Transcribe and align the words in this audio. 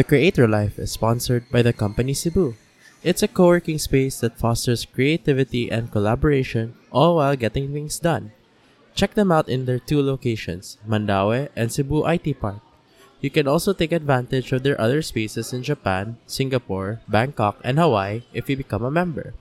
The 0.00 0.16
Creator 0.16 0.48
Life 0.48 0.78
is 0.78 0.96
sponsored 0.96 1.44
by 1.52 1.60
the 1.60 1.76
company 1.76 2.16
Cebu. 2.16 2.56
It's 3.04 3.22
a 3.22 3.28
co 3.28 3.52
working 3.52 3.76
space 3.76 4.24
that 4.24 4.40
fosters 4.40 4.88
creativity 4.88 5.68
and 5.68 5.92
collaboration, 5.92 6.72
all 6.88 7.16
while 7.20 7.36
getting 7.36 7.68
things 7.68 8.00
done. 8.00 8.32
Check 8.94 9.12
them 9.12 9.30
out 9.30 9.52
in 9.52 9.68
their 9.68 9.78
two 9.78 10.00
locations, 10.00 10.78
Mandaue 10.88 11.52
and 11.54 11.68
Cebu 11.68 12.08
IT 12.08 12.40
Park. 12.40 12.64
You 13.20 13.28
can 13.28 13.44
also 13.46 13.74
take 13.74 13.92
advantage 13.92 14.56
of 14.56 14.62
their 14.62 14.80
other 14.80 15.02
spaces 15.02 15.52
in 15.52 15.62
Japan, 15.62 16.16
Singapore, 16.24 17.04
Bangkok, 17.04 17.60
and 17.60 17.76
Hawaii 17.76 18.24
if 18.32 18.48
you 18.48 18.56
become 18.56 18.82
a 18.82 18.90
member. 18.90 19.34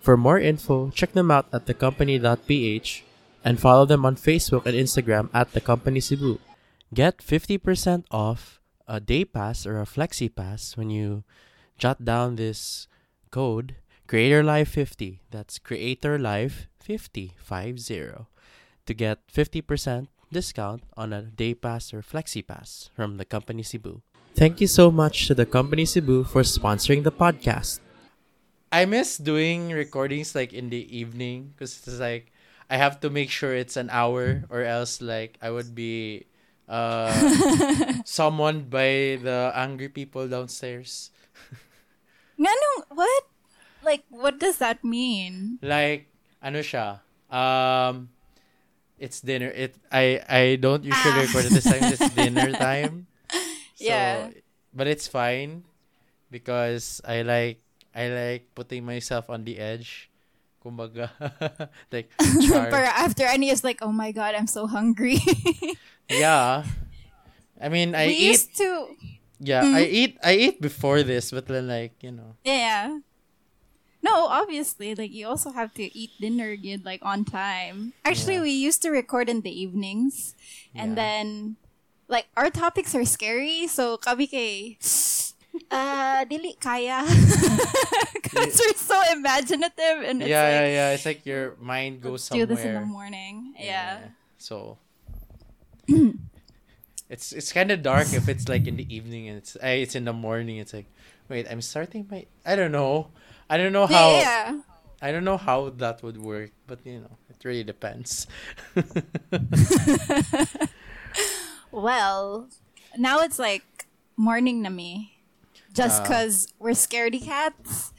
For 0.00 0.16
more 0.16 0.40
info, 0.42 0.90
check 0.90 1.12
them 1.12 1.30
out 1.30 1.46
at 1.54 1.66
thecompany.ph 1.66 3.04
and 3.44 3.60
follow 3.60 3.86
them 3.86 4.04
on 4.04 4.16
Facebook 4.16 4.66
and 4.66 4.74
Instagram 4.74 5.30
at 5.30 5.54
the 5.54 5.62
company 5.62 6.00
Cebu. 6.00 6.40
Get 6.92 7.18
50% 7.22 8.02
off 8.10 8.58
a 8.92 9.00
day 9.00 9.24
pass 9.24 9.64
or 9.64 9.80
a 9.80 9.88
flexi 9.88 10.28
pass 10.28 10.76
when 10.76 10.92
you 10.92 11.24
jot 11.80 12.04
down 12.04 12.36
this 12.36 12.86
code 13.32 13.74
creator 14.06 14.44
life 14.44 14.68
50 14.68 15.24
that's 15.32 15.56
creator 15.58 16.18
life 16.18 16.68
50 16.84 17.32
50 17.40 18.28
to 18.84 18.92
get 18.92 19.24
50% 19.32 20.08
discount 20.30 20.82
on 20.96 21.12
a 21.12 21.22
day 21.22 21.54
pass 21.54 21.94
or 21.94 22.02
flexi 22.02 22.44
pass 22.44 22.90
from 22.94 23.16
the 23.16 23.24
company 23.24 23.62
cebu. 23.62 24.02
Thank 24.34 24.60
you 24.60 24.66
so 24.66 24.90
much 24.90 25.26
to 25.28 25.34
the 25.34 25.46
company 25.46 25.84
cebu 25.84 26.24
for 26.24 26.42
sponsoring 26.42 27.04
the 27.04 27.12
podcast. 27.12 27.80
I 28.72 28.84
miss 28.84 29.16
doing 29.16 29.70
recordings 29.70 30.34
like 30.34 30.52
in 30.52 30.68
the 30.68 30.84
evening 30.88 31.52
because 31.52 31.78
it's 31.78 32.00
like 32.00 32.32
I 32.68 32.76
have 32.76 33.00
to 33.00 33.10
make 33.10 33.30
sure 33.30 33.54
it's 33.54 33.76
an 33.76 33.88
hour 33.92 34.44
or 34.48 34.64
else 34.64 35.00
like 35.00 35.36
I 35.40 35.50
would 35.50 35.74
be 35.74 36.24
uh 36.68 37.10
summoned 38.04 38.70
by 38.70 39.18
the 39.20 39.52
angry 39.54 39.88
people 39.88 40.26
downstairs. 40.28 41.10
Ganong, 42.38 42.78
what? 42.90 43.24
Like, 43.84 44.04
what 44.10 44.38
does 44.38 44.58
that 44.58 44.82
mean? 44.84 45.58
Like 45.62 46.06
ano 46.42 46.60
siya? 46.62 47.02
Um 47.30 48.10
it's 48.98 49.20
dinner. 49.20 49.50
It 49.50 49.74
I 49.90 50.22
I 50.26 50.42
don't 50.58 50.82
usually 50.86 51.26
record 51.26 51.46
at 51.46 51.52
this 51.54 51.66
time. 51.66 51.82
It's 51.90 52.08
dinner 52.14 52.50
time. 52.58 53.06
So, 53.78 53.86
Yeah. 53.90 54.30
But 54.72 54.86
it's 54.86 55.06
fine 55.06 55.66
because 56.30 57.02
I 57.04 57.22
like 57.22 57.60
I 57.94 58.08
like 58.08 58.42
putting 58.54 58.86
myself 58.86 59.28
on 59.28 59.44
the 59.44 59.58
edge. 59.58 60.08
Kumbaga, 60.62 61.10
like 61.92 62.06
char- 62.46 62.70
But 62.70 62.86
after 62.94 63.26
Annie 63.26 63.50
is 63.50 63.66
like, 63.66 63.82
oh 63.82 63.90
my 63.90 64.14
god, 64.14 64.38
I'm 64.38 64.46
so 64.46 64.70
hungry. 64.70 65.18
Yeah. 66.08 66.64
I 67.60 67.68
mean, 67.68 67.94
I 67.94 68.06
we 68.08 68.14
eat. 68.14 68.28
used 68.34 68.56
to, 68.58 68.88
Yeah, 69.42 69.62
I 69.66 69.82
eat. 69.86 70.18
I 70.22 70.34
eat 70.38 70.62
before 70.62 71.02
this, 71.02 71.30
but 71.34 71.46
then 71.50 71.66
like 71.66 71.98
you 72.02 72.12
know. 72.14 72.38
yeah. 72.46 72.98
No, 74.02 74.26
obviously, 74.26 74.94
like 74.98 75.10
you 75.14 75.26
also 75.30 75.50
have 75.54 75.74
to 75.78 75.86
eat 75.96 76.10
dinner 76.18 76.54
good, 76.58 76.84
like 76.84 76.98
on 77.06 77.22
time. 77.24 77.94
Actually, 78.04 78.42
Yeah. 78.42 78.46
we 78.46 78.54
used 78.54 78.82
to 78.82 78.90
record 78.90 79.30
in 79.30 79.42
the 79.46 79.50
evenings, 79.50 80.34
Yeah. 80.74 80.82
and 80.82 80.90
then, 80.98 81.54
like 82.10 82.26
our 82.34 82.50
topics 82.50 82.94
are 82.98 83.06
scary, 83.06 83.66
so 83.70 83.94
kami 83.98 84.26
kay, 84.26 84.74
uh, 85.70 86.26
dili 86.26 86.58
kaya, 86.58 87.06
because 88.14 88.58
we're 88.58 88.74
so 88.78 88.98
imaginative, 89.14 90.02
and 90.02 90.18
it's 90.22 90.30
yeah, 90.30 90.50
like, 90.50 90.54
yeah, 90.54 90.66
yeah. 90.66 90.88
It's 90.98 91.06
like 91.06 91.22
your 91.22 91.54
mind 91.62 92.02
goes 92.02 92.26
do 92.26 92.42
somewhere. 92.42 92.46
this 92.50 92.62
in 92.66 92.74
the 92.74 92.86
morning. 92.86 93.54
Yeah. 93.54 94.10
So. 94.38 94.81
it's 97.08 97.32
it's 97.32 97.52
kind 97.52 97.70
of 97.70 97.82
dark 97.82 98.12
if 98.12 98.28
it's 98.28 98.48
like 98.48 98.66
in 98.66 98.76
the 98.76 98.86
evening 98.94 99.28
and 99.28 99.38
it's 99.38 99.56
uh, 99.56 99.66
it's 99.66 99.94
in 99.94 100.04
the 100.04 100.12
morning. 100.12 100.58
It's 100.58 100.72
like, 100.72 100.86
wait, 101.28 101.46
I'm 101.50 101.60
starting 101.60 102.06
my. 102.10 102.26
I 102.46 102.56
don't 102.56 102.72
know. 102.72 103.08
I 103.50 103.56
don't 103.56 103.72
know 103.72 103.86
how. 103.86 104.10
yeah. 104.16 104.60
I 105.02 105.10
don't 105.10 105.24
know 105.24 105.36
how 105.36 105.70
that 105.82 106.02
would 106.04 106.16
work, 106.16 106.52
but 106.68 106.78
you 106.86 107.00
know, 107.00 107.18
it 107.28 107.44
really 107.44 107.64
depends. 107.64 108.28
Well, 111.72 112.48
now 112.98 113.20
it's 113.20 113.38
like 113.38 113.86
morning 114.16 114.62
to 114.64 114.70
me. 114.70 115.18
Just 115.72 116.02
because 116.02 116.52
we're 116.58 116.72
scaredy 116.76 117.24
cats. 117.24 117.92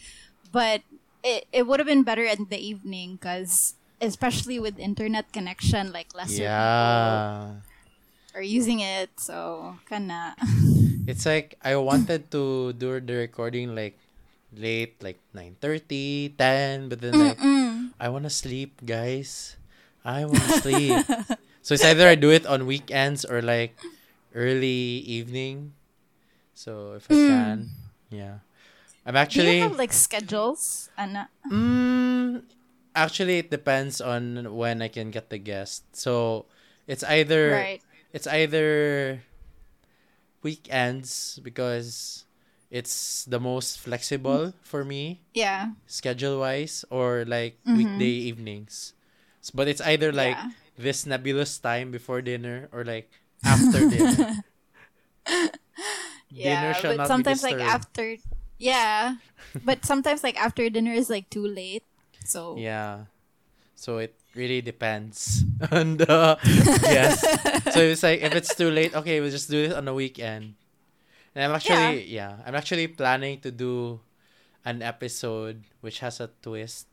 But 0.51 0.83
it, 1.23 1.45
it 1.51 1.65
would 1.65 1.79
have 1.79 1.87
been 1.87 2.03
better 2.03 2.23
in 2.23 2.45
the 2.51 2.57
evening 2.59 3.15
because, 3.15 3.73
especially 3.99 4.59
with 4.59 4.77
internet 4.77 5.33
connection, 5.33 5.91
like 5.91 6.13
lesser 6.13 6.45
people 7.49 7.63
are 8.35 8.41
using 8.41 8.79
it. 8.81 9.09
So, 9.19 9.75
kana. 9.89 10.35
It's 11.07 11.25
like 11.27 11.59
I 11.59 11.75
wanted 11.75 12.31
to 12.31 12.71
do 12.73 12.99
the 13.03 13.27
recording 13.27 13.75
like 13.75 13.99
late, 14.55 14.95
like 15.03 15.19
9.30, 15.35 16.37
10, 16.37 16.87
but 16.87 17.01
then 17.01 17.13
like 17.19 17.39
I 17.99 18.07
want 18.07 18.23
to 18.23 18.31
sleep, 18.31 18.79
guys. 18.85 19.57
I 20.05 20.23
want 20.25 20.43
to 20.43 20.63
sleep. 20.63 21.03
so 21.61 21.75
it's 21.75 21.83
either 21.83 22.07
I 22.07 22.15
do 22.15 22.31
it 22.31 22.45
on 22.47 22.65
weekends 22.65 23.25
or 23.25 23.41
like 23.41 23.75
early 24.33 25.03
evening. 25.03 25.73
So 26.53 26.93
if 26.95 27.11
I 27.11 27.15
can, 27.15 27.69
yeah. 28.09 28.39
I'm 29.05 29.15
actually. 29.15 29.59
Do 29.59 29.67
you 29.67 29.67
have 29.67 29.77
like 29.77 29.93
schedules? 29.93 30.89
Ana? 30.97 31.27
Mm, 31.51 32.43
actually, 32.95 33.39
it 33.39 33.51
depends 33.51 33.99
on 33.99 34.55
when 34.55 34.81
I 34.81 34.87
can 34.87 35.11
get 35.11 35.29
the 35.29 35.37
guest. 35.39 35.83
So 35.95 36.45
it's 36.87 37.03
either 37.03 37.51
Right. 37.51 37.81
It's 38.13 38.27
either 38.27 39.19
weekends 40.43 41.39
because 41.43 42.23
it's 42.69 43.25
the 43.25 43.39
most 43.39 43.79
flexible 43.79 44.53
for 44.63 44.83
me 44.85 45.21
Yeah. 45.33 45.77
schedule 45.85 46.39
wise, 46.39 46.85
or 46.89 47.25
like 47.27 47.57
mm-hmm. 47.65 47.77
weekday 47.77 48.29
evenings. 48.29 48.93
But 49.53 49.67
it's 49.67 49.81
either 49.81 50.11
like 50.11 50.37
Yeah. 50.37 50.49
this 50.77 51.05
nebulous 51.05 51.57
time 51.59 51.91
before 51.91 52.21
dinner 52.21 52.69
or 52.71 52.83
like 52.85 53.11
after 53.43 53.89
dinner. 53.93 54.41
Yeah. 56.33 56.61
dinner 56.61 56.73
shall 56.73 56.91
but 56.97 57.05
not 57.05 57.07
sometimes 57.07 57.43
be 57.43 57.53
like 57.53 57.61
after. 57.61 58.17
Yeah. 58.57 59.21
but 59.63 59.85
sometimes 59.85 60.23
like 60.23 60.39
after 60.39 60.69
dinner 60.69 60.93
is 60.93 61.09
like 61.09 61.29
too 61.29 61.45
late. 61.45 61.83
So. 62.25 62.57
Yeah. 62.57 63.05
So 63.75 63.97
it 63.99 64.15
really 64.35 64.61
depends 64.61 65.43
on 65.71 65.97
the 65.97 66.09
uh, 66.09 66.35
yes. 66.89 67.21
So 67.73 67.79
it's 67.81 68.03
like 68.03 68.21
if 68.21 68.33
it's 68.35 68.53
too 68.55 68.69
late, 68.69 68.93
okay, 68.95 69.21
we'll 69.21 69.31
just 69.33 69.49
do 69.49 69.69
it 69.69 69.73
on 69.73 69.85
the 69.85 69.93
weekend. 69.93 70.55
And 71.35 71.45
I'm 71.45 71.55
actually 71.55 72.05
yeah, 72.09 72.37
I'm 72.45 72.55
actually 72.55 72.87
planning 72.87 73.39
to 73.41 73.51
do 73.51 73.99
an 74.65 74.81
episode 74.81 75.63
which 75.81 75.99
has 75.99 76.19
a 76.19 76.29
twist 76.41 76.87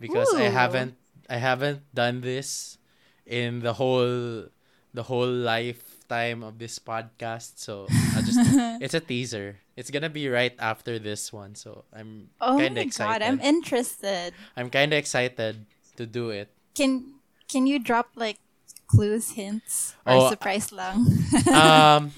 because 0.00 0.32
I 0.34 0.48
haven't 0.48 0.94
I 1.28 1.36
haven't 1.36 1.82
done 1.94 2.20
this 2.20 2.78
in 3.26 3.60
the 3.60 3.74
whole 3.74 4.46
the 4.94 5.02
whole 5.04 5.28
lifetime 5.28 6.42
of 6.42 6.58
this 6.58 6.78
podcast. 6.78 7.58
So 7.58 7.86
I 7.90 8.22
just 8.22 8.38
it's 8.82 8.94
a 8.94 9.00
teaser. 9.00 9.58
It's 9.76 9.90
gonna 9.90 10.10
be 10.10 10.28
right 10.28 10.54
after 10.58 10.98
this 10.98 11.32
one. 11.32 11.54
So 11.54 11.84
I'm 11.92 12.30
Oh 12.40 12.56
kinda 12.58 12.80
my 12.80 12.86
excited. 12.86 13.20
god, 13.20 13.22
I'm 13.26 13.40
interested. 13.40 14.32
I'm 14.56 14.70
kind 14.70 14.92
of 14.92 14.98
excited 14.98 15.66
to 15.96 16.06
do 16.06 16.30
it. 16.30 16.52
Can 16.74 17.18
can 17.48 17.66
you 17.66 17.78
drop 17.78 18.12
like 18.14 18.38
clues, 18.86 19.32
hints, 19.32 19.94
or 20.06 20.26
Oh, 20.26 20.30
surprise 20.30 20.72
lang? 20.72 21.06
Um, 21.52 22.12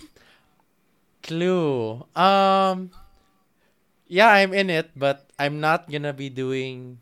clue. 1.23 2.05
Um, 2.17 2.91
yeah, 4.09 4.29
I'm 4.29 4.53
in 4.53 4.71
it, 4.71 4.91
but 4.97 5.31
I'm 5.39 5.61
not 5.61 5.91
gonna 5.91 6.13
be 6.13 6.29
doing. 6.29 6.99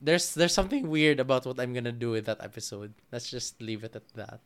There's 0.00 0.34
there's 0.34 0.54
something 0.54 0.88
weird 0.88 1.18
about 1.18 1.44
what 1.44 1.58
I'm 1.58 1.74
gonna 1.74 1.92
do 1.94 2.14
with 2.14 2.26
that 2.26 2.38
episode. 2.40 2.94
Let's 3.10 3.30
just 3.30 3.60
leave 3.60 3.82
it 3.82 3.96
at 3.96 4.06
that. 4.14 4.40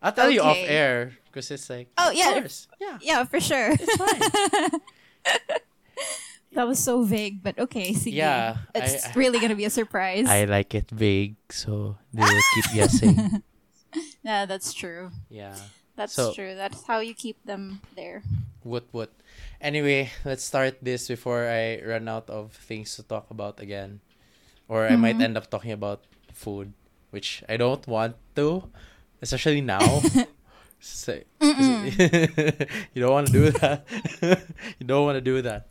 I'll 0.00 0.12
tell 0.16 0.30
you 0.30 0.40
off 0.40 0.56
air 0.56 1.12
because 1.28 1.50
it's 1.50 1.68
like. 1.68 1.92
Oh, 1.98 2.08
yeah. 2.10 2.40
yeah, 2.80 2.98
yeah, 3.02 3.24
for 3.24 3.38
sure. 3.38 3.76
it's 3.76 3.96
fine. 4.00 4.80
that 6.60 6.68
was 6.68 6.76
so 6.76 7.00
vague, 7.08 7.40
but 7.40 7.56
okay. 7.56 7.96
Sige. 7.96 8.12
Yeah, 8.12 8.68
it's 8.76 9.08
I- 9.08 9.16
really 9.16 9.40
gonna 9.40 9.56
be 9.56 9.64
a 9.64 9.72
surprise. 9.72 10.28
I 10.28 10.44
like 10.44 10.76
it 10.76 10.92
vague, 10.92 11.40
so 11.48 11.96
they 12.12 12.20
will 12.20 12.44
keep 12.52 12.68
guessing. 12.76 13.16
yeah, 14.22 14.44
that's 14.44 14.76
true. 14.76 15.08
Yeah. 15.32 15.56
That's 15.96 16.12
So- 16.12 16.36
true. 16.36 16.52
That's 16.52 16.84
how 16.84 17.00
you 17.00 17.16
keep 17.16 17.40
them 17.48 17.80
there. 17.96 18.20
What 18.60 18.92
what? 18.92 19.08
Anyway, 19.56 20.12
let's 20.28 20.44
start 20.44 20.84
this 20.84 21.08
before 21.08 21.48
I 21.48 21.80
run 21.80 22.12
out 22.12 22.28
of 22.28 22.52
things 22.52 22.92
to 23.00 23.02
talk 23.08 23.32
about 23.32 23.56
again. 23.56 24.04
Or 24.68 24.84
I 24.84 25.00
might 25.00 25.16
mm-hmm. 25.16 25.32
end 25.32 25.40
up 25.40 25.48
talking 25.48 25.72
about 25.72 26.04
food, 26.36 26.76
which 27.08 27.40
I 27.48 27.56
don't 27.56 27.82
want 27.88 28.20
to, 28.36 28.68
especially 29.24 29.64
now. 29.64 29.80
So- 30.80 31.20
you 31.44 33.00
don't 33.00 33.12
want 33.12 33.28
to 33.28 33.32
do 33.32 33.52
that. 33.60 33.84
you 34.80 34.84
don't 34.88 35.04
want 35.04 35.16
to 35.16 35.24
do 35.24 35.40
that. 35.44 35.69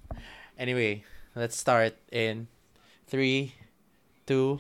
Anyway, 0.60 1.06
let's 1.36 1.56
start 1.56 1.94
in 2.12 2.50
three, 3.08 3.54
two, 4.28 4.60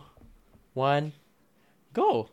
one, 0.73 1.11
go. 1.91 2.29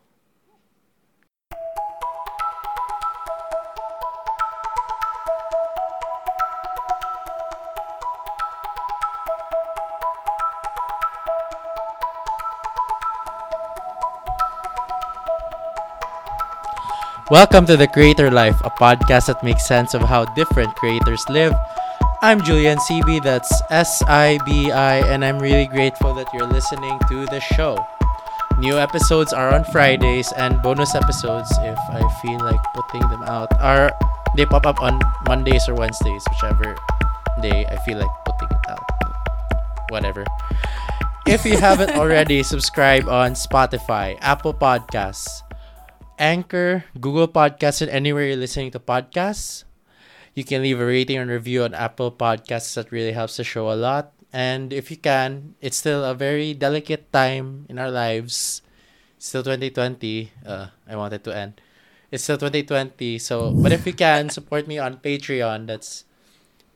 Welcome 17.29 17.65
to 17.65 17.75
The 17.75 17.89
Creator 17.91 18.31
Life, 18.31 18.55
a 18.63 18.69
podcast 18.69 19.27
that 19.27 19.43
makes 19.43 19.67
sense 19.67 19.93
of 19.93 20.03
how 20.03 20.23
different 20.35 20.73
creators 20.77 21.27
live 21.27 21.53
I'm 22.27 22.41
Jullian 22.41 22.77
Sibi, 22.81 23.21
that's 23.21 23.47
S 23.71 24.03
I 24.03 24.37
B 24.43 24.69
I, 24.69 24.99
and 25.07 25.23
I'm 25.23 25.39
really 25.39 25.63
grateful 25.65 26.13
that 26.15 26.27
you're 26.33 26.43
listening 26.45 26.99
to 27.07 27.23
the 27.31 27.39
show. 27.55 27.79
New 28.59 28.75
episodes 28.75 29.31
are 29.31 29.55
on 29.55 29.63
Fridays, 29.71 30.33
and 30.35 30.61
bonus 30.61 30.93
episodes, 30.93 31.47
if 31.63 31.79
I 31.87 32.03
feel 32.19 32.35
like 32.43 32.59
putting 32.75 33.07
them 33.07 33.23
out, 33.23 33.47
are 33.63 33.95
they 34.35 34.45
pop 34.45 34.67
up 34.67 34.83
on 34.83 34.99
Mondays 35.25 35.69
or 35.69 35.75
Wednesdays, 35.75 36.21
whichever 36.27 36.75
day 37.39 37.63
I 37.63 37.79
feel 37.87 37.97
like 37.97 38.11
putting 38.25 38.51
it 38.51 38.65
out. 38.67 38.83
Whatever. 39.87 40.25
If 41.27 41.45
you 41.45 41.55
haven't 41.55 41.91
already, 41.95 42.43
subscribe 42.43 43.07
on 43.07 43.39
Spotify, 43.39 44.19
Apple 44.19 44.53
Podcasts, 44.53 45.47
Anchor, 46.19 46.83
Google 46.99 47.29
Podcasts, 47.29 47.81
and 47.81 47.89
anywhere 47.89 48.27
you're 48.27 48.35
listening 48.35 48.71
to 48.71 48.83
podcasts. 48.83 49.63
You 50.37 50.45
can 50.45 50.61
leave 50.61 50.77
a 50.77 50.85
rating 50.85 51.17
and 51.17 51.33
review 51.33 51.65
on 51.65 51.73
Apple 51.73 52.13
Podcasts. 52.13 52.77
That 52.77 52.93
really 52.93 53.11
helps 53.11 53.41
the 53.41 53.43
show 53.43 53.73
a 53.73 53.73
lot. 53.73 54.13
And 54.29 54.69
if 54.71 54.93
you 54.93 54.97
can, 54.97 55.57
it's 55.65 55.77
still 55.81 56.05
a 56.05 56.13
very 56.13 56.53
delicate 56.53 57.11
time 57.11 57.65
in 57.69 57.81
our 57.81 57.89
lives. 57.89 58.61
Still 59.17 59.41
2020. 59.41 60.29
Uh, 60.45 60.67
I 60.85 60.95
wanted 60.95 61.23
to 61.23 61.35
end. 61.35 61.59
It's 62.11 62.21
still 62.21 62.37
2020. 62.37 63.17
So, 63.17 63.49
but 63.49 63.71
if 63.71 63.87
you 63.87 63.93
can, 63.93 64.29
support 64.37 64.67
me 64.67 64.77
on 64.77 65.01
Patreon. 65.01 65.65
That's 65.65 66.05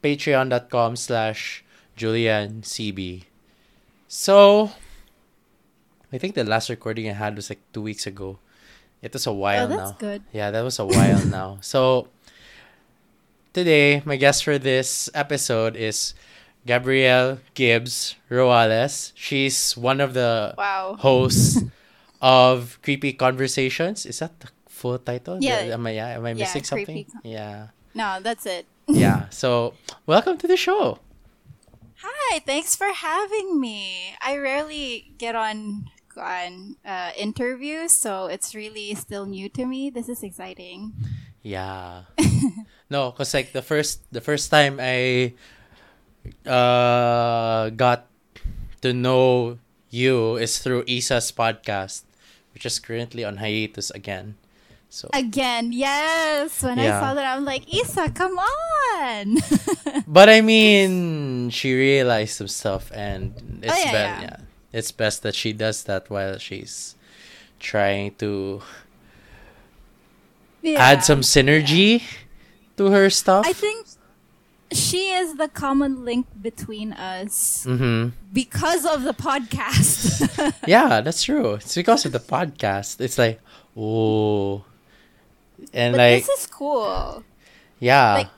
patreon.com 0.01 0.95
slash 0.95 1.63
julliansibi. 1.95 3.29
So, 4.07 4.71
I 6.11 6.17
think 6.17 6.33
the 6.33 6.45
last 6.45 6.67
recording 6.71 7.07
I 7.07 7.13
had 7.13 7.35
was 7.35 7.51
like 7.51 7.61
two 7.71 7.83
weeks 7.83 8.07
ago. 8.07 8.39
It 9.03 9.13
was 9.13 9.27
a 9.27 9.33
while 9.33 9.65
oh, 9.65 9.67
that's 9.67 9.91
now. 9.91 9.97
good. 9.99 10.23
Yeah, 10.31 10.49
that 10.49 10.61
was 10.61 10.79
a 10.79 10.85
while 10.85 11.25
now. 11.25 11.57
So 11.61 12.07
today, 13.53 14.01
my 14.05 14.15
guest 14.15 14.43
for 14.43 14.57
this 14.57 15.09
episode 15.13 15.75
is 15.75 16.13
Gabrielle 16.65 17.39
Gibz 17.55 18.15
Roales. 18.29 19.13
She's 19.15 19.75
one 19.77 19.99
of 20.01 20.13
the 20.13 20.53
Wow. 20.57 20.95
hosts 20.99 21.61
of 22.21 22.79
Creepy 22.83 23.13
Conversations. 23.13 24.05
Is 24.05 24.19
that 24.19 24.39
the 24.39 24.47
full 24.67 24.97
title? 24.99 25.37
Yeah. 25.41 25.75
Am 25.75 25.85
I, 25.87 25.91
yeah, 25.91 26.07
am 26.17 26.25
I 26.25 26.29
Yeah, 26.29 26.45
missing 26.45 26.63
something? 26.63 27.05
Con- 27.05 27.21
Yeah. 27.23 27.67
No, 27.93 28.19
that's 28.21 28.45
it. 28.45 28.65
Yeah. 28.87 29.25
So, 29.31 29.73
welcome 30.05 30.37
to 30.37 30.47
the 30.47 30.57
show. 30.57 30.99
Hi, 32.03 32.39
thanks 32.39 32.75
for 32.75 32.89
having 32.91 33.59
me. 33.61 34.15
I 34.21 34.37
rarely 34.37 35.13
get 35.17 35.35
on 35.35 35.85
on 36.17 36.75
uh, 36.83 37.11
interviews, 37.15 37.93
so 37.93 38.25
it's 38.25 38.53
really 38.53 38.93
still 38.95 39.25
new 39.25 39.47
to 39.49 39.65
me. 39.65 39.89
This 39.89 40.09
is 40.09 40.23
exciting. 40.23 40.91
Yeah. 41.41 42.03
no, 42.89 43.11
cause 43.11 43.33
like 43.33 43.51
the 43.53 43.61
first 43.61 44.01
the 44.11 44.21
first 44.21 44.51
time 44.51 44.77
I 44.79 45.33
uh 46.45 47.69
got 47.73 48.07
to 48.81 48.93
know 48.93 49.57
you 49.89 50.37
is 50.37 50.59
through 50.59 50.83
Isa's 50.87 51.31
podcast, 51.31 52.03
which 52.53 52.65
is 52.65 52.79
currently 52.79 53.23
on 53.25 53.37
hiatus 53.37 53.91
again. 53.91 54.35
So 54.91 55.07
Again, 55.13 55.71
yes. 55.71 56.61
When 56.63 56.77
I 56.77 56.91
saw 56.91 57.13
that, 57.15 57.23
I'm 57.23 57.45
like, 57.45 57.63
Isa, 57.73 58.11
come 58.11 58.35
on. 58.37 59.37
But 60.07 60.27
I 60.27 60.41
mean 60.41 61.49
she 61.49 61.73
realized 61.73 62.35
some 62.35 62.49
stuff 62.51 62.91
and 62.93 63.31
it's 63.63 63.71
Oh, 63.71 63.77
yeah, 63.87 63.91
best 63.91 64.21
yeah. 64.21 64.21
yeah. 64.21 64.37
It's 64.73 64.91
best 64.91 65.23
that 65.23 65.35
she 65.35 65.53
does 65.53 65.83
that 65.87 66.09
while 66.09 66.37
she's 66.37 66.95
trying 67.59 68.15
to 68.19 68.61
Yeah. 70.61 70.79
add 70.79 71.03
some 71.03 71.21
synergy 71.21 72.03
to 72.77 72.91
her 72.91 73.09
stuff. 73.09 73.45
I 73.47 73.53
think 73.53 73.87
she 74.71 75.11
is 75.11 75.35
the 75.35 75.47
common 75.47 76.05
link 76.05 76.27
between 76.41 76.93
us 76.93 77.65
mm-hmm. 77.67 78.09
because 78.31 78.85
of 78.85 79.03
the 79.03 79.13
podcast. 79.13 80.09
Yeah, 80.67 81.01
that's 81.01 81.23
true. 81.23 81.55
It's 81.55 81.75
because 81.75 82.05
of 82.05 82.11
the 82.11 82.19
podcast. 82.19 83.01
It's 83.01 83.17
like, 83.17 83.41
oh, 83.75 84.63
and 85.73 85.93
but 85.93 85.97
like, 85.97 86.25
this 86.25 86.39
is 86.39 86.47
cool. 86.47 87.23
yeah, 87.79 88.13
like- 88.13 88.29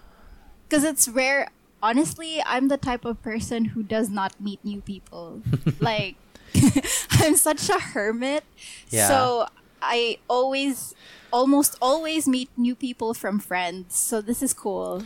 because 0.67 0.83
it's 0.83 1.07
rare. 1.07 1.49
Honestly, 1.83 2.41
I'm 2.45 2.69
the 2.69 2.77
type 2.77 3.03
of 3.03 3.21
person 3.21 3.65
who 3.65 3.83
does 3.83 4.09
not 4.09 4.39
meet 4.39 4.63
new 4.63 4.79
people. 4.79 5.41
like, 5.81 6.15
I'm 7.11 7.35
such 7.35 7.69
a 7.69 7.77
hermit. 7.77 8.45
Yeah. 8.89 9.07
So 9.09 9.47
I 9.83 10.17
always, 10.29 10.95
almost 11.31 11.77
always 11.81 12.27
meet 12.27 12.49
new 12.57 12.75
people 12.75 13.13
from 13.13 13.39
friends. 13.39 13.95
So 13.95 14.21
this 14.21 14.41
is 14.41 14.53
cool. 14.53 15.03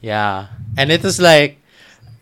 yeah. 0.00 0.48
And 0.76 0.92
it 0.92 1.02
was 1.02 1.20
like 1.20 1.58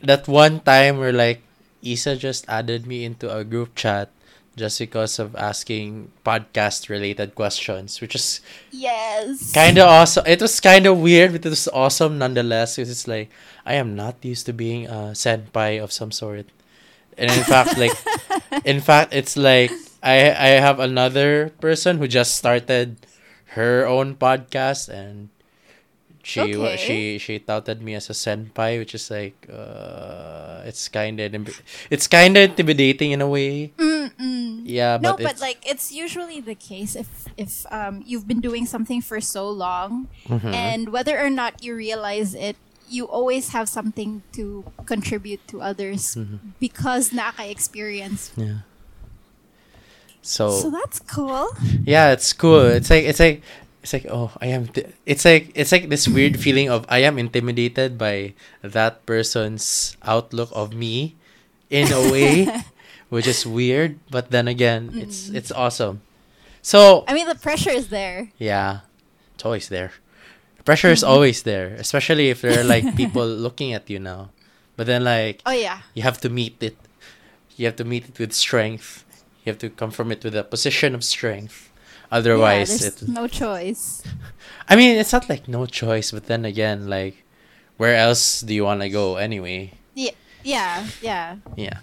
that 0.03 0.29
one 0.29 0.61
time 0.61 0.99
where 0.99 1.13
like 1.13 1.43
Isa 1.83 2.17
just 2.17 2.49
added 2.49 2.87
me 2.87 3.05
into 3.05 3.29
a 3.35 3.45
group 3.45 3.75
chat 3.75 4.11
just 4.57 4.79
because 4.79 5.19
of 5.19 5.37
asking 5.37 6.11
podcast 6.25 6.89
related 6.89 7.35
questions, 7.35 8.01
which 8.01 8.15
is 8.15 8.41
Yes. 8.73 9.53
kind 9.53 9.77
of 9.79 9.87
awesome. 9.89 10.25
It 10.27 10.41
was 10.41 10.59
kind 10.61 10.87
of 10.87 10.97
weird, 10.99 11.33
but 11.33 11.45
it 11.45 11.51
was 11.51 11.69
awesome 11.69 12.17
nonetheless. 12.19 12.77
Because 12.77 12.91
it's 12.91 13.07
like 13.07 13.29
I 13.67 13.75
am 13.75 13.95
not 13.95 14.17
used 14.25 14.47
to 14.47 14.53
being 14.55 14.87
a 14.87 15.13
senpai 15.13 15.83
of 15.83 15.93
some 15.93 16.11
sort, 16.11 16.47
and 17.19 17.31
in 17.31 17.45
fact, 17.45 17.77
like, 17.77 17.93
in 18.65 18.81
fact, 18.81 19.13
it's 19.13 19.37
like 19.37 19.71
I 20.07 20.31
I 20.31 20.51
have 20.63 20.79
another 20.79 21.51
person 21.59 21.99
who 21.99 22.07
just 22.07 22.39
started 22.39 22.97
her 23.59 23.83
own 23.91 24.15
podcast, 24.15 24.87
and 24.89 25.29
she 26.23 26.55
Okay. 26.55 26.77
she 26.79 26.97
she 27.19 27.39
touted 27.43 27.83
me 27.83 27.95
as 27.99 28.07
a 28.11 28.15
senpai, 28.15 28.79
which 28.79 28.95
is 28.95 29.11
like 29.11 29.35
uh, 29.51 30.63
it's 30.67 30.89
kind 30.89 31.19
of 31.19 31.31
it's 31.91 32.07
kind 32.07 32.37
of 32.39 32.51
intimidating 32.55 33.11
in 33.13 33.21
a 33.21 33.29
way. 33.29 33.73
Mm-mm. 33.79 34.63
Yeah, 34.67 34.99
no, 35.01 35.15
but, 35.15 35.23
but 35.23 35.33
it's, 35.39 35.41
like 35.43 35.59
it's 35.67 35.93
usually 35.95 36.41
the 36.41 36.55
case 36.59 36.95
if 36.99 37.09
if 37.39 37.67
um 37.71 38.03
you've 38.07 38.27
been 38.27 38.41
doing 38.43 38.67
something 38.67 39.01
for 39.03 39.21
so 39.21 39.47
long, 39.51 40.09
Mhm. 40.27 40.55
and 40.55 40.83
whether 40.91 41.19
or 41.19 41.31
not 41.31 41.63
you 41.63 41.75
realize 41.75 42.35
it, 42.35 42.57
you 42.91 43.07
always 43.07 43.51
have 43.55 43.69
something 43.69 44.23
to 44.35 44.63
contribute 44.87 45.43
to 45.51 45.63
others 45.63 46.15
Mm-hmm. 46.19 46.59
because 46.63 47.13
naka 47.15 47.47
experience. 47.51 48.31
yeah. 48.39 48.67
So 50.27 50.51
So 50.51 50.75
that's 50.75 50.99
cool. 51.07 51.47
yeah, 51.87 52.11
it's 52.11 52.35
cool. 52.35 52.67
It's 52.67 52.91
like 52.91 53.07
it's 53.07 53.23
like 53.23 53.47
it's 53.87 53.95
like 53.95 54.11
oh 54.11 54.35
I 54.43 54.51
am. 54.51 54.67
T- 54.67 54.91
it's 55.07 55.23
like 55.23 55.55
it's 55.55 55.71
like 55.71 55.87
this 55.89 56.11
weird 56.11 56.43
feeling 56.43 56.67
of 56.67 56.83
I 56.91 57.07
am 57.07 57.15
intimidated 57.15 57.95
by 57.95 58.35
that 58.67 59.07
person's 59.07 59.95
outlook 60.03 60.51
of 60.51 60.75
me, 60.75 61.15
in 61.71 61.95
a 61.95 62.11
way, 62.11 62.51
which 63.09 63.31
is 63.31 63.47
weird. 63.47 64.03
But 64.11 64.35
then 64.35 64.51
again, 64.51 64.91
it's 64.99 65.31
mm. 65.31 65.39
it's 65.39 65.55
awesome. 65.55 66.03
So 66.59 67.07
I 67.07 67.15
mean, 67.15 67.31
the 67.31 67.39
pressure 67.39 67.71
is 67.71 67.95
there. 67.95 68.35
Yeah, 68.35 68.83
it's 69.39 69.47
always 69.47 69.71
there. 69.71 69.95
Pressure 70.67 70.91
is 70.91 71.07
mm-hmm. 71.07 71.15
always 71.15 71.47
there, 71.47 71.79
especially 71.79 72.35
if 72.35 72.43
there 72.43 72.59
are 72.59 72.67
like 72.67 72.99
people 72.99 73.23
looking 73.47 73.71
at 73.71 73.87
you 73.87 74.03
now. 74.03 74.35
But 74.75 74.91
then 74.91 75.07
like 75.07 75.39
Oh 75.47 75.55
yeah. 75.55 75.87
you 75.95 76.03
have 76.03 76.19
to 76.27 76.29
meet 76.29 76.59
it. 76.59 76.75
You 77.55 77.71
have 77.71 77.79
to 77.79 77.87
meet 77.87 78.11
it 78.11 78.19
with 78.19 78.35
strength. 78.35 79.06
You 79.47 79.53
have 79.53 79.59
to 79.61 79.71
come 79.71 79.93
from 79.93 80.11
it 80.11 80.25
with 80.25 80.35
a 80.35 80.43
position 80.43 80.95
of 80.95 81.05
strength. 81.05 81.71
Otherwise, 82.11 82.83
yeah, 82.83 82.89
it. 82.89 83.09
no 83.09 83.27
choice. 83.43 84.03
I 84.69 84.75
mean, 84.75 84.99
it's 84.99 85.13
not 85.13 85.29
like 85.29 85.47
no 85.47 85.67
choice, 85.67 86.11
but 86.11 86.27
then 86.27 86.45
again, 86.45 86.89
like, 86.89 87.23
where 87.77 87.95
else 87.95 88.41
do 88.41 88.53
you 88.53 88.65
want 88.65 88.81
to 88.83 88.89
go 88.89 89.17
anyway? 89.17 89.73
Yeah, 89.95 90.11
yeah, 90.43 90.87
yeah. 91.01 91.37
Yeah. 91.57 91.79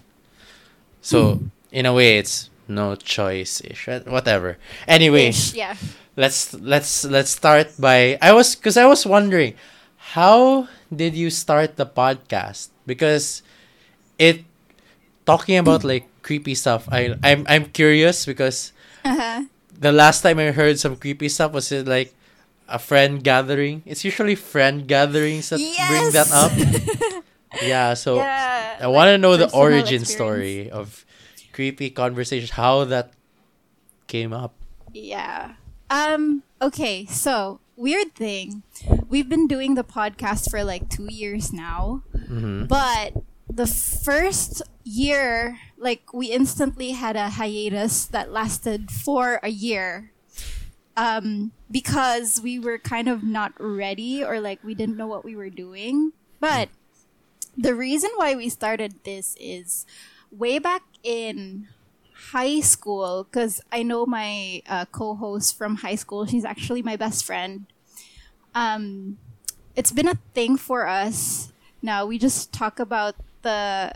So 1.00 1.40
in 1.72 1.86
a 1.86 1.92
way, 1.92 2.18
it's 2.18 2.50
no 2.68 2.96
choice 2.96 3.60
ish. 3.64 3.88
Whatever. 4.06 4.58
Anyway, 4.86 5.28
Ish, 5.28 5.54
yeah. 5.54 5.76
let's 6.16 6.52
let's 6.54 7.04
let's 7.04 7.30
start 7.30 7.72
by 7.78 8.18
I 8.20 8.32
was 8.32 8.54
because 8.54 8.76
I 8.76 8.86
was 8.86 9.04
wondering 9.04 9.54
how 10.16 10.68
did 10.94 11.14
you 11.14 11.30
start 11.30 11.76
the 11.76 11.86
podcast 11.86 12.68
because 12.86 13.42
it 14.18 14.44
talking 15.26 15.58
about 15.58 15.84
like 15.84 16.08
creepy 16.24 16.56
stuff 16.56 16.88
I 16.90 17.14
I'm 17.22 17.44
I'm 17.46 17.66
curious 17.68 18.24
because 18.24 18.72
Uh-huh. 19.04 19.44
the 19.76 19.92
last 19.92 20.24
time 20.24 20.40
I 20.40 20.48
heard 20.56 20.80
some 20.80 20.96
creepy 20.96 21.28
stuff 21.28 21.52
was 21.52 21.68
it 21.70 21.84
like 21.84 22.16
a 22.64 22.80
friend 22.80 23.20
gathering 23.20 23.84
it's 23.84 24.00
usually 24.08 24.32
friend 24.34 24.88
gatherings 24.88 25.52
that 25.52 25.60
bring 25.60 26.08
that 26.16 26.32
up 26.32 26.48
yeah 27.62 27.92
so 27.92 28.16
yeah. 28.16 28.80
I 28.80 28.88
want 28.88 29.12
to 29.12 29.18
know 29.20 29.36
the 29.36 29.52
origin 29.52 30.00
experience. 30.02 30.08
story 30.08 30.58
of 30.72 31.04
creepy 31.52 31.92
conversations 31.92 32.56
how 32.56 32.88
that 32.88 33.12
came 34.08 34.32
up 34.32 34.56
Yeah. 34.94 35.58
Um, 35.90 36.42
okay, 36.62 37.04
so 37.06 37.58
weird 37.76 38.14
thing. 38.14 38.62
We've 39.10 39.28
been 39.28 39.46
doing 39.50 39.74
the 39.74 39.82
podcast 39.84 40.50
for 40.50 40.62
like 40.62 40.86
two 40.88 41.10
years 41.10 41.52
now. 41.52 42.02
mm-hmm. 42.14 42.66
But 42.70 43.18
the 43.50 43.66
first 43.66 44.62
year, 44.84 45.58
like 45.78 46.12
we 46.12 46.28
instantly 46.30 46.92
had 46.92 47.16
a 47.16 47.30
hiatus 47.30 48.06
that 48.06 48.32
lasted 48.32 48.90
for 48.90 49.40
a 49.42 49.50
year. 49.50 50.12
um, 50.96 51.52
because 51.70 52.40
we 52.40 52.58
were 52.58 52.78
kind 52.78 53.08
of 53.08 53.22
not 53.22 53.52
ready 53.58 54.22
or 54.24 54.40
like 54.40 54.62
we 54.62 54.74
didn't 54.74 54.96
know 54.96 55.06
what 55.06 55.24
we 55.24 55.36
were 55.36 55.50
doing. 55.50 56.12
But 56.40 56.68
the 57.56 57.74
reason 57.74 58.10
why 58.16 58.34
we 58.34 58.48
started 58.48 58.94
this 59.04 59.36
is 59.40 59.86
way 60.30 60.58
back 60.58 60.82
in 61.02 61.68
high 62.32 62.60
school 62.60 63.24
because 63.24 63.60
I 63.72 63.82
know 63.82 64.06
my 64.06 64.62
uh, 64.68 64.86
co-host 64.86 65.56
from 65.58 65.76
high 65.76 65.96
school. 65.96 66.26
She's 66.26 66.44
actually 66.44 66.82
my 66.82 66.96
best 66.96 67.24
friend. 67.24 67.66
Um, 68.54 69.18
it's 69.76 69.92
been 69.92 70.08
a 70.08 70.18
thing 70.34 70.56
for 70.56 70.86
us. 70.86 71.52
Now 71.82 72.06
we 72.06 72.18
just 72.18 72.52
talk 72.52 72.78
about 72.80 73.16
the 73.42 73.92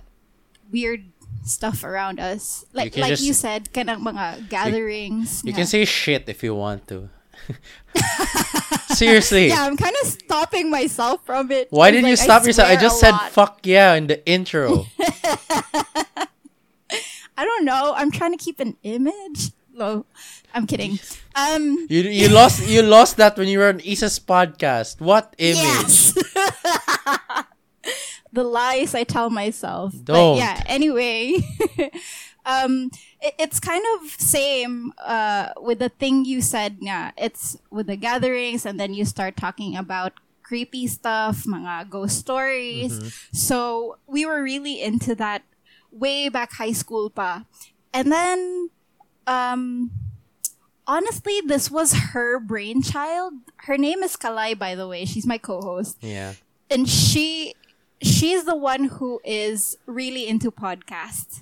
weird 0.71 1.05
stuff 1.45 1.85
around 1.85 2.21
us, 2.21 2.65
like 2.73 2.93
can 2.93 3.03
like 3.03 3.11
just- 3.11 3.25
you 3.25 3.33
said, 3.33 3.73
kind 3.73 3.91
of 3.91 3.99
mga 4.01 4.49
gatherings. 4.49 5.43
You 5.45 5.53
nga. 5.53 5.59
can 5.63 5.67
say 5.67 5.85
shit 5.85 6.29
if 6.29 6.43
you 6.43 6.55
want 6.55 6.87
to. 6.89 7.09
Seriously. 8.93 9.49
Yeah, 9.49 9.65
I'm 9.65 9.77
kind 9.77 9.95
of 10.03 10.09
stopping 10.09 10.71
myself 10.71 11.25
from 11.25 11.51
it. 11.51 11.69
Why 11.71 11.91
did 11.91 12.05
you 12.05 12.11
like, 12.17 12.19
stop 12.19 12.45
yourself? 12.45 12.69
I 12.69 12.77
just 12.77 13.01
said 13.01 13.13
lot. 13.13 13.31
fuck 13.33 13.61
yeah 13.65 13.95
in 13.95 14.07
the 14.09 14.21
intro. 14.29 14.87
I 17.39 17.45
don't 17.45 17.65
know. 17.65 17.95
I'm 17.97 18.11
trying 18.11 18.33
to 18.33 18.39
keep 18.43 18.59
an 18.61 18.77
image. 18.83 19.53
No, 19.73 20.05
I'm 20.53 20.67
kidding. 20.67 20.99
Um, 21.37 21.87
You 21.89 22.03
you 22.03 22.29
lost 22.29 22.67
you 22.67 22.83
lost 22.83 23.17
that 23.23 23.39
when 23.39 23.47
you 23.47 23.61
were 23.63 23.69
on 23.71 23.79
Isa's 23.81 24.19
podcast. 24.19 25.01
What 25.01 25.35
image? 25.39 25.63
yes. 25.63 26.15
The 28.39 28.45
lies 28.45 28.95
I 28.95 29.03
tell 29.03 29.31
myself. 29.31 29.93
Don't. 29.93 30.07
But 30.07 30.39
yeah. 30.39 30.63
Anyway, 30.67 31.43
um, 32.47 32.91
it, 33.21 33.35
it's 33.39 33.59
kind 33.59 33.83
of 33.99 34.11
same 34.15 34.93
uh 35.03 35.51
with 35.59 35.81
the 35.81 35.91
thing 35.91 36.25
you 36.25 36.41
said. 36.41 36.79
Yeah, 36.79 37.11
it's 37.19 37.59
with 37.71 37.89
the 37.91 37.99
gatherings, 37.99 38.65
and 38.65 38.79
then 38.79 38.95
you 38.95 39.05
start 39.05 39.37
talking 39.37 39.75
about 39.75 40.15
creepy 40.47 40.87
stuff, 40.87 41.45
mga 41.45 41.91
ghost 41.91 42.17
stories. 42.17 42.97
So 43.33 43.99
we 44.07 44.25
were 44.25 44.41
really 44.41 44.81
into 44.81 45.15
that 45.17 45.43
way 45.91 46.31
back 46.31 46.55
high 46.55 46.73
school 46.73 47.11
pa. 47.11 47.45
And 47.93 48.13
then 48.13 48.71
um 49.27 49.91
honestly 50.87 51.43
this 51.45 51.71
was 51.71 52.15
her 52.15 52.39
brainchild. 52.41 53.35
Her 53.69 53.77
name 53.77 54.01
is 54.03 54.17
Kalai 54.17 54.57
by 54.57 54.75
the 54.75 54.89
way. 54.89 55.05
She's 55.05 55.27
my 55.27 55.37
co-host. 55.37 55.99
Yeah. 56.01 56.33
And 56.71 56.89
she 56.89 57.53
she's 58.03 58.45
the 58.45 58.57
one 58.57 58.85
who 58.99 59.21
is 59.25 59.77
really 59.87 60.27
into 60.27 60.51
podcasts. 60.51 61.41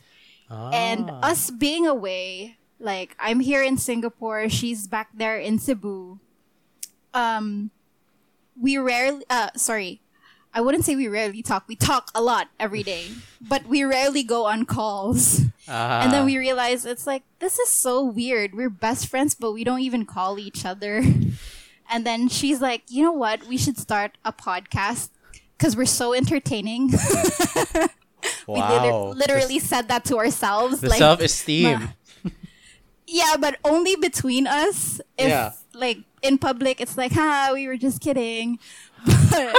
And 0.48 1.10
Ah. 1.10 1.30
us 1.34 1.50
being 1.50 1.86
away, 1.86 2.56
like 2.78 3.16
I'm 3.18 3.40
here 3.40 3.62
in 3.62 3.76
Singapore, 3.78 4.48
she's 4.48 4.86
back 4.86 5.08
there 5.14 5.38
in 5.38 5.58
Cebu. 5.58 6.18
Um 7.14 7.70
we 8.60 8.78
rarely 8.78 9.24
uh 9.28 9.50
sorry. 9.56 10.00
I 10.54 10.60
wouldn't 10.62 10.84
say 10.86 10.96
we 10.96 11.08
rarely 11.08 11.42
talk. 11.42 11.64
We 11.68 11.76
talk 11.76 12.10
a 12.14 12.22
lot 12.22 12.48
every 12.58 12.82
day, 12.82 13.10
but 13.40 13.66
we 13.66 13.84
rarely 13.84 14.22
go 14.22 14.46
on 14.46 14.64
calls. 14.64 15.42
Ah. 15.68 16.00
And 16.02 16.12
then 16.12 16.24
we 16.24 16.38
realize 16.38 16.86
it's 16.86 17.06
like 17.06 17.24
this 17.40 17.58
is 17.58 17.68
so 17.68 18.02
weird. 18.04 18.54
We're 18.54 18.70
best 18.70 19.08
friends, 19.08 19.34
but 19.34 19.52
we 19.52 19.64
don't 19.64 19.80
even 19.84 20.06
call 20.06 20.38
each 20.38 20.64
other. 20.64 21.02
And 21.88 22.02
then 22.04 22.26
she's 22.26 22.60
like, 22.60 22.82
"You 22.90 23.04
know 23.06 23.12
what? 23.14 23.46
We 23.46 23.54
should 23.56 23.78
start 23.78 24.18
a 24.24 24.32
podcast 24.34 25.10
because 25.56 25.76
we're 25.76 25.86
so 25.86 26.12
entertaining." 26.14 26.88
we 28.46 28.54
wow. 28.60 29.08
liter- 29.12 29.18
literally 29.18 29.58
said 29.58 29.88
that 29.88 30.04
to 30.06 30.18
ourselves. 30.18 30.80
the 30.80 30.88
like, 30.88 30.98
self 30.98 31.20
esteem. 31.20 31.80
ma- 32.24 32.30
yeah, 33.06 33.36
but 33.38 33.56
only 33.64 33.96
between 33.96 34.46
us. 34.46 35.00
If 35.16 35.28
Yeah. 35.28 35.52
like 35.74 35.98
in 36.22 36.38
public, 36.38 36.80
it's 36.80 36.96
like, 36.98 37.12
"Ha, 37.12 37.50
we 37.52 37.66
were 37.68 37.76
just 37.76 38.00
kidding." 38.00 38.58
But 39.30 39.54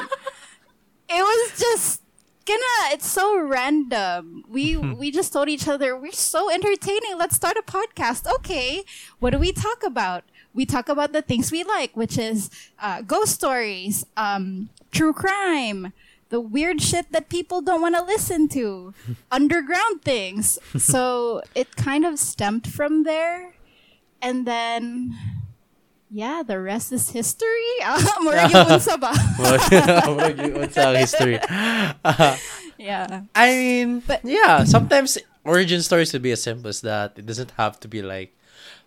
it 1.09 1.21
was 1.23 1.59
just 1.59 2.01
gonna. 2.45 2.91
It's 2.91 3.07
so 3.09 3.39
random. 3.39 4.43
We 4.49 4.75
we 4.99 5.11
just 5.11 5.31
told 5.31 5.47
each 5.49 5.67
other 5.67 5.95
we're 5.97 6.11
so 6.11 6.51
entertaining. 6.51 7.17
Let's 7.17 7.35
start 7.35 7.55
a 7.57 7.63
podcast. 7.63 8.29
Okay, 8.39 8.83
what 9.19 9.29
do 9.31 9.39
we 9.39 9.51
talk 9.53 9.83
about? 9.83 10.23
We 10.57 10.65
talk 10.65 10.89
about 10.89 11.13
the 11.13 11.21
things 11.21 11.53
we 11.53 11.61
like, 11.63 11.93
which 11.95 12.17
is 12.17 12.49
uh, 12.81 13.05
ghost 13.05 13.37
stories, 13.37 14.03
um, 14.17 14.73
true 14.89 15.13
crime, 15.13 15.93
the 16.33 16.41
weird 16.41 16.81
shit 16.81 17.13
that 17.13 17.29
people 17.29 17.61
don't 17.61 17.79
want 17.79 17.93
to 17.95 18.01
listen 18.01 18.49
to, 18.57 18.93
underground 19.31 20.01
things. 20.01 20.57
So 20.75 21.45
it 21.53 21.77
kind 21.77 22.03
of 22.09 22.17
stemmed 22.17 22.65
from 22.65 23.03
there, 23.05 23.53
and 24.21 24.49
then. 24.49 25.13
Yeah, 26.09 26.39
the 26.41 26.55
rest 26.57 26.95
is 26.95 27.11
history. 27.11 27.67
Murag 28.23 28.47
yung 28.55 28.79
unsa 28.79 28.95
ba? 28.95 29.11
What's 29.35 29.67
history? 30.95 31.35
yeah. 32.79 33.27
I 33.35 33.47
mean, 33.51 33.99
But- 34.07 34.23
yeah, 34.23 34.63
sometimes 34.63 35.17
origin 35.43 35.83
stories 35.83 36.15
could 36.15 36.23
be 36.23 36.31
as 36.31 36.41
simple 36.41 36.69
as 36.71 36.79
that. 36.81 37.19
It 37.19 37.25
doesn't 37.27 37.51
have 37.59 37.75
to 37.83 37.87
be 37.91 38.01
like 38.01 38.31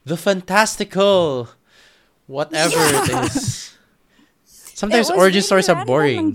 the 0.08 0.16
fantastical, 0.16 1.50
whatever 2.30 2.78
Yeah. 2.78 3.02
it 3.02 3.34
is. 3.34 3.74
Sometimes 4.78 5.10
It 5.10 5.16
origin 5.18 5.42
stories 5.42 5.68
are 5.68 5.84
boring. 5.84 6.32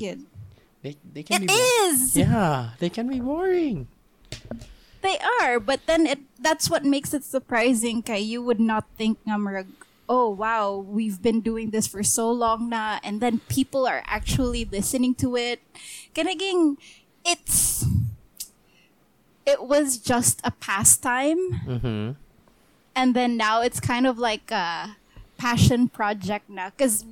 They, 0.83 0.93
they 1.01 1.23
can 1.23 1.41
It 1.43 1.47
be 1.49 1.53
is. 1.87 2.13
Yeah, 2.15 2.75
they 2.77 2.91
can 2.91 3.07
be 3.09 3.19
boring. 3.23 3.87
They 5.01 5.17
are, 5.41 5.57
but 5.59 5.85
then 5.87 6.05
it 6.05 6.19
that's 6.37 6.69
what 6.69 6.83
makes 6.85 7.13
it 7.13 7.23
surprising 7.23 8.01
kay 8.05 8.19
you 8.21 8.41
would 8.43 8.59
not 8.61 8.85
think 8.97 9.17
nga 9.25 9.65
oh 10.09 10.29
wow, 10.29 10.77
we've 10.77 11.21
been 11.21 11.41
doing 11.41 11.69
this 11.73 11.89
for 11.89 12.05
so 12.05 12.29
long 12.29 12.69
na 12.69 13.01
and 13.01 13.17
then 13.21 13.41
people 13.49 13.89
are 13.89 14.05
actually 14.05 14.65
listening 14.65 15.13
to 15.25 15.33
it. 15.37 15.61
Kanaging 16.13 16.77
it's 17.25 17.85
it 19.45 19.65
was 19.65 19.97
just 19.97 20.41
a 20.43 20.51
pastime 20.51 21.37
Mm-hmm. 21.65 22.17
and 22.95 23.07
then 23.17 23.37
now 23.37 23.61
it's 23.61 23.79
kind 23.81 24.05
of 24.05 24.17
like 24.17 24.49
a 24.53 24.97
passion 25.37 25.87
project 25.87 26.49
na 26.49 26.69
because 26.71 27.05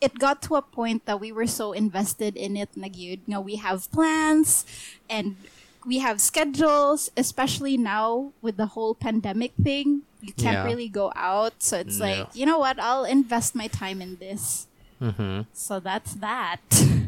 it 0.00 0.18
got 0.18 0.40
to 0.40 0.56
a 0.56 0.62
point 0.62 1.04
that 1.04 1.20
we 1.20 1.32
were 1.32 1.46
so 1.46 1.72
invested 1.72 2.36
in 2.36 2.56
it 2.56 2.68
nagyud 2.76 3.20
nga 3.28 3.40
we 3.40 3.56
have 3.56 3.90
plans 3.92 4.64
and 5.08 5.36
we 5.84 5.98
have 6.00 6.20
schedules 6.20 7.08
especially 7.16 7.76
now 7.76 8.32
with 8.44 8.56
the 8.56 8.76
whole 8.76 8.94
pandemic 8.94 9.52
thing 9.62 10.02
you 10.20 10.32
can't 10.36 10.60
Yeah. 10.60 10.68
really 10.68 10.88
go 10.92 11.08
out 11.16 11.56
so 11.64 11.80
it's 11.80 11.96
No. 11.98 12.04
like 12.04 12.28
you 12.36 12.44
know 12.44 12.58
what 12.60 12.76
i'll 12.80 13.04
invest 13.08 13.54
my 13.56 13.66
time 13.68 14.00
in 14.04 14.16
this 14.20 14.66
Mm-hmm. 15.00 15.48
so 15.56 15.80
that's 15.80 16.12
that 16.20 16.60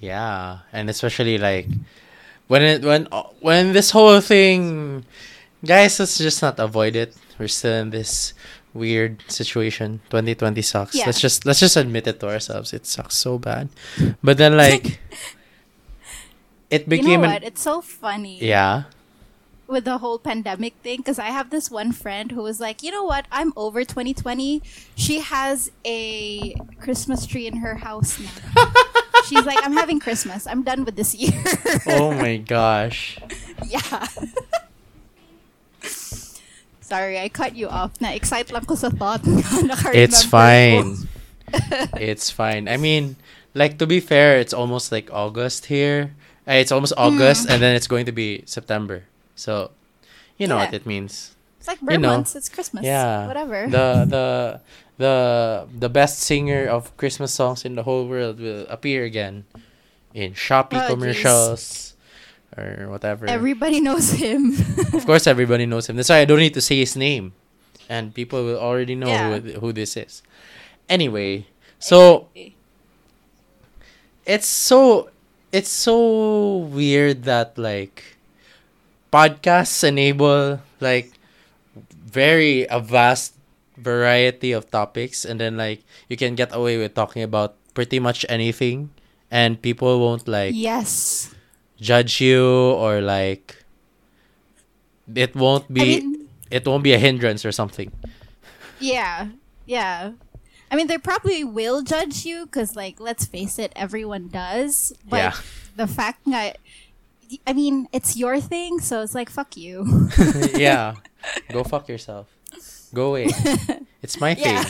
Yeah, 0.00 0.58
and 0.72 0.90
especially 0.90 1.38
like 1.38 1.68
when 2.48 2.62
it 2.62 2.82
when 2.84 3.06
when 3.40 3.72
this 3.72 3.90
whole 3.90 4.20
thing, 4.20 5.04
guys, 5.64 5.98
let's 5.98 6.18
just 6.18 6.42
not 6.42 6.58
avoid 6.58 6.94
it. 6.96 7.16
We're 7.38 7.48
still 7.48 7.72
in 7.80 7.90
this 7.90 8.34
weird 8.74 9.22
situation. 9.28 10.00
2020 10.10 10.60
sucks. 10.62 10.94
Yeah. 10.94 11.06
Let's 11.06 11.20
just 11.20 11.46
let's 11.46 11.60
just 11.60 11.76
admit 11.76 12.06
it 12.06 12.20
to 12.20 12.28
ourselves. 12.28 12.72
It 12.72 12.84
sucks 12.86 13.16
so 13.16 13.38
bad. 13.38 13.68
But 14.22 14.36
then 14.36 14.56
like 14.56 15.00
it 16.70 16.88
became 16.88 17.06
you 17.06 17.18
know 17.18 17.24
an 17.24 17.30
what 17.30 17.44
it's 17.44 17.62
so 17.62 17.80
funny 17.80 18.42
yeah. 18.42 18.84
with 19.66 19.84
the 19.84 19.98
whole 19.98 20.18
pandemic 20.18 20.74
thing 20.82 20.98
because 20.98 21.18
I 21.18 21.30
have 21.30 21.50
this 21.50 21.70
one 21.70 21.92
friend 21.92 22.32
who 22.32 22.42
was 22.42 22.60
like, 22.60 22.82
you 22.82 22.90
know 22.90 23.04
what? 23.04 23.26
I'm 23.30 23.52
over 23.56 23.84
2020. 23.84 24.60
She 24.96 25.20
has 25.20 25.70
a 25.86 26.54
Christmas 26.80 27.24
tree 27.24 27.46
in 27.46 27.58
her 27.58 27.76
house 27.76 28.18
now. 28.18 28.72
She's 29.24 29.46
like, 29.46 29.58
I'm 29.64 29.72
having 29.72 30.00
Christmas. 30.00 30.46
I'm 30.46 30.62
done 30.62 30.84
with 30.84 30.96
this 30.96 31.14
year. 31.14 31.32
Oh 31.86 32.12
my 32.12 32.36
gosh. 32.36 33.18
yeah. 33.66 34.06
Sorry, 36.84 37.18
I 37.18 37.28
cut 37.32 37.56
you 37.56 37.68
off. 37.72 37.96
Na 38.00 38.12
excite 38.12 38.52
lang 38.52 38.64
ko 38.68 38.76
sa 38.76 38.92
thought. 38.92 39.24
It's 39.96 40.22
fine. 40.22 41.08
it's 41.96 42.30
fine. 42.30 42.68
I 42.68 42.76
mean, 42.76 43.16
like 43.54 43.78
to 43.78 43.86
be 43.86 44.00
fair, 44.00 44.36
it's 44.38 44.52
almost 44.52 44.92
like 44.92 45.08
August 45.12 45.66
here. 45.72 46.12
Uh, 46.46 46.60
It's 46.60 46.72
almost 46.72 46.92
Hmm. 46.96 47.08
August, 47.08 47.48
and 47.48 47.62
then 47.62 47.72
it's 47.74 47.88
going 47.88 48.04
to 48.04 48.12
be 48.12 48.44
September. 48.44 49.04
So, 49.34 49.72
you 50.36 50.44
know 50.46 50.60
what 50.60 50.70
Yeah. 50.76 50.80
it 50.82 50.86
means. 50.86 51.32
It's 51.58 51.68
like 51.68 51.80
you 51.80 51.88
bird 51.88 52.00
know, 52.04 52.20
months. 52.20 52.36
It's 52.36 52.52
Christmas. 52.52 52.84
Yeah. 52.84 53.24
Whatever. 53.26 53.64
The 53.64 54.04
the 54.04 54.26
the 55.00 55.14
the 55.72 55.88
best 55.88 56.20
singer 56.20 56.68
of 56.68 56.92
Christmas 57.00 57.32
songs 57.32 57.64
in 57.64 57.74
the 57.80 57.88
whole 57.88 58.04
world 58.04 58.36
will 58.38 58.68
appear 58.68 59.08
again 59.08 59.48
in 60.12 60.36
Shopee 60.36 60.76
Oh, 60.76 60.92
geez. 61.00 61.93
Or 62.56 62.88
whatever. 62.88 63.26
Everybody 63.26 63.80
knows 63.80 64.10
him. 64.12 64.54
of 64.92 65.04
course, 65.06 65.26
everybody 65.26 65.66
knows 65.66 65.88
him. 65.88 65.96
That's 65.96 66.08
why 66.08 66.18
I 66.20 66.24
don't 66.24 66.38
need 66.40 66.54
to 66.54 66.60
say 66.60 66.78
his 66.78 66.96
name, 66.96 67.32
and 67.88 68.14
people 68.14 68.44
will 68.44 68.58
already 68.58 68.94
know 68.94 69.08
Yeah. 69.08 69.38
who, 69.38 69.52
who 69.60 69.72
this 69.72 69.96
is. 69.96 70.22
Anyway, 70.88 71.46
so 71.78 72.28
it's 74.26 74.46
so 74.48 75.10
it's 75.52 75.68
so 75.70 76.58
weird 76.72 77.24
that 77.24 77.56
like 77.58 78.16
podcasts 79.12 79.84
enable 79.84 80.60
like 80.80 81.12
very 81.92 82.66
a 82.70 82.80
vast 82.80 83.34
variety 83.76 84.52
of 84.52 84.70
topics 84.70 85.24
and 85.24 85.40
then 85.40 85.56
like 85.56 85.82
you 86.08 86.16
can 86.16 86.34
get 86.34 86.54
away 86.54 86.78
with 86.78 86.94
talking 86.94 87.22
about 87.22 87.54
pretty 87.74 87.98
much 87.98 88.24
anything 88.28 88.90
and 89.30 89.60
people 89.60 90.00
won't 90.00 90.26
like 90.28 90.54
yes. 90.54 91.34
Judge 91.84 92.20
you 92.24 92.40
or 92.80 93.00
like 93.04 93.60
it 95.14 95.36
won't 95.36 95.68
be 95.72 95.80
I 95.80 95.84
mean, 95.84 96.28
it 96.50 96.64
won't 96.66 96.82
be 96.82 96.92
a 96.94 96.98
hindrance 96.98 97.44
or 97.44 97.52
something. 97.52 97.92
yeah, 98.80 99.28
yeah. 99.66 100.12
I 100.70 100.76
mean, 100.76 100.88
they 100.88 100.98
probably 100.98 101.44
will 101.44 101.82
judge 101.82 102.24
you 102.24 102.46
because, 102.46 102.74
like, 102.74 102.98
let's 102.98 103.26
face 103.26 103.58
it, 103.60 103.70
everyone 103.76 104.26
does. 104.28 104.92
But 105.06 105.16
Yeah. 105.18 105.34
the 105.76 105.86
fact 105.86 106.24
that, 106.26 106.58
I 107.46 107.52
mean, 107.52 107.86
it's 107.92 108.16
your 108.16 108.40
thing, 108.40 108.80
so 108.80 109.02
it's 109.02 109.14
like, 109.14 109.30
fuck 109.30 109.56
you. 109.56 110.08
yeah. 110.56 110.96
Go 111.52 111.62
fuck 111.62 111.86
yourself. 111.86 112.26
Go 112.92 113.14
away. 113.14 113.28
It's 114.04 114.20
my 114.20 114.34
thing. 114.34 114.52
Yeah. 114.60 114.64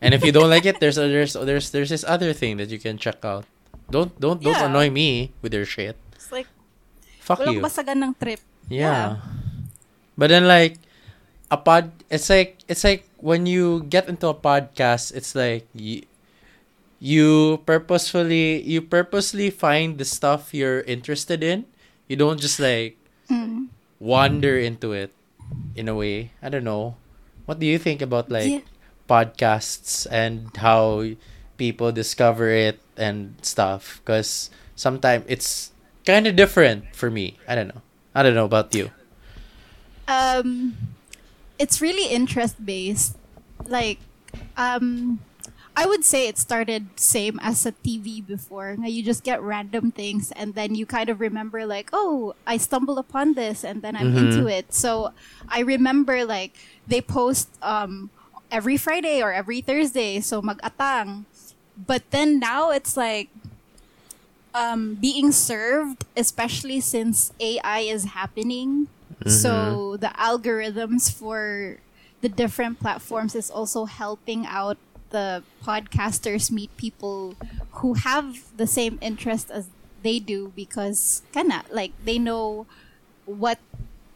And 0.00 0.14
if 0.14 0.22
you 0.22 0.30
don't 0.30 0.46
like 0.50 0.62
it, 0.66 0.78
there's 0.78 0.94
there's 0.94 1.32
there's 1.34 1.70
there's 1.74 1.90
this 1.90 2.04
other 2.06 2.30
thing 2.32 2.58
that 2.62 2.70
you 2.70 2.78
can 2.78 2.98
check 3.02 3.24
out. 3.26 3.46
Don't 3.90 4.14
don't 4.22 4.38
don't 4.38 4.62
annoy 4.62 4.90
me 4.94 5.32
with 5.42 5.50
your 5.50 5.66
shit. 5.66 5.96
Fuck 7.24 7.40
walang 7.40 7.56
you. 7.58 7.62
basagan 7.64 7.98
ng 8.04 8.12
trip. 8.20 8.40
Yeah. 8.68 9.24
But 10.16 10.28
then 10.28 10.44
like 10.46 10.76
a 11.50 11.56
pod 11.56 11.90
it's 12.12 12.28
like 12.28 12.60
it's 12.68 12.84
like 12.84 13.08
when 13.18 13.48
you 13.48 13.84
get 13.88 14.08
into 14.08 14.28
a 14.28 14.36
podcast, 14.36 15.10
it's 15.16 15.32
like 15.34 15.64
you, 15.72 16.04
you 17.00 17.60
purposefully 17.66 18.60
you 18.62 18.80
purposely 18.84 19.48
find 19.50 19.96
the 19.98 20.04
stuff 20.04 20.52
you're 20.54 20.80
interested 20.84 21.42
in. 21.42 21.64
You 22.08 22.16
don't 22.16 22.40
just 22.40 22.60
like 22.60 22.96
Mm. 23.32 23.72
wander 24.04 24.60
into 24.60 24.92
it 24.92 25.08
in 25.74 25.88
a 25.88 25.96
way. 25.96 26.30
I 26.44 26.52
don't 26.52 26.64
know. 26.68 26.96
What 27.48 27.56
do 27.58 27.64
you 27.64 27.80
think 27.80 28.04
about 28.04 28.28
like 28.28 28.60
Yeah. 28.60 28.64
podcasts 29.08 30.04
and 30.12 30.52
how 30.56 31.16
people 31.56 31.92
discover 31.92 32.52
it 32.52 32.80
and 32.96 33.36
stuff? 33.40 34.00
Because 34.04 34.48
sometimes 34.76 35.24
it's 35.28 35.72
kind 36.06 36.26
of 36.26 36.36
different 36.36 36.94
for 36.94 37.10
me. 37.10 37.38
I 37.48 37.54
don't 37.54 37.68
know. 37.68 37.82
I 38.14 38.22
don't 38.22 38.34
know 38.34 38.44
about 38.46 38.74
you. 38.74 38.90
um 40.08 40.76
it's 41.58 41.80
really 41.80 42.12
interest 42.12 42.60
based 42.64 43.16
like 43.66 43.98
um 44.56 45.18
i 45.76 45.86
would 45.86 46.04
say 46.04 46.28
it 46.28 46.36
started 46.36 46.86
same 47.00 47.40
as 47.42 47.64
a 47.64 47.72
tv 47.72 48.20
before 48.20 48.76
you 48.84 49.02
just 49.02 49.24
get 49.24 49.40
random 49.40 49.90
things 49.90 50.30
and 50.36 50.54
then 50.54 50.74
you 50.74 50.84
kind 50.84 51.08
of 51.08 51.20
remember 51.20 51.64
like 51.64 51.88
oh 51.92 52.34
i 52.46 52.56
stumbled 52.58 52.98
upon 52.98 53.32
this 53.34 53.64
and 53.64 53.80
then 53.80 53.96
i'm 53.96 54.12
Mhm. 54.12 54.18
into 54.36 54.46
it 54.46 54.74
so 54.74 55.12
i 55.48 55.60
remember 55.60 56.24
like 56.26 56.52
they 56.86 57.00
post 57.00 57.48
um 57.62 58.10
every 58.52 58.76
friday 58.76 59.22
or 59.22 59.32
every 59.32 59.62
thursday 59.62 60.20
so 60.20 60.42
mag-atang 60.42 61.24
but 61.80 62.02
then 62.10 62.38
now 62.38 62.68
it's 62.70 62.92
like 62.96 63.30
um, 64.54 64.94
being 64.94 65.32
served, 65.32 66.04
especially 66.16 66.80
since 66.80 67.32
AI 67.40 67.80
is 67.80 68.04
happening. 68.16 68.88
So 69.26 69.96
the 69.96 70.08
algorithms 70.18 71.12
for 71.12 71.78
the 72.20 72.28
different 72.28 72.80
platforms 72.80 73.34
is 73.34 73.50
also 73.50 73.84
helping 73.86 74.46
out 74.46 74.78
the 75.10 75.42
podcasters 75.64 76.50
meet 76.50 76.74
people 76.76 77.36
who 77.80 77.94
have 77.94 78.56
the 78.56 78.66
same 78.66 78.98
interest 79.00 79.50
as 79.50 79.68
they 80.02 80.18
do 80.18 80.52
because 80.54 81.22
kinda 81.32 81.62
like 81.70 81.92
they 82.04 82.18
know 82.18 82.66
what 83.24 83.58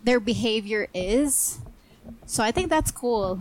their 0.05 0.20
behavior 0.20 0.88
is. 0.94 1.59
So 2.27 2.42
I 2.44 2.51
think 2.51 2.68
that's 2.68 2.90
cool. 2.90 3.38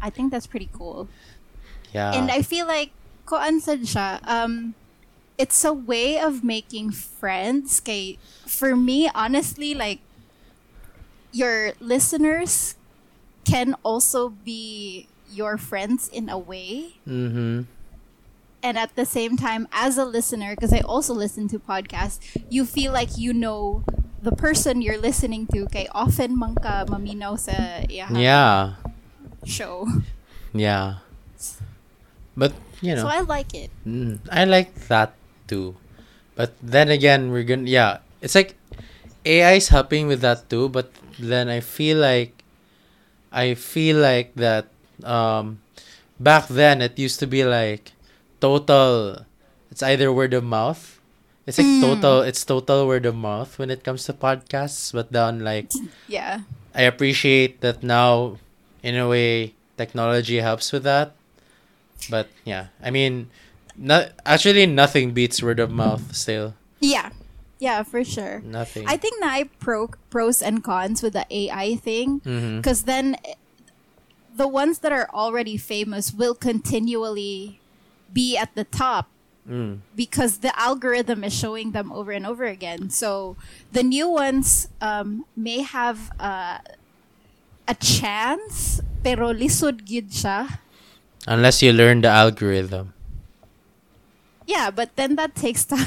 I 0.00 0.10
think 0.10 0.32
that's 0.32 0.46
pretty 0.46 0.68
cool. 0.72 1.08
Yeah. 1.92 2.12
And 2.14 2.30
I 2.30 2.42
feel 2.42 2.66
like 2.66 2.90
koan 3.26 3.60
um 4.26 4.74
it's 5.38 5.64
a 5.64 5.72
way 5.72 6.18
of 6.18 6.42
making 6.42 6.90
friends 6.90 7.80
kay 7.80 8.18
for 8.46 8.76
me 8.76 9.10
honestly 9.14 9.74
like 9.74 10.00
your 11.32 11.72
listeners 11.80 12.74
can 13.44 13.76
also 13.82 14.30
be 14.30 15.06
your 15.30 15.56
friends 15.56 16.08
in 16.08 16.28
a 16.28 16.38
way 16.38 16.96
mm-hmm. 17.06 17.62
and 18.62 18.78
at 18.78 18.94
the 18.96 19.04
same 19.04 19.36
time 19.36 19.68
as 19.72 19.98
a 19.98 20.04
listener 20.04 20.54
because 20.54 20.72
I 20.72 20.80
also 20.80 21.12
listen 21.12 21.48
to 21.48 21.58
podcasts 21.58 22.18
you 22.48 22.64
feel 22.64 22.92
like 22.92 23.18
you 23.18 23.32
know 23.32 23.84
the 24.22 24.32
person 24.32 24.80
you're 24.80 24.98
listening 24.98 25.46
to 25.52 25.66
kay 25.68 25.86
often 25.92 26.38
man 26.38 26.56
ka 26.56 26.88
maminaw 26.88 27.38
sa 27.38 27.84
Yeah. 27.88 28.80
show 29.44 29.86
Yeah. 30.56 31.04
But 32.36 32.52
you 32.80 32.96
know, 32.96 33.04
so 33.04 33.08
I 33.08 33.20
like 33.20 33.52
it 33.52 33.70
Mm, 33.86 34.20
I 34.32 34.44
like 34.44 34.74
that 34.88 35.12
too. 35.48 35.76
But 36.34 36.54
then 36.62 36.90
again, 36.90 37.30
we're 37.30 37.44
gonna 37.44 37.68
yeah. 37.70 37.98
It's 38.20 38.34
like 38.34 38.54
AI 39.24 39.54
is 39.62 39.68
helping 39.68 40.06
with 40.06 40.20
that 40.20 40.48
too. 40.50 40.68
But 40.68 40.92
then 41.18 41.48
I 41.48 41.60
feel 41.60 41.98
like 41.98 42.32
I 43.32 43.54
feel 43.54 43.96
like 43.98 44.34
that 44.36 44.68
um 45.04 45.60
back 46.20 46.48
then 46.48 46.80
it 46.80 46.98
used 46.98 47.20
to 47.20 47.26
be 47.26 47.44
like 47.44 47.92
total. 48.40 49.24
It's 49.70 49.82
either 49.82 50.12
word 50.12 50.32
of 50.34 50.44
mouth. 50.44 51.00
It's 51.46 51.58
like 51.58 51.66
Mm. 51.66 51.80
total. 51.80 52.20
It's 52.22 52.44
total 52.44 52.86
word 52.86 53.06
of 53.06 53.14
mouth 53.14 53.58
when 53.58 53.70
it 53.70 53.84
comes 53.84 54.04
to 54.06 54.12
podcasts. 54.12 54.92
But 54.92 55.12
then 55.12 55.40
like 55.44 55.70
yeah 56.08 56.42
I 56.76 56.82
appreciate 56.84 57.60
that 57.64 57.80
now, 57.82 58.36
in 58.84 58.96
a 59.00 59.08
way, 59.08 59.54
technology 59.80 60.44
helps 60.44 60.72
with 60.72 60.84
that. 60.84 61.16
But 62.12 62.28
yeah, 62.44 62.68
I 62.84 62.90
mean, 62.92 63.30
not 63.78 64.12
actually 64.24 64.66
nothing 64.66 65.12
beats 65.12 65.42
word 65.42 65.60
of 65.60 65.70
mouth. 65.70 66.14
Still, 66.14 66.54
yeah 66.80 67.10
yeah 67.58 67.82
for 67.82 68.04
sure 68.04 68.40
nothing. 68.44 68.84
I 68.86 68.96
think 68.96 69.20
na 69.20 69.28
I 69.28 69.48
pro 69.60 69.88
pros 70.10 70.42
and 70.42 70.62
cons 70.64 71.02
with 71.02 71.14
the 71.14 71.24
AI 71.30 71.76
thing 71.76 72.20
because 72.60 72.84
then 72.84 73.16
eh, 73.24 73.34
the 74.36 74.46
ones 74.48 74.80
that 74.84 74.92
are 74.92 75.08
already 75.14 75.56
famous 75.56 76.12
will 76.12 76.34
continually 76.34 77.60
be 78.12 78.36
at 78.36 78.54
the 78.54 78.64
top 78.64 79.08
Mm. 79.46 79.78
because 79.94 80.42
the 80.42 80.50
algorithm 80.58 81.22
is 81.22 81.30
showing 81.30 81.70
them 81.70 81.92
over 81.94 82.10
and 82.10 82.26
over 82.26 82.42
again. 82.50 82.90
So 82.90 83.36
the 83.70 83.86
new 83.86 84.10
ones 84.10 84.66
um, 84.82 85.22
may 85.38 85.62
have 85.62 86.10
uh, 86.18 86.58
a 87.68 87.74
chance, 87.78 88.82
pero 89.06 89.30
lisod 89.30 89.86
gyud 89.86 90.10
siya. 90.10 90.58
Unless 91.30 91.62
you 91.62 91.70
learn 91.70 92.02
the 92.02 92.10
algorithm. 92.10 92.90
Yeah, 94.46 94.70
but 94.70 94.94
then 94.96 95.16
that 95.16 95.34
takes 95.34 95.64
time. 95.70 95.82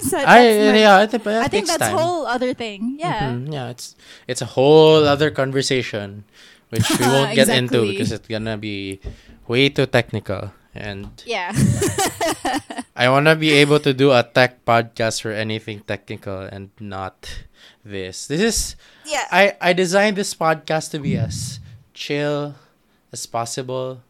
so 0.00 0.18
I 0.18 0.74
yeah, 0.78 0.98
I 1.02 1.06
think, 1.06 1.24
that 1.24 1.42
I 1.44 1.48
think 1.48 1.66
that's 1.66 1.82
time. 1.82 1.96
whole 1.98 2.26
other 2.26 2.54
thing. 2.54 2.96
Yeah. 2.98 3.34
Mhm, 3.34 3.52
yeah, 3.52 3.70
it's 3.74 3.94
it's 4.30 4.40
a 4.40 4.46
whole 4.54 5.02
other 5.02 5.30
conversation, 5.34 6.24
which 6.70 6.86
we 6.94 7.06
won't 7.10 7.34
get 7.34 7.48
into 7.50 7.82
because 7.90 8.12
it's 8.14 8.28
gonna 8.30 8.56
be 8.56 9.00
way 9.50 9.68
too 9.68 9.86
technical. 9.86 10.54
And 10.74 11.10
Yeah. 11.26 11.54
I 12.96 13.06
want 13.10 13.26
to 13.26 13.34
be 13.36 13.50
able 13.62 13.78
to 13.80 13.94
do 13.94 14.10
a 14.10 14.22
tech 14.22 14.64
podcast 14.66 15.22
for 15.22 15.30
anything 15.30 15.80
technical 15.86 16.38
and 16.46 16.70
not 16.78 17.30
this. 17.84 18.26
This 18.26 18.40
is 18.42 18.58
yeah. 19.06 19.26
I 19.30 19.54
I 19.60 19.72
designed 19.72 20.16
this 20.18 20.34
podcast 20.34 20.90
to 20.94 20.98
be 20.98 21.14
as 21.18 21.58
chill 21.94 22.54
as 23.14 23.26
possible. 23.26 24.02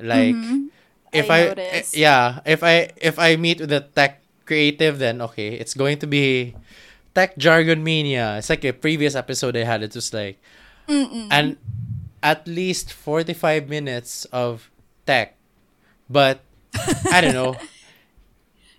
Like 0.00 0.36
Mhm. 0.36 0.68
If 1.16 1.30
I 1.30 1.40
I, 1.50 1.54
eh, 1.56 1.82
yeah, 1.92 2.40
if 2.44 2.62
I 2.62 2.90
if 3.00 3.18
I 3.18 3.36
meet 3.36 3.60
with 3.60 3.72
a 3.72 3.80
tech 3.80 4.22
creative 4.44 4.98
then 4.98 5.20
okay, 5.32 5.54
it's 5.56 5.74
going 5.74 5.98
to 6.00 6.06
be 6.06 6.54
tech 7.14 7.36
jargon 7.36 7.82
mania. 7.82 8.36
It's 8.38 8.50
like 8.50 8.64
a 8.64 8.72
previous 8.72 9.14
episode 9.14 9.56
I 9.56 9.64
had 9.64 9.82
it 9.82 9.94
was 9.94 10.12
like 10.12 10.38
Mm-mm. 10.88 11.28
and 11.30 11.56
at 12.22 12.46
least 12.46 12.92
45 12.92 13.68
minutes 13.68 14.24
of 14.30 14.70
tech. 15.06 15.34
But 16.08 16.40
I 17.10 17.20
don't 17.20 17.34
know. 17.34 17.56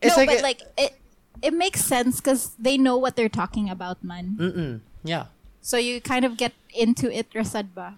It's 0.02 0.16
no, 0.16 0.22
like, 0.24 0.30
but 0.30 0.40
a- 0.40 0.44
like 0.44 0.62
it 0.78 0.94
it 1.42 1.54
makes 1.54 1.82
sense 1.84 2.22
because 2.22 2.54
they 2.60 2.78
know 2.78 2.98
what 2.98 3.16
they're 3.16 3.30
talking 3.34 3.70
about, 3.70 4.04
man. 4.04 4.38
mm-mm, 4.40 4.80
yeah. 5.04 5.34
So 5.62 5.78
you 5.78 6.00
kind 6.02 6.24
of 6.24 6.38
get 6.38 6.54
into 6.74 7.12
it, 7.12 7.30
rasad 7.34 7.74
ba? 7.76 7.96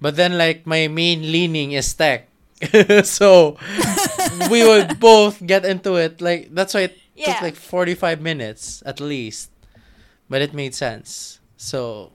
But 0.00 0.14
then, 0.14 0.38
like, 0.38 0.66
my 0.66 0.86
main 0.86 1.32
leaning 1.32 1.72
is 1.72 1.90
tech. 1.92 2.27
so, 3.04 3.56
we 4.50 4.66
would 4.66 5.00
both 5.02 5.44
get 5.44 5.64
into 5.64 5.96
it. 5.96 6.20
Like, 6.20 6.54
that's 6.54 6.74
why 6.74 6.90
it 6.92 6.98
Yeah. 7.14 7.34
took 7.34 7.42
like 7.42 7.56
45 7.56 8.20
minutes 8.20 8.82
at 8.86 9.00
least. 9.00 9.50
But 10.28 10.42
it 10.42 10.52
made 10.54 10.74
sense. 10.74 11.40
So, 11.56 12.12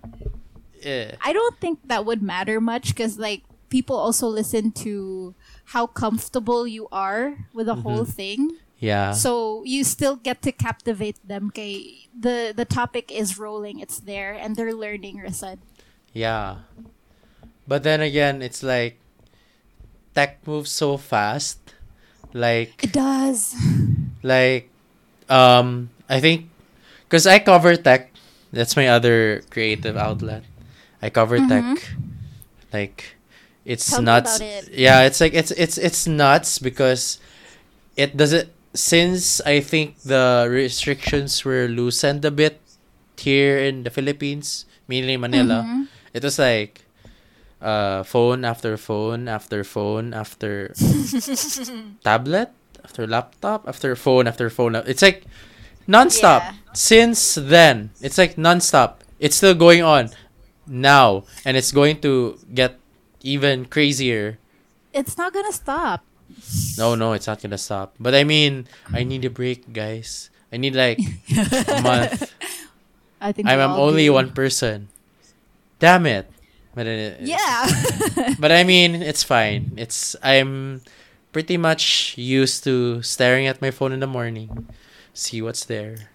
yeah. 0.81 1.15
I 1.23 1.33
don't 1.33 1.57
think 1.59 1.79
that 1.87 2.05
would 2.05 2.21
matter 2.21 2.61
much 2.61 2.89
because 2.89 3.17
like 3.17 3.43
people 3.69 3.95
also 3.95 4.27
listen 4.27 4.71
to 4.85 5.33
how 5.73 5.87
comfortable 5.87 6.67
you 6.67 6.87
are 6.91 7.49
with 7.53 7.65
the 7.65 7.75
whole 7.81 8.05
mm-hmm. 8.05 8.19
thing. 8.21 8.41
Yeah. 8.79 9.13
So 9.13 9.63
you 9.65 9.83
still 9.83 10.17
get 10.17 10.41
to 10.43 10.51
captivate 10.51 11.17
them. 11.25 11.47
Okay, 11.55 12.07
the 12.11 12.53
the 12.55 12.65
topic 12.65 13.11
is 13.11 13.39
rolling, 13.39 13.79
it's 13.79 13.99
there, 14.03 14.35
and 14.35 14.55
they're 14.55 14.75
learning. 14.75 15.23
Rasad. 15.23 15.57
Yeah. 16.11 16.67
But 17.65 17.83
then 17.83 18.01
again, 18.03 18.43
it's 18.43 18.61
like 18.61 18.99
tech 20.15 20.39
moves 20.45 20.71
so 20.71 20.97
fast. 20.97 21.59
Like 22.33 22.83
It 22.83 22.93
does. 22.93 23.55
like 24.23 24.69
um 25.29 25.89
I 26.09 26.19
think 26.19 26.49
because 27.07 27.27
I 27.27 27.39
cover 27.39 27.75
tech. 27.75 28.09
That's 28.53 28.75
my 28.75 28.87
other 28.87 29.41
creative 29.49 29.97
outlet. 29.97 30.43
I 31.01 31.09
cover 31.09 31.37
tech. 31.39 31.77
Like 32.73 33.15
it's 33.65 33.89
Tell 33.89 34.01
nuts. 34.01 34.39
it. 34.41 34.69
Yeah, 34.73 35.03
it's 35.03 35.21
like 35.21 35.33
it's 35.33 35.51
it's 35.51 35.77
it's 35.77 36.07
nuts 36.07 36.59
because 36.59 37.19
it 37.95 38.17
doesn't 38.17 38.49
since 38.73 39.41
I 39.45 39.59
think 39.61 40.01
the 40.01 40.47
restrictions 40.49 41.45
were 41.45 41.67
loosened 41.67 42.25
a 42.25 42.31
bit 42.31 42.59
here 43.17 43.57
in 43.59 43.83
the 43.83 43.89
Philippines, 43.89 44.65
mainly 44.87 45.17
Manila. 45.17 45.63
Mhm. 45.65 45.87
It 46.13 46.23
was 46.23 46.37
like 46.39 46.82
uh 47.63 48.03
phone 48.03 48.43
after 48.43 48.75
phone 48.75 49.31
after 49.31 49.63
phone 49.63 50.13
after 50.13 50.75
tablet 52.03 52.51
after 52.83 53.07
laptop 53.07 53.67
after 53.67 53.95
phone 53.95 54.27
after 54.27 54.49
phone. 54.51 54.75
It's 54.75 55.01
like 55.01 55.23
nonstop. 55.87 56.43
Yeah. 56.43 56.53
Since 56.73 57.35
then, 57.39 57.91
it's 58.01 58.17
like 58.17 58.35
nonstop. 58.35 58.99
It's 59.19 59.37
still 59.37 59.55
going 59.55 59.81
on 59.81 60.11
now, 60.67 61.23
and 61.45 61.55
it's 61.55 61.71
going 61.71 62.01
to 62.01 62.37
get 62.53 62.79
even 63.23 63.65
crazier. 63.65 64.37
It's 64.91 65.17
not 65.17 65.33
gonna 65.33 65.53
stop. 65.55 66.03
No, 66.77 66.95
no, 66.95 67.13
it's 67.13 67.27
not 67.27 67.41
gonna 67.41 67.57
stop. 67.57 67.95
But 67.99 68.13
I 68.13 68.23
mean, 68.23 68.67
I 68.91 69.03
need 69.03 69.23
a 69.23 69.29
break, 69.29 69.71
guys. 69.71 70.29
I 70.51 70.57
need 70.57 70.75
like 70.75 70.99
a 70.99 71.81
month. 71.81 72.29
I 73.21 73.31
think 73.31 73.47
I'm, 73.47 73.59
I'm 73.59 73.79
only 73.79 74.05
do. 74.05 74.13
one 74.13 74.31
person. 74.35 74.89
Damn 75.79 76.05
it. 76.05 76.29
But 76.75 76.87
it, 76.87 77.21
Yeah. 77.21 77.67
But 78.39 78.51
I 78.51 78.63
mean, 78.71 78.95
it's 79.01 79.23
fine. 79.23 79.73
It's 79.77 80.15
I'm 80.23 80.81
pretty 81.31 81.57
much 81.57 82.15
used 82.17 82.63
to 82.65 83.01
staring 83.01 83.47
at 83.47 83.61
my 83.61 83.71
phone 83.71 83.91
in 83.93 83.99
the 83.99 84.07
morning, 84.09 84.67
see 85.13 85.41
what's 85.41 85.65
there, 85.65 86.09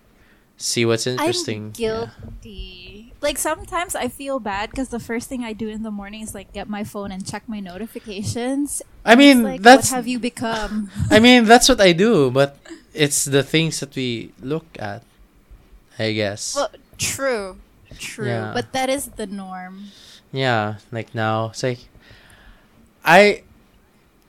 see 0.57 0.85
what's 0.87 1.07
interesting. 1.07 1.75
I'm 1.75 1.81
Yeah. 1.81 2.07
guilty. 2.43 3.13
Like 3.21 3.39
sometimes 3.39 3.95
I 3.99 4.07
feel 4.07 4.39
bad 4.39 4.71
because 4.71 4.91
the 4.95 5.03
first 5.03 5.29
thing 5.29 5.43
I 5.43 5.53
do 5.53 5.67
in 5.69 5.83
the 5.83 5.91
morning 5.91 6.23
is 6.23 6.35
like 6.35 6.53
get 6.53 6.69
my 6.71 6.85
phone 6.85 7.11
and 7.11 7.27
check 7.27 7.49
my 7.51 7.59
notifications. 7.59 8.83
I 9.05 9.15
mean, 9.17 9.43
Like, 9.43 9.63
that's 9.63 9.91
what 9.91 9.97
have 9.97 10.07
you 10.07 10.19
become? 10.23 10.91
I 11.11 11.19
mean, 11.19 11.45
that's 11.47 11.69
what 11.69 11.81
I 11.81 11.91
do, 11.93 12.31
but 12.31 12.59
it's 12.95 13.25
the 13.27 13.43
things 13.43 13.81
that 13.81 13.95
we 13.95 14.31
look 14.43 14.67
at. 14.79 15.03
I 15.99 16.13
guess. 16.15 16.55
well, 16.55 16.71
true, 16.97 17.59
true, 17.99 18.31
Yeah. 18.31 18.55
but 18.55 18.71
that 18.71 18.87
is 18.89 19.19
the 19.19 19.27
norm. 19.27 19.91
Yeah, 20.33 20.77
like 20.93 21.15
now, 21.15 21.51
it's 21.51 21.63
like 21.63 21.89
I 23.05 23.43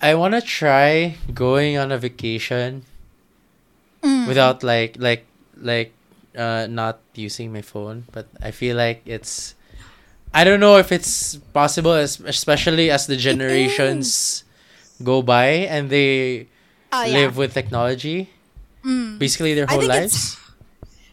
I 0.01 0.15
want 0.15 0.33
to 0.33 0.41
try 0.41 1.17
going 1.33 1.77
on 1.77 1.91
a 1.91 1.97
vacation 1.97 2.83
Mm. 3.99 4.27
without 4.31 4.63
like 4.63 4.95
like 4.97 5.27
like 5.59 5.91
uh 6.31 6.67
not 6.71 7.03
using 7.19 7.51
my 7.51 7.59
phone 7.59 8.07
but 8.15 8.31
i 8.39 8.47
feel 8.47 8.77
like 8.79 9.03
it's 9.03 9.55
i 10.33 10.45
don't 10.47 10.61
know 10.63 10.77
if 10.79 10.93
it's 10.95 11.35
possible 11.51 11.91
es- 11.91 12.23
especially 12.23 12.87
as 12.89 13.07
the 13.11 13.17
generations 13.19 14.45
go 15.03 15.19
by 15.21 15.67
and 15.67 15.89
they 15.91 16.47
Oh, 16.95 17.03
yeah. 17.03 17.11
live 17.27 17.35
with 17.35 17.51
technology 17.53 18.31
Mm. 18.87 19.19
basically 19.19 19.51
their 19.53 19.67
whole 19.67 19.83
lives 19.83 20.38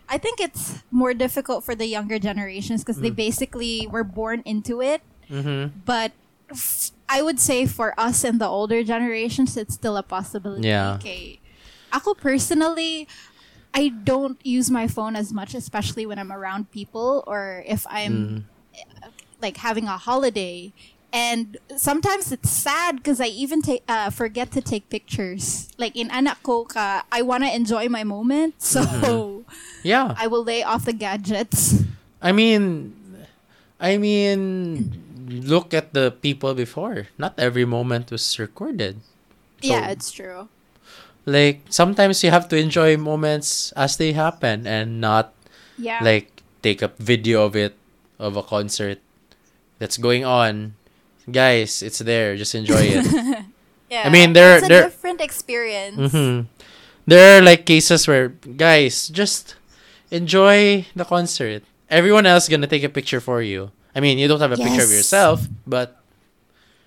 I 0.09 0.19
think 0.19 0.39
it's 0.41 0.83
more 0.91 1.15
difficult 1.15 1.65
for 1.65 1.75
the 1.75 1.87
younger 1.87 2.19
generations 2.19 2.83
because 2.85 3.01
they 3.03 3.11
Mm. 3.11 3.17
basically 3.27 3.87
were 3.91 4.05
born 4.05 4.43
into 4.47 4.81
it. 4.81 5.03
mm-hmm. 5.31 5.75
But 5.85 6.13
f- 6.51 6.93
I 7.09 7.23
would 7.23 7.41
say 7.43 7.67
for 7.67 7.91
us 7.99 8.23
and 8.23 8.39
the 8.41 8.47
older 8.47 8.83
generations, 8.87 9.57
it's 9.57 9.75
still 9.75 9.97
a 9.99 10.03
possibility. 10.07 10.69
Yeah. 10.69 10.95
Okay. 11.03 11.41
Ako 11.93 12.15
personally, 12.15 13.09
I 13.75 13.89
don't 13.91 14.39
use 14.47 14.71
my 14.71 14.87
phone 14.87 15.17
as 15.19 15.33
much, 15.35 15.55
especially 15.55 16.07
when 16.07 16.19
I'm 16.19 16.31
around 16.31 16.71
people 16.71 17.25
or 17.27 17.63
if 17.67 17.83
I'm 17.91 18.47
Mm. 18.47 18.83
like 19.43 19.59
having 19.59 19.87
a 19.91 19.97
holiday. 19.99 20.73
And 21.13 21.57
sometimes 21.77 22.31
it's 22.33 22.51
sad 22.51 22.97
because 23.03 23.21
I 23.21 23.27
even 23.27 23.63
take 23.63 23.83
uh, 23.89 24.11
forget 24.11 24.51
to 24.53 24.61
take 24.61 24.89
pictures. 24.91 25.69
Like 25.79 25.97
in 25.97 26.11
anak 26.11 26.43
ko 26.43 26.65
ka, 26.65 27.05
I 27.11 27.23
want 27.23 27.45
to 27.45 27.51
enjoy 27.55 27.89
my 27.89 28.05
moment, 28.05 28.55
so 28.63 28.83
Mm-hmm. 28.87 29.36
Yeah 29.87 30.15
I 30.19 30.27
will 30.27 30.43
lay 30.43 30.63
off 30.67 30.85
the 30.85 30.93
gadgets. 30.97 31.87
i 32.23 32.33
mean 32.35 32.91
i 33.79 33.95
mean 34.01 34.91
look 35.47 35.71
at 35.75 35.93
the 35.95 36.11
people 36.11 36.55
before 36.59 37.07
not 37.21 37.37
every 37.39 37.65
moment 37.65 38.11
was 38.11 38.25
recorded 38.39 38.99
yeah, 39.63 39.89
it's 39.89 40.11
true. 40.13 40.49
like 41.27 41.63
sometimes 41.71 42.23
you 42.23 42.31
have 42.31 42.49
to 42.51 42.57
enjoy 42.57 42.97
moments 42.97 43.73
as 43.77 43.97
they 43.97 44.13
happen 44.13 44.67
and 44.67 45.01
not 45.01 45.33
Yeah. 45.79 46.01
like 46.03 46.31
take 46.63 46.81
a 46.83 46.89
video 46.99 47.45
of 47.45 47.55
it 47.57 47.75
of 48.19 48.37
a 48.37 48.43
concert 48.43 48.99
that's 49.79 49.99
going 50.01 50.25
on 50.25 50.75
guys 51.31 51.83
it's 51.83 51.99
there 52.01 52.37
just 52.37 52.55
enjoy 52.55 52.81
it 52.97 53.05
yeah. 53.93 54.07
I 54.07 54.11
mean, 54.11 54.33
there- 54.33 54.57
it's 54.63 54.67
a 54.67 54.69
there- 54.73 54.85
different 54.89 55.21
experience. 55.21 56.13
hmm 56.13 56.49
there 57.07 57.39
are 57.39 57.43
like 57.43 57.67
cases 57.67 58.07
where 58.09 58.35
guys 58.57 59.07
just 59.13 59.55
enjoy 60.11 60.87
the 60.95 61.05
concert 61.05 61.63
everyone 61.91 62.27
else 62.27 62.49
gonna 62.49 62.67
take 62.67 62.83
a 62.85 62.89
picture 62.89 63.21
for 63.21 63.43
you 63.43 63.71
i 63.95 64.01
mean 64.01 64.19
you 64.19 64.29
don't 64.29 64.41
have 64.41 64.53
a 64.53 64.57
picture 64.57 64.83
of 64.83 64.91
yourself 64.91 65.47
but 65.67 66.01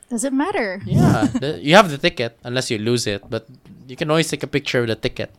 does 0.10 0.24
it 0.24 0.34
matter. 0.34 0.82
yeah 0.86 1.28
the, 1.40 1.60
you 1.62 1.76
have 1.76 1.90
the 1.92 1.98
ticket 1.98 2.38
unless 2.44 2.72
you 2.72 2.78
lose 2.78 3.06
it 3.06 3.22
but 3.30 3.46
you 3.88 3.96
can 3.96 4.10
always 4.10 4.30
take 4.30 4.44
a 4.44 4.48
picture 4.48 4.82
of 4.82 4.88
the 4.88 4.96
ticket 4.96 5.32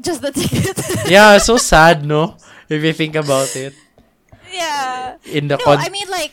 Just 0.00 0.22
the 0.22 0.32
ticket. 0.32 0.74
yeah 1.10 1.38
so 1.38 1.56
sad 1.56 2.04
no 2.04 2.36
if 2.68 2.82
you 2.82 2.92
think 2.92 3.14
about 3.14 3.54
it 3.56 3.74
yeah. 4.54 5.16
in 5.26 5.48
the 5.48 5.56
No, 5.56 5.64
con- 5.64 5.78
I 5.78 5.88
mean 5.88 6.08
like 6.08 6.32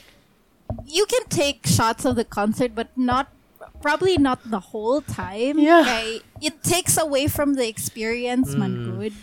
you 0.86 1.06
can 1.06 1.24
take 1.28 1.66
shots 1.68 2.06
of 2.06 2.16
the 2.16 2.24
concert, 2.24 2.76
but 2.76 2.96
not 2.96 3.28
probably 3.82 4.18
not 4.18 4.40
the 4.50 4.60
whole 4.72 5.02
time. 5.02 5.60
Yeah. 5.60 5.82
Okay? 5.82 6.22
It 6.42 6.64
takes 6.64 6.98
away 6.98 7.28
from 7.28 7.56
the 7.56 7.68
experience, 7.68 8.56
man. 8.56 8.78
Mm. 8.78 9.00
Good. 9.00 9.14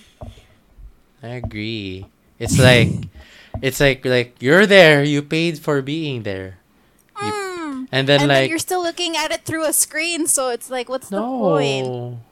I 1.23 1.39
agree. 1.43 2.07
It's 2.39 2.59
like 2.59 2.91
it's 3.63 3.81
like 3.81 4.05
like 4.05 4.37
you're 4.41 4.67
there, 4.67 5.03
you 5.03 5.23
paid 5.23 5.59
for 5.59 5.83
being 5.83 6.23
there. 6.23 6.59
You- 7.23 7.47
Mm. 7.59 7.89
and 7.93 8.09
then 8.09 8.21
and 8.25 8.29
like 8.29 8.47
then 8.47 8.51
you're 8.51 8.63
still 8.63 8.83
looking 8.83 9.17
at 9.17 9.31
it 9.33 9.45
through 9.45 9.65
a 9.67 9.73
screen, 9.75 10.27
so 10.27 10.49
it's 10.49 10.71
like, 10.71 10.89
what's 10.89 11.09
the 11.11 11.21
point? 11.21 12.23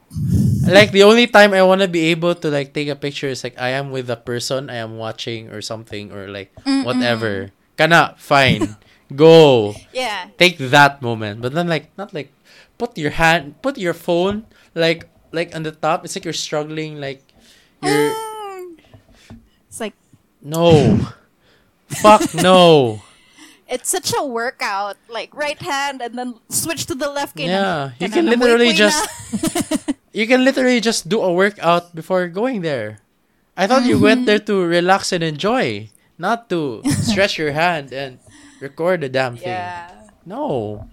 like 0.67 0.91
the 0.93 1.03
only 1.03 1.27
time 1.27 1.53
I 1.53 1.63
want 1.63 1.81
to 1.83 1.89
be 1.89 2.11
able 2.15 2.35
to 2.35 2.49
like 2.51 2.73
take 2.73 2.89
a 2.89 2.97
picture 2.97 3.29
is 3.29 3.43
like 3.45 3.59
I 3.59 3.71
am 3.75 3.91
with 3.91 4.09
a 4.11 4.17
person 4.17 4.71
I 4.71 4.77
am 4.83 4.97
watching 4.97 5.51
or 5.51 5.61
something 5.61 6.11
or 6.13 6.29
like 6.29 6.53
whatever. 6.65 7.51
Kana 7.77 8.15
fine. 8.19 8.77
Go. 9.15 9.75
Yeah. 9.93 10.31
Take 10.39 10.59
that 10.59 11.03
moment. 11.03 11.43
But 11.43 11.53
then 11.55 11.69
like 11.69 11.91
not 11.99 12.15
like 12.15 12.33
put 12.79 12.97
your 12.99 13.11
hand 13.15 13.61
put 13.63 13.79
your 13.79 13.95
phone 13.95 14.47
like 14.75 15.07
like 15.33 15.55
on 15.55 15.63
the 15.63 15.73
top. 15.75 16.05
It's 16.05 16.17
like 16.17 16.25
you're 16.25 16.35
struggling 16.37 16.99
like 17.01 17.23
you're 17.83 18.11
like 18.11 18.17
no. 20.47 21.01
Fuck 21.89 22.35
no. 22.35 23.03
it's 23.69 23.91
such 23.91 24.13
a 24.17 24.23
workout. 24.25 24.97
Like 25.11 25.35
right 25.35 25.59
hand 25.59 26.01
and 26.03 26.15
then 26.19 26.39
switch 26.49 26.87
to 26.87 26.95
the 26.95 27.11
left. 27.11 27.39
Yeah, 27.39 27.93
you 27.99 28.09
can 28.09 28.27
literally 28.27 28.73
just- 28.73 29.11
You 30.17 30.25
can 30.27 30.45
literally 30.49 30.81
just 30.81 31.11
do 31.13 31.21
a 31.21 31.29
workout 31.33 31.93
before 31.95 32.27
going 32.33 32.63
there. 32.63 33.05
I 33.57 33.67
thought 33.67 33.85
you 33.85 33.99
went 34.01 34.25
there 34.25 34.39
to 34.49 34.65
relax 34.65 35.13
and 35.13 35.21
enjoy, 35.23 35.91
not 36.17 36.49
to 36.49 36.81
stretch 37.05 37.37
your 37.37 37.53
hand 37.53 37.93
and 37.93 38.17
record 38.61 39.03
the 39.05 39.11
damn 39.13 39.37
thing. 39.37 39.49
yeah. 39.53 39.93
No. 40.25 40.89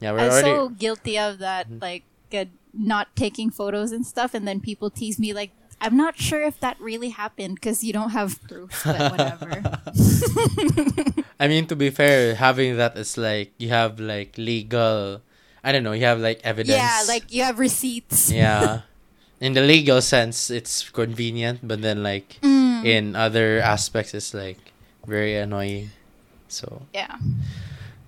Yeah, 0.00 0.12
we're 0.12 0.18
I'm 0.20 0.30
already. 0.32 0.48
so 0.48 0.68
guilty 0.70 1.18
of 1.18 1.38
that, 1.44 1.68
like 1.80 2.04
uh, 2.32 2.44
not 2.72 3.14
taking 3.16 3.50
photos 3.50 3.92
and 3.92 4.04
stuff, 4.06 4.32
and 4.32 4.48
then 4.48 4.60
people 4.60 4.88
tease 4.90 5.18
me 5.20 5.32
like, 5.32 5.52
I'm 5.84 5.96
not 6.00 6.16
sure 6.16 6.40
if 6.40 6.58
that 6.64 6.80
really 6.80 7.10
happened 7.12 7.60
because 7.60 7.84
you 7.84 7.92
don't 7.92 8.16
have 8.16 8.40
proof, 8.48 8.72
but 8.88 9.12
whatever. 9.12 9.60
I 11.40 11.44
mean, 11.46 11.68
to 11.68 11.76
be 11.76 11.90
fair, 11.92 12.34
having 12.40 12.76
that 12.80 12.96
is 12.96 13.18
like 13.20 13.52
you 13.60 13.68
have 13.68 14.00
like 14.00 14.38
legal. 14.40 15.20
I 15.62 15.72
don't 15.72 15.84
know. 15.84 15.92
You 15.92 16.08
have 16.08 16.20
like 16.20 16.40
evidence. 16.44 16.76
yeah, 16.76 17.04
like 17.06 17.28
you 17.28 17.44
have 17.44 17.58
receipts. 17.60 18.32
Yeah. 18.32 18.88
In 19.44 19.52
the 19.52 19.60
legal 19.60 20.00
sense, 20.00 20.48
it's 20.48 20.88
convenient, 20.88 21.60
but 21.66 21.82
then 21.82 22.00
like 22.02 22.38
Mm, 22.40 22.84
in 22.86 23.04
other 23.16 23.60
aspects, 23.60 24.14
it's 24.14 24.32
like 24.32 24.56
very 25.04 25.36
annoying. 25.36 25.90
So. 26.48 26.82
yeah. 26.94 27.16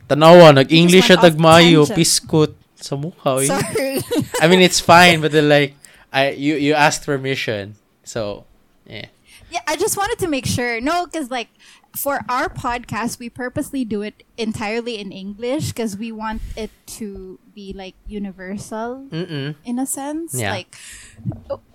Tanawa, 0.08 0.54
nag-English 0.54 1.08
went 1.08 1.18
off 1.18 1.32
tagmayo, 1.34 1.82
tangent. 1.84 1.98
piskut 1.98 2.52
sa 2.78 2.94
mukha. 2.96 3.42
Sorry. 3.42 4.00
I 4.40 4.46
mean, 4.46 4.60
it's 4.62 4.78
fine, 4.80 5.20
but 5.20 5.32
then 5.32 5.48
like, 5.48 5.74
I 6.12 6.30
you 6.30 6.56
you 6.56 6.74
asked 6.74 7.04
permission, 7.04 7.76
so 8.04 8.44
yeah. 8.86 9.06
yeah, 9.50 9.60
I 9.66 9.76
just 9.76 9.96
wanted 9.96 10.18
to 10.20 10.28
make 10.28 10.46
sure. 10.46 10.80
No, 10.80 11.06
because 11.06 11.30
like 11.30 11.48
for 11.96 12.20
our 12.28 12.48
podcast, 12.48 13.18
we 13.18 13.28
purposely 13.30 13.84
do 13.84 14.02
it 14.02 14.22
entirely 14.36 14.98
in 14.98 15.10
English 15.12 15.68
because 15.72 15.96
we 15.96 16.12
want 16.12 16.42
it 16.56 16.70
to 17.00 17.38
be 17.54 17.72
like 17.72 17.94
universal 18.06 19.06
Mm-mm. 19.10 19.54
in 19.64 19.78
a 19.78 19.86
sense. 19.86 20.34
Yeah. 20.34 20.52
Like, 20.52 20.76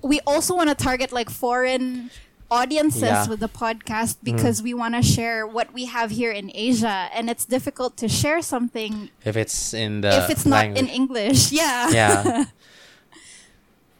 we 0.04 0.20
also 0.28 0.56
want 0.56 0.70
to 0.70 0.76
target 0.76 1.12
like 1.12 1.30
foreign 1.30 2.12
audiences 2.52 3.02
Yeah. 3.02 3.28
with 3.28 3.40
the 3.40 3.50
podcast 3.50 4.18
mm-hmm. 4.22 4.36
because 4.36 4.62
we 4.62 4.74
want 4.74 4.94
to 4.96 5.02
share 5.02 5.48
what 5.48 5.74
we 5.74 5.86
have 5.86 6.12
here 6.12 6.32
in 6.32 6.52
Asia, 6.54 7.10
and 7.14 7.30
it's 7.30 7.46
difficult 7.46 7.98
to 7.98 8.08
share 8.08 8.42
something 8.42 9.10
If 9.26 9.36
it's 9.36 9.74
in 9.74 10.02
the 10.02 10.24
if 10.24 10.30
it's 10.30 10.46
not 10.46 10.66
in. 10.66 10.88
English. 10.88 11.52
Yeah. 11.62 11.90
Yeah. 11.90 12.46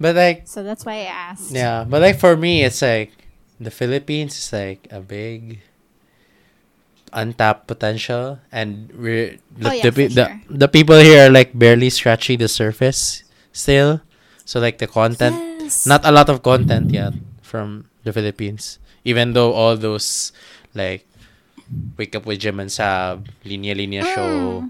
But 0.02 0.18
like 0.18 0.50
so 0.50 0.64
that's 0.66 0.82
why 0.84 1.06
I 1.06 1.14
asked. 1.30 1.54
Yeah, 1.54 1.86
but 1.86 2.02
like 2.02 2.18
for 2.18 2.34
me, 2.36 2.66
it's 2.66 2.82
like 2.82 3.14
the 3.62 3.70
Philippines 3.70 4.34
is 4.34 4.50
like 4.50 4.90
a 4.90 4.98
big 5.00 5.62
untapped 7.14 7.68
potential, 7.68 8.40
and 8.52 8.90
we're 8.96 9.38
the, 9.58 9.70
Oh, 9.70 9.74
yeah, 9.74 9.84
the, 9.90 10.08
the, 10.08 10.26
sure. 10.26 10.42
the 10.50 10.68
people 10.68 10.98
here 10.98 11.28
are 11.28 11.30
like 11.32 11.52
barely 11.58 11.90
scratching 11.90 12.40
the 12.40 12.48
surface 12.48 13.24
still. 13.54 14.02
So 14.46 14.60
like 14.60 14.80
the 14.80 14.88
content, 14.88 15.36
Yes. 15.62 15.86
not 15.86 16.02
a 16.06 16.12
lot 16.12 16.30
of 16.30 16.42
content 16.42 16.92
yet 16.92 17.14
from 17.42 17.86
the 18.04 18.12
Philippines, 18.12 18.80
even 19.06 19.34
though 19.34 19.54
all 19.54 19.78
those 19.78 20.32
like 20.74 21.06
Wake 21.98 22.16
Up 22.16 22.26
with 22.26 22.40
Jim 22.40 22.60
and 22.60 22.70
Saab, 22.70 23.28
Linya 23.46 23.76
Linya 23.76 24.04
Show, 24.16 24.66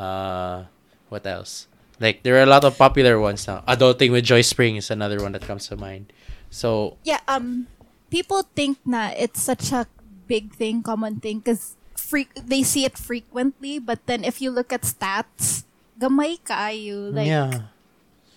uh, 0.00 0.64
what 1.08 1.26
else? 1.26 1.66
Like 2.00 2.22
there 2.22 2.36
are 2.36 2.44
a 2.44 2.50
lot 2.50 2.64
of 2.64 2.76
popular 2.76 3.18
ones 3.18 3.46
now. 3.46 3.64
Adulting 3.68 4.12
with 4.12 4.24
Joyce 4.24 4.52
Pring 4.52 4.76
is 4.76 4.90
another 4.90 5.22
one 5.22 5.32
that 5.32 5.42
comes 5.42 5.68
to 5.68 5.76
mind. 5.76 6.12
So 6.50 6.96
yeah 7.04 7.20
um 7.28 7.66
people 8.10 8.46
think 8.54 8.78
na 8.84 9.10
it's 9.16 9.42
such 9.42 9.72
a 9.72 9.86
big 10.26 10.54
thing 10.54 10.82
common 10.82 11.20
thing 11.20 11.38
because 11.38 11.74
freak 11.96 12.30
they 12.34 12.62
see 12.62 12.84
it 12.84 12.98
frequently 12.98 13.78
but 13.78 13.98
then 14.06 14.22
if 14.22 14.40
you 14.42 14.50
look 14.50 14.72
at 14.72 14.82
stats 14.82 15.64
gamay 15.98 16.38
kayo 16.42 17.10
like 17.10 17.26
yeah, 17.26 17.72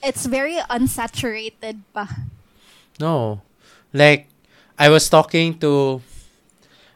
it's 0.02 0.26
very 0.26 0.58
unsaturated 0.74 1.82
pa 1.94 2.08
no, 3.00 3.42
like 3.94 4.28
I 4.78 4.92
was 4.92 5.08
talking 5.10 5.58
to, 5.64 6.02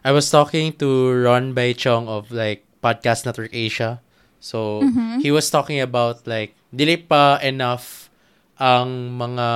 I 0.03 0.11
was 0.11 0.29
talking 0.29 0.75
to 0.83 1.23
Ron 1.23 1.55
Baetiong 1.55 2.11
of 2.11 2.29
like 2.29 2.67
Podcast 2.83 3.25
Network 3.25 3.55
Asia. 3.55 4.02
So 4.43 4.83
Mm-hmm. 4.83 5.23
he 5.23 5.31
was 5.31 5.47
talking 5.47 5.79
about 5.79 6.27
like 6.27 6.51
dili 6.67 6.99
pa 6.99 7.39
enough 7.39 8.11
ang 8.59 9.15
mga 9.15 9.47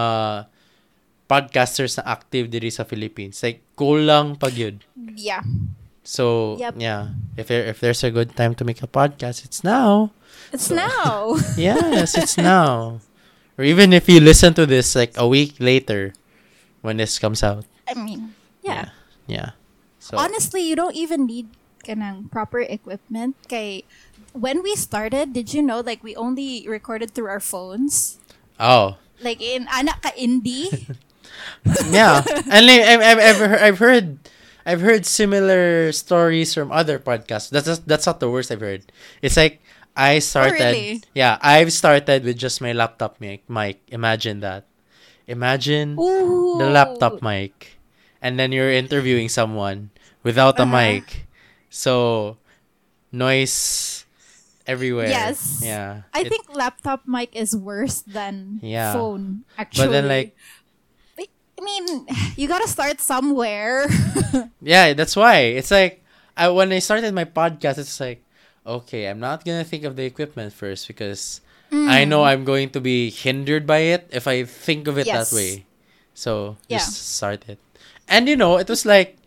podcasters 1.27 1.99
na 1.99 2.07
active 2.07 2.47
diri 2.47 2.71
sa 2.71 2.87
Philippines. 2.87 3.43
Like 3.43 3.59
kulang 3.75 4.39
pag 4.39 4.55
yun. 4.55 4.79
yeah 5.19 5.43
So 6.07 6.55
Yep. 6.55 6.79
yeah, 6.79 7.11
if 7.35 7.51
there, 7.51 7.67
if 7.67 7.83
there's 7.83 7.99
a 7.99 8.07
good 8.07 8.31
time 8.31 8.55
to 8.55 8.63
make 8.63 8.79
a 8.79 8.87
podcast, 8.87 9.43
it's 9.43 9.59
now. 9.59 10.15
it's 10.55 10.71
now 10.71 11.35
Yes, 11.59 12.15
it's 12.15 12.39
now. 12.39 13.03
Or 13.59 13.67
even 13.67 13.91
if 13.91 14.07
you 14.07 14.23
listen 14.23 14.55
to 14.55 14.63
this 14.63 14.95
like 14.95 15.11
a 15.19 15.27
week 15.27 15.59
later, 15.59 16.15
when 16.79 16.95
this 16.95 17.19
comes 17.19 17.43
out. 17.43 17.67
i 17.83 17.91
mean 17.91 18.31
yeah, 18.63 18.95
Yeah. 19.27 19.59
So 19.99 20.15
honestly 20.15 20.63
you 20.63 20.79
don't 20.79 20.95
even 20.95 21.27
need 21.27 21.51
kanang 21.87 22.27
proper 22.29 22.59
equipment 22.59 23.35
kay 23.47 23.83
when 24.35 24.61
we 24.61 24.75
started 24.75 25.31
did 25.33 25.53
you 25.55 25.63
know 25.63 25.79
like 25.79 26.03
we 26.03 26.15
only 26.19 26.67
recorded 26.67 27.11
through 27.15 27.31
our 27.31 27.39
phones 27.41 28.19
oh 28.59 28.97
like 29.23 29.39
in 29.41 29.65
anak 29.71 30.03
ka 30.03 30.11
indie 30.19 30.67
yeah, 31.91 32.23
and 32.49 32.65
like, 32.65 32.81
I've, 32.83 33.01
I've 33.01 33.19
I've 33.19 33.39
heard, 33.39 33.59
I've 33.61 33.79
heard 33.79 34.07
I've 34.65 34.81
heard 34.81 35.05
similar 35.05 35.91
stories 35.91 36.53
from 36.53 36.71
other 36.71 36.99
podcasts. 36.99 37.49
That's 37.49 37.67
just, 37.67 37.87
that's 37.87 38.05
not 38.05 38.19
the 38.19 38.29
worst 38.29 38.51
I've 38.51 38.59
heard. 38.63 38.83
It's 39.21 39.37
like 39.37 39.61
I 39.95 40.19
started. 40.19 40.59
really? 40.59 41.03
Yeah, 41.13 41.37
I've 41.41 41.71
started 41.73 42.23
with 42.23 42.37
just 42.37 42.61
my 42.61 42.71
laptop 42.73 43.19
mic. 43.19 43.47
Mic. 43.49 43.81
Imagine 43.89 44.39
that. 44.41 44.65
Imagine 45.27 45.97
Ooh. 45.99 46.57
the 46.57 46.69
laptop 46.69 47.21
mic, 47.21 47.77
and 48.21 48.39
then 48.39 48.51
you're 48.51 48.71
interviewing 48.71 49.29
someone 49.29 49.91
without 50.23 50.59
a 50.59 50.63
Uh-huh. 50.63 50.77
mic, 51.03 51.26
so 51.69 52.37
noise 53.11 54.05
everywhere. 54.65 55.07
Yes. 55.07 55.61
Yeah. 55.63 56.03
I 56.13 56.21
It- 56.21 56.29
think 56.29 56.53
laptop 56.55 57.07
mic 57.07 57.35
is 57.35 57.55
worse 57.55 58.01
than 58.03 58.59
Yeah. 58.61 58.93
phone. 58.93 59.43
Actually, 59.57 59.87
But 59.87 59.91
then 59.91 60.07
like 60.07 60.35
I 61.57 61.63
mean, 61.63 62.05
you 62.37 62.47
gotta 62.47 62.67
start 62.69 63.01
somewhere. 63.01 63.87
Yeah, 64.61 64.93
that's 64.93 65.15
why. 65.15 65.57
It's 65.57 65.71
like 65.71 66.03
I 66.37 66.49
when 66.53 66.69
I 66.71 66.79
started 66.79 67.13
my 67.17 67.25
podcast, 67.25 67.79
it's 67.81 67.97
like, 67.99 68.21
okay, 68.65 69.09
I'm 69.09 69.19
not 69.19 69.41
gonna 69.45 69.63
think 69.65 69.83
of 69.83 69.95
the 69.95 70.05
equipment 70.05 70.53
first 70.53 70.85
because 70.87 71.41
I 71.71 72.05
know 72.05 72.21
Mm. 72.23 72.27
I'm 72.31 72.43
going 72.45 72.69
to 72.71 72.79
be 72.79 73.09
hindered 73.09 73.65
by 73.67 73.91
it 73.91 74.07
if 74.13 74.23
I 74.27 74.45
think 74.47 74.87
of 74.87 74.95
it 74.97 75.07
Yes. 75.07 75.29
that 75.31 75.35
way. 75.35 75.65
So 76.13 76.55
Yeah. 76.69 76.77
just 76.79 76.95
start 77.17 77.43
it. 77.49 77.59
And 78.07 78.29
you 78.29 78.37
know, 78.37 78.55
it 78.61 78.69
was 78.69 78.85
like 78.85 79.17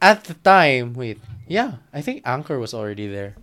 at 0.00 0.24
the 0.30 0.34
time, 0.46 0.94
wait, 0.94 1.18
yeah, 1.48 1.82
I 1.92 2.00
think 2.00 2.22
Anchor 2.24 2.58
was 2.58 2.74
already 2.74 3.06
there. 3.08 3.34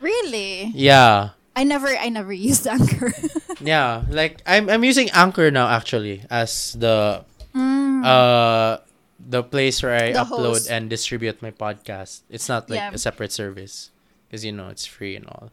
really? 0.00 0.70
Yeah. 0.74 1.30
I 1.56 1.64
never, 1.64 1.88
I 1.88 2.08
never 2.08 2.32
used 2.32 2.66
Anchor. 2.70 3.12
Yeah. 3.60 4.02
Like 4.10 4.42
I'm 4.46 4.68
I'm 4.68 4.82
using 4.84 5.08
Anchor 5.10 5.50
now 5.50 5.68
actually 5.68 6.24
as 6.30 6.74
the 6.78 7.24
Mm. 7.54 8.02
uh 8.02 8.82
the 9.22 9.42
place 9.46 9.78
where 9.80 9.94
I 9.94 10.10
The 10.12 10.18
upload 10.26 10.58
host. 10.58 10.70
and 10.70 10.90
distribute 10.90 11.38
my 11.40 11.52
podcast. 11.54 12.22
It's 12.28 12.48
not 12.50 12.68
like 12.68 12.82
Yeah. 12.82 12.90
a 12.92 12.98
separate 12.98 13.30
service 13.30 13.94
because 14.26 14.44
you 14.44 14.50
know 14.50 14.68
it's 14.74 14.84
free 14.84 15.14
and 15.14 15.24
all. 15.30 15.50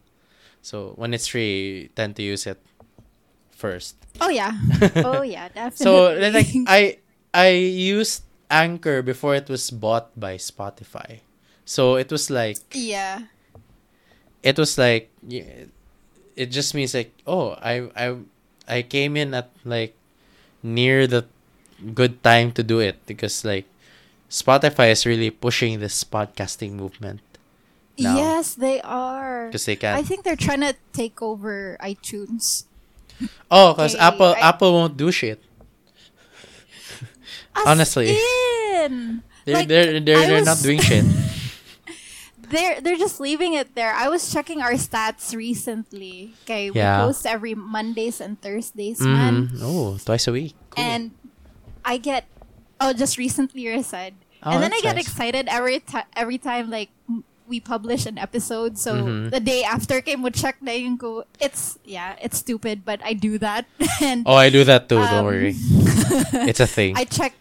So 0.62 0.94
when 0.98 1.14
it's 1.14 1.28
free, 1.30 1.86
you 1.86 1.88
tend 1.94 2.16
to 2.18 2.22
use 2.26 2.44
it 2.50 2.58
first. 3.54 3.94
oh 4.20 4.28
yeah, 4.34 4.50
oh 5.06 5.22
yeah, 5.22 5.46
definitely. 5.54 5.78
So 5.86 6.10
like 6.34 6.50
I 6.66 6.98
I 7.32 7.54
used 7.54 8.26
Anchor 8.52 9.00
before 9.00 9.34
it 9.34 9.48
was 9.48 9.72
bought 9.72 10.12
by 10.20 10.36
Spotify. 10.36 11.24
So 11.64 11.96
it 11.96 12.12
was 12.12 12.28
like 12.28 12.60
yeah, 12.76 13.32
it 14.44 14.58
was 14.60 14.76
like 14.76 15.08
it 16.36 16.48
just 16.52 16.74
means 16.76 16.92
like 16.92 17.12
oh 17.26 17.56
I 17.62 17.88
I 17.96 18.06
I 18.68 18.82
came 18.82 19.16
in 19.16 19.32
at 19.32 19.48
like 19.64 19.96
near 20.62 21.06
the 21.08 21.24
good 21.94 22.22
time 22.22 22.52
to 22.52 22.62
do 22.62 22.78
it 22.78 23.00
because 23.06 23.44
like 23.44 23.64
Spotify 24.30 24.92
is 24.92 25.04
really 25.06 25.30
pushing 25.30 25.80
this 25.80 26.04
podcasting 26.04 26.72
movement 26.72 27.20
now. 27.98 28.16
yes, 28.16 28.54
they 28.54 28.80
are. 28.80 29.46
because 29.48 29.66
they 29.66 29.76
can. 29.76 29.94
I 29.96 30.02
think 30.02 30.24
they're 30.24 30.36
trying 30.40 30.60
to 30.64 30.74
take 30.92 31.20
over 31.20 31.76
iTunes. 31.80 32.64
oh 33.50 33.74
because 33.74 33.94
Apple 33.94 34.34
I- 34.34 34.48
Apple 34.50 34.72
won't 34.72 34.96
do 34.96 35.12
shit 35.12 35.38
Honestly. 37.56 38.16
in. 38.84 39.22
they're 39.44 39.54
Like, 39.54 39.68
they're 39.68 40.00
they're, 40.00 40.26
they're 40.26 40.44
not 40.44 40.58
doing 40.62 40.80
shit 40.80 41.04
they're 42.52 42.80
they're 42.80 43.00
just 43.00 43.18
leaving 43.18 43.54
it 43.54 43.74
there. 43.74 43.92
I 43.96 44.08
was 44.08 44.30
checking 44.30 44.60
our 44.60 44.76
stats 44.76 45.34
recently. 45.34 46.36
Okay, 46.44 46.70
we 46.70 46.78
post 46.78 47.26
every 47.26 47.56
Mondays 47.56 48.20
and 48.20 48.38
Thursdays, 48.40 49.00
man. 49.00 49.48
mm 49.48 49.60
oh 49.64 49.96
twice 49.98 50.28
a 50.28 50.32
week 50.32 50.54
cool. 50.70 50.84
And 50.84 51.10
I 51.84 51.96
get 51.96 52.28
oh, 52.78 52.92
just 52.92 53.16
recently 53.16 53.62
you 53.62 53.82
said, 53.82 54.14
Oh, 54.44 54.52
and 54.52 54.62
then 54.62 54.72
I 54.72 54.80
get 54.82 54.96
nice. 54.96 55.06
excited 55.08 55.48
every 55.48 55.80
time 55.80 56.04
every 56.14 56.36
time 56.38 56.68
like 56.68 56.90
we 57.48 57.58
publish 57.58 58.06
an 58.06 58.18
episode. 58.20 58.76
So 58.76 59.00
Mhm. 59.00 59.30
the 59.32 59.40
day 59.40 59.64
after 59.64 60.00
came 60.04 60.22
would 60.22 60.36
check 60.36 60.60
na 60.60 60.76
yung 60.76 61.00
go. 61.00 61.24
It's 61.40 61.80
yeah, 61.88 62.20
it's 62.20 62.38
stupid, 62.38 62.84
but 62.84 63.00
I 63.02 63.16
do 63.16 63.40
that. 63.40 63.64
and 64.04 64.28
oh 64.28 64.36
I 64.36 64.52
do 64.52 64.62
that 64.68 64.92
too 64.92 65.00
don't 65.00 65.24
um, 65.24 65.24
worry 65.24 65.56
it's 66.46 66.60
a 66.60 66.68
thing 66.68 66.94
I 66.96 67.04
check 67.08 67.32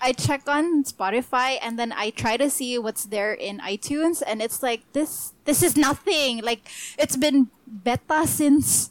I 0.00 0.12
check 0.12 0.48
on 0.48 0.84
Spotify 0.84 1.58
and 1.62 1.78
then 1.78 1.92
I 1.92 2.10
try 2.10 2.36
to 2.36 2.48
see 2.50 2.78
what's 2.78 3.04
there 3.06 3.32
in 3.32 3.58
iTunes 3.58 4.22
and 4.26 4.40
it's 4.40 4.62
like 4.62 4.82
this 4.92 5.34
this 5.44 5.62
is 5.62 5.76
nothing. 5.76 6.42
Like 6.42 6.68
it's 6.98 7.16
been 7.16 7.48
beta 7.66 8.26
since 8.26 8.90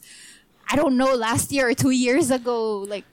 I 0.70 0.76
don't 0.76 0.96
know 0.96 1.14
last 1.14 1.50
year 1.50 1.68
or 1.70 1.74
2 1.74 1.90
years 1.90 2.30
ago. 2.30 2.84
Like 2.84 3.04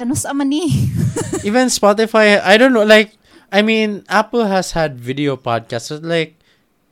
even 1.44 1.68
Spotify, 1.68 2.40
I 2.40 2.56
don't 2.56 2.72
know, 2.72 2.84
like, 2.84 3.12
I 3.52 3.60
mean, 3.60 4.04
Apple 4.08 4.46
has 4.46 4.72
had 4.72 4.98
video 4.98 5.36
podcasts, 5.36 5.90
but 5.90 6.02
like, 6.02 6.40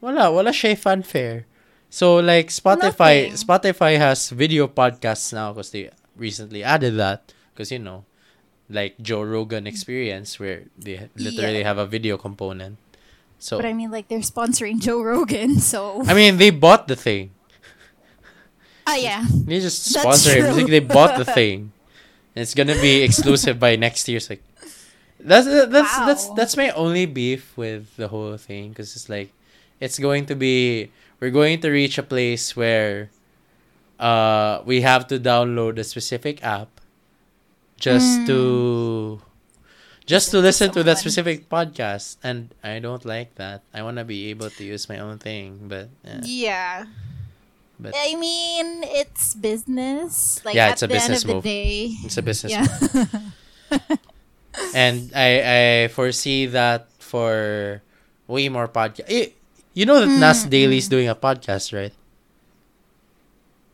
wala, 0.01 0.31
wala 0.31 0.51
siya 0.51 0.77
fanfare. 0.77 1.47
So, 1.89 2.17
like, 2.17 2.49
Spotify, 2.49 3.33
Nothing. 3.33 3.33
Spotify 3.33 3.97
has 3.97 4.29
video 4.29 4.69
podcasts 4.69 5.33
now 5.33 5.55
because 5.55 5.71
they 5.71 5.89
recently 6.17 6.63
added 6.63 6.97
that. 6.97 7.33
Because, 7.55 7.73
you 7.73 7.79
know, 7.79 8.05
like 8.71 9.01
Joe 9.01 9.23
Rogan 9.23 9.67
Experience, 9.67 10.39
where 10.39 10.65
they 10.79 11.09
literally 11.17 11.61
Yeah. 11.61 11.69
have 11.69 11.79
a 11.79 11.87
video 11.87 12.17
component. 12.19 12.77
So, 13.39 13.57
but 13.57 13.67
I 13.67 13.73
mean 13.73 13.91
like 13.91 14.09
they're 14.09 14.21
sponsoring 14.27 14.81
Joe 14.81 15.01
Rogan, 15.03 15.59
so 15.73 16.03
I 16.07 16.15
mean, 16.15 16.37
they 16.39 16.51
bought 16.51 16.89
the 16.89 16.97
thing. 16.97 17.31
Ah 18.87 18.97
yeah. 18.97 19.25
They 19.29 19.61
just 19.61 19.85
sponsor. 19.85 20.41
True. 20.41 20.53
like 20.53 20.67
they 20.67 20.81
bought 20.81 21.19
the 21.19 21.25
thing. 21.25 21.73
And 22.35 22.43
It's 22.43 22.55
gonna 22.55 22.79
be 22.81 23.03
exclusive 23.03 23.59
by 23.61 23.77
next 23.77 24.09
year. 24.09 24.17
It's 24.17 24.31
like, 24.31 24.43
That's 25.21 25.47
that's 25.47 25.95
that's 26.07 26.25
that's 26.35 26.57
my 26.57 26.71
only 26.71 27.05
beef 27.07 27.57
with 27.57 27.97
the 27.97 28.09
whole 28.09 28.37
thing 28.39 28.71
because 28.71 28.95
it's 28.97 29.09
like 29.11 29.31
it's 29.81 29.99
going 29.99 30.27
to 30.27 30.35
be 30.35 30.91
we're 31.21 31.35
going 31.35 31.61
to 31.63 31.71
reach 31.71 31.99
a 31.99 32.03
place 32.07 32.55
where 32.57 33.11
uh 33.99 34.63
we 34.65 34.81
have 34.83 35.07
to 35.11 35.19
download 35.19 35.79
a 35.79 35.85
specific 35.85 36.39
app 36.43 36.78
just 37.79 38.27
to 38.27 39.21
just 40.07 40.31
to 40.33 40.39
listen 40.41 40.71
to 40.73 40.83
that 40.83 40.99
specific 40.99 41.49
podcast 41.49 42.17
and 42.25 42.55
I 42.65 42.79
don't 42.79 43.05
like 43.05 43.35
that. 43.37 43.63
I 43.75 43.83
want 43.83 43.99
to 43.99 44.05
be 44.05 44.31
able 44.31 44.51
to 44.51 44.65
use 44.65 44.89
my 44.89 44.99
own 44.99 45.19
thing, 45.19 45.69
but 45.69 45.89
eh, 46.05 46.21
Yeah. 46.25 46.87
but 47.79 47.95
I 47.97 48.17
mean, 48.17 48.83
it's 48.85 49.35
business. 49.35 50.41
Like 50.45 50.55
Yeah, 50.57 50.73
at 50.73 50.73
it's 50.81 50.83
a 50.83 50.87
the 50.89 50.95
end 50.97 51.03
business 51.13 51.25
move. 51.25 51.45
day. 51.45 51.93
it's 52.05 52.17
a 52.17 52.23
business 52.23 52.53
Yeah. 52.53 52.67
and 54.75 55.13
I 55.15 55.85
I 55.85 55.89
foresee 55.89 56.47
that 56.47 56.89
for 56.99 57.83
way 58.27 58.49
more 58.49 58.69
podcast. 58.69 59.33
You 59.75 59.87
know 59.87 60.01
that 60.01 60.09
Mm, 60.11 60.19
Nas 60.19 60.43
is 60.51 60.89
doing 60.89 61.09
a 61.09 61.15
podcast, 61.15 61.71
right? 61.77 61.93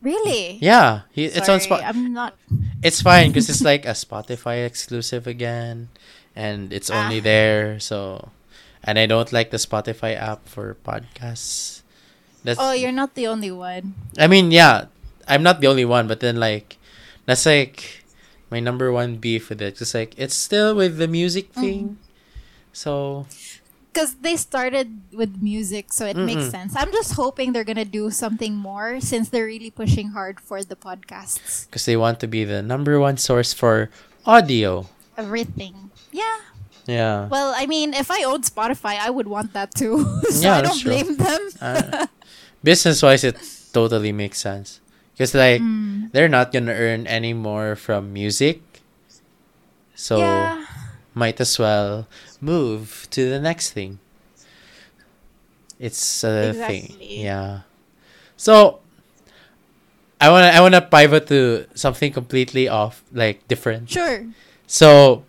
Really? 0.05 0.61
Yeah, 0.61 1.09
he, 1.11 1.25
it's 1.25 1.49
on 1.49 1.57
Spotify. 1.59 1.89
I'm 1.89 2.13
not. 2.13 2.37
It's 2.85 3.01
fine 3.01 3.33
because 3.33 3.49
it's 3.49 3.65
like 3.65 3.89
a 3.89 3.97
Spotify 3.97 4.61
exclusive 4.65 5.25
again, 5.25 5.89
and 6.37 6.69
it's 6.71 6.93
only 6.93 7.17
Ah. 7.19 7.25
there. 7.25 7.79
So, 7.81 8.29
and 8.85 9.01
I 9.01 9.09
don't 9.09 9.33
like 9.33 9.49
the 9.49 9.57
Spotify 9.57 10.13
app 10.13 10.45
for 10.47 10.77
podcasts. 10.85 11.81
That's. 12.45 12.61
Oh, 12.61 12.71
you're 12.77 12.93
not 12.93 13.17
the 13.17 13.25
only 13.25 13.49
one. 13.49 13.97
I 14.21 14.29
mean, 14.29 14.53
yeah, 14.53 14.85
I'm 15.27 15.41
not 15.41 15.59
the 15.59 15.67
only 15.67 15.85
one, 15.89 16.05
but 16.05 16.21
then 16.21 16.37
like, 16.37 16.77
that's 17.25 17.49
like 17.49 18.05
my 18.53 18.61
number 18.61 18.93
one 18.93 19.17
beef 19.17 19.49
with 19.49 19.59
it. 19.65 19.81
Just 19.81 19.97
like 19.97 20.13
it's 20.21 20.37
still 20.37 20.77
with 20.77 21.01
the 21.01 21.09
music 21.09 21.49
Mm. 21.57 21.61
thing. 21.61 21.83
So 22.71 23.25
Because 23.95 24.19
they 24.19 24.35
started 24.35 24.91
with 25.15 25.39
music, 25.41 25.93
so 25.95 26.03
it 26.03 26.19
makes 26.19 26.51
Mm-mm. 26.51 26.51
sense. 26.51 26.75
I'm 26.75 26.91
just 26.91 27.15
hoping 27.15 27.55
they're 27.55 27.63
gonna 27.63 27.87
do 27.87 28.11
something 28.11 28.51
more 28.51 28.99
since 28.99 29.31
they're 29.31 29.47
really 29.47 29.71
pushing 29.71 30.11
hard 30.11 30.43
for 30.43 30.59
the 30.67 30.75
podcasts. 30.75 31.63
because 31.71 31.87
they 31.87 31.95
want 31.95 32.19
to 32.19 32.27
be 32.27 32.43
the 32.43 32.59
number 32.61 32.99
one 32.99 33.15
source 33.15 33.55
for 33.55 33.87
audio. 34.27 34.91
Everything. 35.15 35.95
Yeah. 36.11 36.43
Yeah. 36.91 37.31
Well, 37.31 37.55
I 37.55 37.65
mean, 37.71 37.95
if 37.95 38.11
I 38.11 38.27
owned 38.27 38.43
Spotify, 38.43 38.99
I 38.99 39.09
would 39.09 39.31
want 39.31 39.53
that 39.55 39.71
too. 39.73 40.03
so 40.29 40.43
Yeah, 40.43 40.59
I 40.59 40.61
don't 40.67 40.75
true. 40.77 40.91
blame 40.91 41.15
them. 41.15 41.41
Uh, 41.63 42.05
business 42.67 42.99
wise, 43.01 43.23
it 43.23 43.39
totally 43.71 44.11
makes 44.11 44.43
sense. 44.43 44.83
Because, 45.15 45.31
like, 45.33 45.63
Mm. 45.63 46.11
they're 46.11 46.27
not 46.27 46.51
going 46.51 46.67
to 46.67 46.75
earn 46.75 47.07
any 47.07 47.31
more 47.31 47.79
from 47.79 48.11
music. 48.11 48.59
So, 49.95 50.17
yeah. 50.19 50.64
Might 51.15 51.41
as 51.41 51.57
well 51.57 52.07
move 52.39 53.07
to 53.09 53.29
the 53.29 53.39
next 53.39 53.71
thing. 53.71 53.97
It's 55.79 56.23
a 56.23 56.53
thing. 56.53 56.95
Yeah. 56.99 57.61
So, 58.37 58.79
I 60.19 60.29
want 60.29 60.43
to 60.47 60.51
I 60.55 60.61
want 60.61 60.75
to 60.75 60.81
pivot 60.81 61.27
to 61.27 61.65
something 61.75 62.11
completely 62.13 62.67
off, 62.67 63.03
like 63.11 63.47
different. 63.47 63.89
Sure. 63.89 64.25
So 64.67 65.23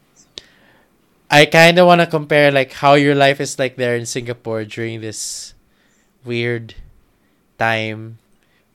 I 1.30 1.46
kind 1.46 1.78
of 1.78 1.86
want 1.86 2.00
to 2.00 2.06
compare 2.06 2.52
like 2.52 2.72
how 2.72 2.94
your 2.94 3.14
life 3.14 3.40
is 3.40 3.58
like 3.58 3.76
there 3.76 3.96
in 3.96 4.06
Singapore 4.06 4.64
during 4.64 5.00
this 5.00 5.54
weird 6.24 6.74
time 7.58 8.18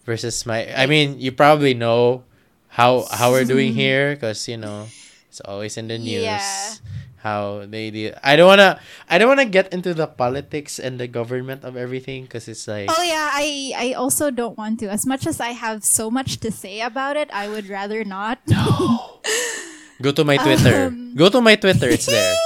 versus 0.06 0.46
my 0.46 0.68
I 0.76 0.86
mean, 0.86 1.20
you 1.20 1.32
probably 1.32 1.74
know 1.74 2.24
how 2.68 3.08
how 3.12 3.32
we're 3.32 3.48
doing 3.48 3.74
here 3.84 4.16
cuz 4.16 4.48
you 4.48 4.58
know, 4.58 4.88
it's 5.30 5.40
always 5.42 5.78
in 5.78 5.88
the 5.88 5.98
news. 5.98 6.28
Yeah. 6.28 6.76
How 7.22 7.70
they 7.70 7.94
do. 7.94 8.14
I 8.26 8.36
don't 8.36 8.50
wanna. 8.50 8.82
I 9.10 9.18
don't 9.22 9.30
wanna 9.30 9.46
get 9.46 9.70
into 9.72 9.94
the 9.94 10.08
politics 10.10 10.80
and 10.82 10.98
the 11.00 11.06
government 11.06 11.62
of 11.64 11.78
everything 11.78 12.26
because 12.26 12.48
it's 12.50 12.66
like. 12.68 12.90
Oh 12.90 13.04
yeah, 13.06 13.30
I 13.30 13.74
I 13.78 13.88
also 13.94 14.34
don't 14.34 14.58
want 14.58 14.82
to. 14.82 14.90
As 14.90 15.06
much 15.06 15.30
as 15.30 15.38
I 15.40 15.54
have 15.54 15.86
so 15.86 16.10
much 16.10 16.42
to 16.42 16.50
say 16.50 16.82
about 16.82 17.18
it, 17.18 17.30
I 17.30 17.46
would 17.48 17.70
rather 17.70 18.02
not. 18.04 18.42
No. 18.50 19.22
Go 20.02 20.10
to 20.12 20.26
my 20.26 20.38
Twitter. 20.42 20.90
Um, 20.90 21.14
Go 21.14 21.30
to 21.30 21.42
my 21.42 21.54
Twitter. 21.62 21.86
It's 21.90 22.10
there. 22.10 22.34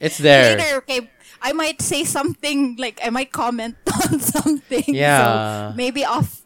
It's 0.00 0.18
there. 0.18 0.56
Later, 0.56 0.76
okay. 0.86 1.10
I 1.42 1.52
might 1.52 1.82
say 1.82 2.04
something 2.04 2.76
like 2.78 3.00
I 3.04 3.10
might 3.10 3.32
comment 3.32 3.76
on 4.08 4.20
something. 4.20 4.84
Yeah. 4.86 5.70
So 5.70 5.76
maybe 5.76 6.04
off 6.04 6.42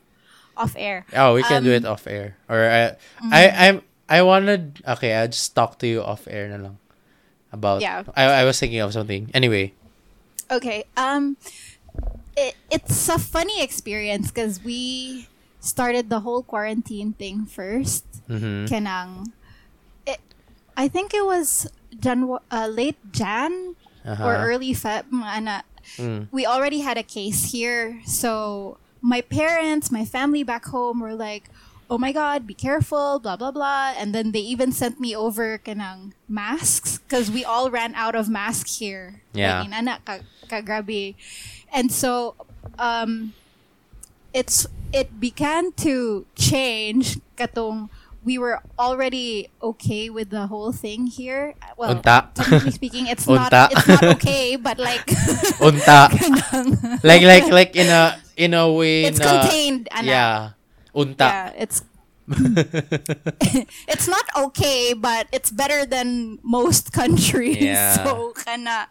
off 0.57 0.75
air. 0.77 1.05
Oh, 1.15 1.35
we 1.35 1.43
can 1.45 1.63
do 1.63 1.71
Um, 1.71 1.77
it 1.77 1.85
off 1.85 2.07
air. 2.07 2.37
Or 2.49 2.59
I, 2.65 2.97
I, 3.31 3.69
I'm, 3.69 3.83
I 4.13 4.21
wanted. 4.21 4.85
Okay, 4.85 5.17
I'll 5.17 5.33
just 5.33 5.57
talk 5.57 5.81
to 5.81 5.87
you 5.89 6.05
off 6.05 6.29
air 6.29 6.53
na 6.53 6.61
lang. 6.61 6.77
About. 7.49 7.81
Yeah. 7.81 8.05
I, 8.13 8.41
I 8.41 8.45
was 8.45 8.61
thinking 8.61 8.85
of 8.85 8.93
something. 8.93 9.33
Anyway. 9.33 9.73
Okay. 10.53 10.85
Um, 11.01 11.41
it, 12.37 12.57
it's 12.69 13.09
a 13.09 13.17
funny 13.17 13.65
experience 13.65 14.29
because 14.29 14.61
we 14.61 15.29
started 15.61 16.13
the 16.13 16.21
whole 16.21 16.45
quarantine 16.45 17.13
thing 17.17 17.49
first. 17.49 18.05
Mm-hmm. 18.29 18.69
Kanang, 18.69 19.33
it, 20.05 20.21
I 20.77 20.89
think 20.89 21.13
it 21.17 21.25
was 21.25 21.69
Jan, 21.97 22.29
uh, 22.53 22.69
late 22.69 23.01
Jan 23.13 23.77
Uh-huh. 24.03 24.19
or 24.19 24.35
early 24.51 24.75
Feb. 24.75 25.15
mga. 25.15 25.63
Mm. 25.95 26.27
We 26.35 26.43
already 26.43 26.83
had 26.83 26.99
a 26.99 27.07
case 27.07 27.55
here, 27.55 28.03
so 28.03 28.79
my 28.99 29.23
parents, 29.23 29.95
my 29.95 30.03
family 30.03 30.43
back 30.43 30.67
home 30.75 30.99
were 30.99 31.15
like, 31.15 31.47
"Oh 31.93 32.01
my 32.01 32.09
God, 32.09 32.49
be 32.49 32.57
careful!" 32.57 33.21
Blah 33.21 33.37
blah 33.37 33.53
blah, 33.53 33.93
and 33.93 34.17
then 34.17 34.33
they 34.33 34.41
even 34.41 34.73
sent 34.73 34.97
me 34.97 35.13
over 35.13 35.61
kanang 35.61 36.17
masks 36.25 36.97
because 37.05 37.29
we 37.29 37.45
all 37.45 37.69
ran 37.69 37.93
out 37.93 38.17
of 38.17 38.33
masks 38.33 38.81
here. 38.81 39.21
Yeah. 39.37 39.61
Kagrabe. 40.49 41.13
and 41.69 41.93
so 41.93 42.33
um, 42.81 43.37
it's 44.33 44.65
it 44.97 45.21
began 45.21 45.77
to 45.85 46.25
change. 46.33 47.21
Katong 47.37 47.93
we 48.25 48.39
were 48.39 48.63
already 48.79 49.51
okay 49.63 50.09
with 50.09 50.31
the 50.31 50.47
whole 50.47 50.73
thing 50.73 51.07
here. 51.07 51.55
Well, 51.77 51.97
Unta. 51.97 52.33
technically 52.35 52.71
speaking, 52.71 53.07
it's 53.07 53.27
Unta. 53.29 53.51
not 53.51 53.73
it's 53.73 53.89
not 53.89 54.05
okay, 54.17 54.57
but 54.57 54.79
like 54.79 55.05
Unta. 55.59 56.09
like, 57.05 57.23
like, 57.23 57.47
like 57.53 57.77
in 57.77 57.89
a, 57.89 58.19
in 58.37 58.55
a 58.55 58.73
way. 58.73 59.05
it's 59.05 59.19
contained. 59.19 59.89
Yeah. 60.03 60.51
Unta. 60.95 61.21
Yeah, 61.21 61.53
it's 61.57 61.83
it's 63.89 64.07
not 64.07 64.25
okay, 64.37 64.95
but 64.95 65.27
it's 65.33 65.51
better 65.51 65.85
than 65.85 66.39
most 66.43 66.93
countries. 67.01 67.59
Yeah. 67.59 68.05
So 68.05 68.33
kana. 68.33 68.89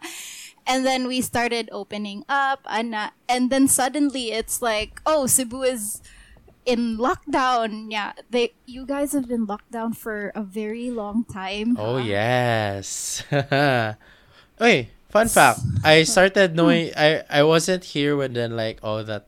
And 0.62 0.86
then 0.86 1.08
we 1.08 1.20
started 1.22 1.68
opening 1.72 2.24
up, 2.28 2.62
ana. 2.70 3.12
And 3.28 3.50
then 3.50 3.66
suddenly 3.66 4.30
it's 4.30 4.62
like, 4.62 5.02
oh, 5.04 5.26
Cebu 5.26 5.62
is 5.62 6.02
in 6.64 6.98
lockdown. 6.98 7.90
Yeah, 7.90 8.12
they 8.30 8.54
you 8.66 8.86
guys 8.86 9.12
have 9.12 9.26
been 9.26 9.46
locked 9.46 9.70
down 9.70 9.92
for 9.92 10.30
a 10.34 10.42
very 10.42 10.90
long 10.90 11.24
time. 11.24 11.76
Oh 11.78 11.98
huh? 11.98 12.04
yes. 12.04 13.22
Wait, 14.60 14.90
fun 15.10 15.28
fact. 15.28 15.60
I 15.82 16.04
started 16.04 16.54
knowing 16.54 16.92
I 16.96 17.24
I 17.28 17.42
wasn't 17.42 17.96
here 17.96 18.14
when 18.16 18.34
then 18.34 18.54
like 18.54 18.78
all 18.82 19.02
that 19.02 19.26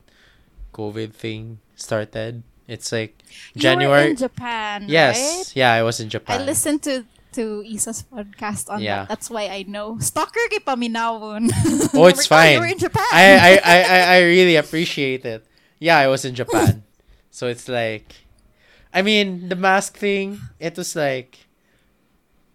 COVID 0.73 1.11
thing 1.13 1.59
started. 1.75 2.43
It's 2.67 2.91
like 2.91 3.21
You 3.53 3.59
were 3.59 3.61
January. 3.61 4.09
in 4.11 4.15
Japan, 4.17 4.85
yes. 4.89 5.17
right? 5.17 5.51
Yeah, 5.55 5.71
I 5.73 5.83
was 5.83 5.99
in 5.99 6.09
Japan. 6.09 6.41
I 6.41 6.43
listened 6.45 6.81
to 6.83 7.05
to 7.35 7.61
Isa's 7.67 8.01
podcast 8.07 8.71
on 8.71 8.79
Yeah. 8.81 9.03
that. 9.03 9.09
That's 9.09 9.29
why 9.29 9.51
I 9.51 9.67
know. 9.67 9.99
Stalker 9.99 10.39
kay 10.49 10.59
paminawon. 10.63 11.51
Oh, 11.93 12.07
it's 12.07 12.25
fine. 12.27 12.53
You 12.55 12.59
were 12.63 12.71
in 12.71 12.79
Japan. 12.79 13.03
I, 13.11 13.27
I, 13.35 13.51
I, 13.75 13.77
I, 13.83 13.99
I 14.15 14.17
really 14.23 14.55
appreciate 14.55 15.25
it. 15.27 15.43
Yeah, 15.79 15.99
I 15.99 16.07
was 16.07 16.23
in 16.23 16.33
Japan. 16.33 16.83
so 17.29 17.47
it's 17.51 17.67
like 17.67 18.15
I 18.95 19.01
mean, 19.03 19.49
the 19.51 19.59
mask 19.59 19.97
thing, 19.99 20.39
it 20.59 20.77
was 20.79 20.95
like 20.95 21.45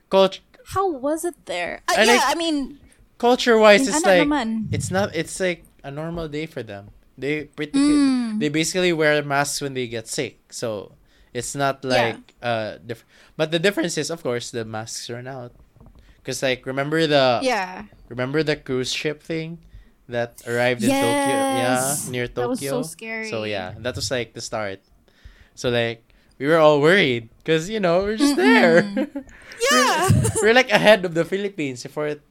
culture 0.09 0.41
How 0.75 0.89
was 0.91 1.25
it 1.25 1.37
there? 1.47 1.83
Uh, 1.89 1.95
I 1.99 2.05
yeah, 2.05 2.13
like- 2.17 2.27
I 2.27 2.35
mean, 2.35 2.79
culture 3.19 3.59
wise 3.59 3.87
it's 3.87 4.01
like 4.05 4.25
naman. 4.27 4.73
it's 4.73 4.91
not 4.91 5.15
it's 5.15 5.39
like 5.41 5.65
a 5.85 5.91
normal 5.91 6.29
day 6.29 6.47
for 6.47 6.63
them. 6.63 6.91
They 7.21 7.45
pretty 7.53 7.79
Mm. 7.79 8.41
they 8.41 8.49
basically 8.49 8.93
wear 8.93 9.23
masks 9.23 9.61
when 9.61 9.75
they 9.75 9.87
get 9.87 10.09
sick. 10.09 10.41
So 10.53 10.97
it's 11.37 11.55
not 11.55 11.85
Yeah. 11.85 11.91
like 11.91 12.35
uh 12.43 12.79
diff- 12.85 13.05
but 13.37 13.53
the 13.53 13.59
difference 13.61 13.97
is 14.01 14.09
of 14.11 14.23
course 14.25 14.51
the 14.51 14.65
masks 14.65 15.09
run 15.13 15.29
out. 15.29 15.53
Cuz 16.25 16.43
like 16.43 16.65
remember 16.67 17.07
the 17.07 17.41
yeah. 17.45 17.85
remember 18.09 18.43
the 18.43 18.57
cruise 18.57 18.93
ship 18.93 19.23
thing 19.23 19.61
that 20.09 20.43
arrived 20.49 20.83
in 20.83 20.91
Tokyo? 20.91 21.07
Yeah, 21.07 21.57
Yes. 21.79 22.09
near 22.09 22.27
That 22.27 22.49
was 22.49 22.59
Tokyo. 22.59 22.83
so 22.83 22.89
scary. 22.89 23.29
So 23.31 23.45
yeah, 23.45 23.75
that 23.79 23.95
was 23.95 24.11
like 24.11 24.33
the 24.35 24.41
start. 24.43 24.81
So 25.55 25.69
like 25.71 26.03
we 26.41 26.49
were 26.49 26.59
all 26.59 26.81
worried 26.81 27.29
cuz 27.45 27.69
you 27.71 27.79
know, 27.81 28.03
we're 28.03 28.17
just 28.19 28.35
there. 28.37 28.83
Yeah. 29.71 30.09
we're 30.43 30.57
like 30.57 30.73
ahead 30.73 31.05
of 31.05 31.13
the 31.13 31.25
Philippines 31.29 31.85
before 31.85 32.09
it 32.09 32.25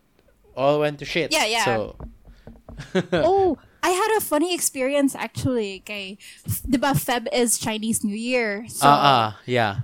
all 0.57 0.81
went 0.81 0.97
to 0.99 1.05
shit. 1.05 1.29
Yeah, 1.31 1.45
yeah. 1.45 1.65
So 1.65 1.95
oh, 3.13 3.57
I 3.81 3.89
had 3.89 4.17
a 4.17 4.21
funny 4.21 4.53
experience 4.53 5.15
actually. 5.15 5.79
Kay, 5.85 6.17
diba 6.67 6.93
Feb 6.95 7.27
is 7.33 7.57
Chinese 7.57 8.03
New 8.03 8.15
Year. 8.15 8.65
So 8.67 8.87
Ah, 8.87 8.99
ah, 9.35 9.39
yeah. 9.45 9.81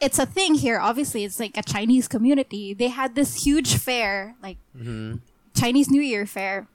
it's 0.00 0.18
a 0.18 0.26
thing 0.26 0.54
here. 0.54 0.78
Obviously, 0.78 1.24
it's 1.24 1.38
like 1.40 1.56
a 1.56 1.62
Chinese 1.62 2.08
community. 2.08 2.74
They 2.74 2.88
had 2.88 3.14
this 3.14 3.44
huge 3.44 3.76
fair, 3.76 4.34
like 4.42 4.58
Chinese 5.54 5.88
New 5.90 6.02
Year 6.02 6.26
fair. 6.26 6.66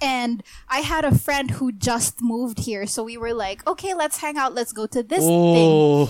And 0.00 0.42
I 0.68 0.80
had 0.80 1.04
a 1.04 1.16
friend 1.16 1.50
who 1.58 1.72
just 1.72 2.20
moved 2.22 2.60
here, 2.60 2.86
so 2.86 3.02
we 3.02 3.16
were 3.16 3.32
like, 3.34 3.66
okay, 3.66 3.94
let's 3.94 4.18
hang 4.18 4.36
out. 4.36 4.54
Let's 4.54 4.72
go 4.72 4.86
to 4.86 5.02
this 5.02 5.24
thing. 5.24 5.66
Oh. 5.66 6.06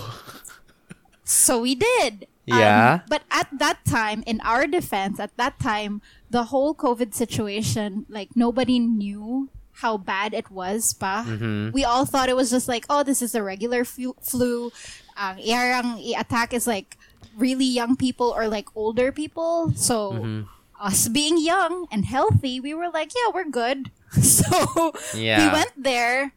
So 1.25 1.61
we 1.61 1.75
did. 1.75 2.27
Um, 2.51 2.59
Yeah. 2.59 3.01
but 3.09 3.23
at 3.31 3.49
that 3.59 3.85
time, 3.85 4.25
in 4.27 4.41
our 4.41 4.67
defense, 4.67 5.21
at 5.21 5.37
that 5.37 5.61
time, 5.61 6.01
the 6.31 6.45
whole 6.51 6.75
COVID 6.75 7.13
situation, 7.15 8.05
like 8.09 8.35
nobody 8.35 8.79
knew 8.81 9.49
how 9.79 9.97
bad 9.97 10.35
it 10.35 10.51
was 10.51 10.93
pa. 10.95 11.23
Mm-hmm. 11.27 11.71
We 11.71 11.85
all 11.85 12.05
thought 12.05 12.29
it 12.29 12.37
was 12.37 12.51
just 12.51 12.67
like, 12.67 12.85
oh, 12.91 13.03
this 13.07 13.23
is 13.23 13.35
a 13.35 13.43
regular 13.43 13.85
flu. 13.87 14.15
flu. 14.23 14.71
Ang 15.17 15.39
iyarang 15.39 16.03
i-attack 16.03 16.51
is 16.55 16.67
like 16.67 16.99
really 17.39 17.67
young 17.67 17.95
people 17.95 18.35
or 18.35 18.49
like 18.51 18.67
older 18.75 19.11
people. 19.15 19.71
So 19.79 20.13
Mm-hmm. 20.19 20.43
us 20.79 21.07
being 21.11 21.39
young 21.43 21.87
and 21.91 22.07
healthy, 22.07 22.59
we 22.63 22.71
were 22.75 22.91
like, 22.91 23.11
yeah, 23.15 23.31
we're 23.35 23.51
good. 23.51 23.91
so 24.23 24.95
we 25.15 25.47
went 25.51 25.75
there 25.77 26.31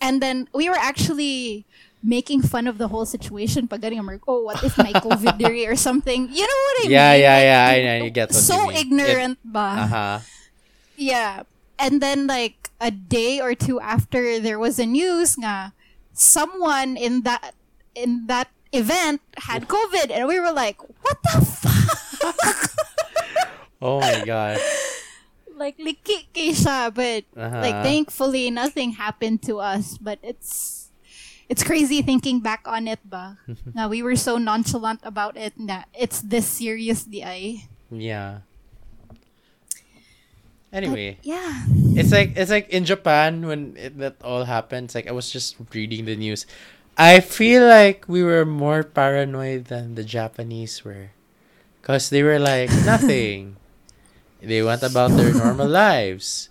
and 0.00 0.20
then 0.24 0.48
we 0.52 0.68
were 0.68 0.80
actually 0.80 1.64
making 2.04 2.40
fun 2.40 2.64
of 2.68 2.76
the 2.78 2.88
whole 2.88 3.04
situation. 3.04 3.68
Pag 3.68 3.82
ganun, 3.84 4.04
we're, 4.06 4.20
oh, 4.28 4.44
what 4.48 4.64
if 4.64 4.76
may 4.80 4.92
COVID 4.96 5.36
or 5.68 5.76
something? 5.76 6.28
You 6.32 6.44
know 6.48 6.60
what 6.72 6.76
I 6.84 6.88
Yeah, 6.88 7.12
mean? 7.12 7.20
yeah, 7.20 7.36
Like, 7.36 7.44
yeah. 7.84 8.00
I, 8.00 8.04
I 8.04 8.08
get 8.12 8.28
what 8.32 8.40
so 8.40 8.56
you 8.56 8.68
mean. 8.68 8.76
ignorant 8.80 9.38
ba? 9.44 9.58
Uh 9.58 9.86
huh. 9.88 10.16
Yeah. 10.96 11.42
And 11.78 12.00
then 12.00 12.26
like 12.26 12.65
a 12.80 12.90
day 12.90 13.40
or 13.40 13.54
two 13.54 13.80
after 13.80 14.38
there 14.38 14.58
was 14.58 14.78
a 14.78 14.86
news 14.86 15.36
nga 15.40 15.72
someone 16.12 16.96
in 16.96 17.22
that 17.22 17.54
in 17.94 18.26
that 18.28 18.48
event 18.72 19.20
had 19.48 19.68
COVID 19.68 20.10
and 20.12 20.28
we 20.28 20.36
were 20.40 20.52
like, 20.52 20.80
what 21.04 21.16
the 21.22 21.40
fuck? 21.40 22.70
Oh 23.80 24.00
my 24.00 24.24
god. 24.24 24.56
like 25.56 25.76
liki 25.76 26.28
siya, 26.52 26.92
but 26.92 27.24
Uh-huh. 27.36 27.60
like 27.60 27.80
thankfully 27.84 28.48
nothing 28.52 28.96
happened 28.96 29.40
to 29.48 29.60
us, 29.60 29.96
but 30.00 30.18
it's 30.24 30.88
it's 31.48 31.62
crazy 31.62 32.00
thinking 32.02 32.40
back 32.40 32.64
on 32.64 32.88
it 32.88 33.00
ba. 33.04 33.36
now 33.76 33.88
we 33.88 34.00
were 34.02 34.16
so 34.16 34.36
nonchalant 34.40 35.00
about 35.04 35.36
it 35.36 35.56
na 35.60 35.84
it's 35.96 36.20
this 36.24 36.48
serious 36.48 37.04
di 37.04 37.20
ay. 37.24 37.68
Yeah. 37.92 38.45
Anyway, 40.76 41.16
Yeah. 41.24 41.64
it's 41.96 42.12
like 42.12 42.36
it's 42.36 42.52
like 42.52 42.68
in 42.68 42.84
Japan 42.84 43.48
when 43.48 43.72
it, 43.80 43.96
that 43.96 44.20
all 44.20 44.44
happened. 44.44 44.92
Like 44.94 45.08
I 45.08 45.12
was 45.16 45.32
just 45.32 45.56
reading 45.72 46.04
the 46.04 46.16
news. 46.16 46.44
I 47.00 47.20
feel 47.24 47.64
like 47.64 48.04
we 48.08 48.20
were 48.22 48.44
more 48.44 48.84
paranoid 48.84 49.72
than 49.72 49.96
the 49.96 50.04
Japanese 50.04 50.84
were, 50.84 51.16
cause 51.80 52.08
they 52.12 52.20
were 52.22 52.38
like 52.38 52.68
nothing. 52.84 53.56
they 54.44 54.62
went 54.62 54.84
about 54.84 55.16
their 55.16 55.32
normal 55.32 55.66
lives. 55.68 56.48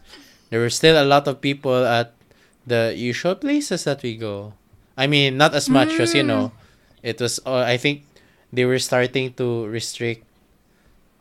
There 0.50 0.60
were 0.60 0.74
still 0.74 0.98
a 0.98 1.06
lot 1.06 1.28
of 1.30 1.42
people 1.42 1.86
at 1.86 2.14
the 2.66 2.94
usual 2.98 3.36
places 3.36 3.86
that 3.86 4.02
we 4.02 4.18
go. 4.18 4.54
I 4.98 5.06
mean, 5.08 5.38
not 5.38 5.54
as 5.54 5.70
much 5.70 6.00
as 6.02 6.14
you 6.18 6.24
know. 6.24 6.52
It 7.06 7.22
was. 7.22 7.40
Uh, 7.46 7.62
I 7.62 7.78
think 7.78 8.04
they 8.52 8.66
were 8.66 8.80
starting 8.82 9.34
to 9.38 9.66
restrict 9.70 10.25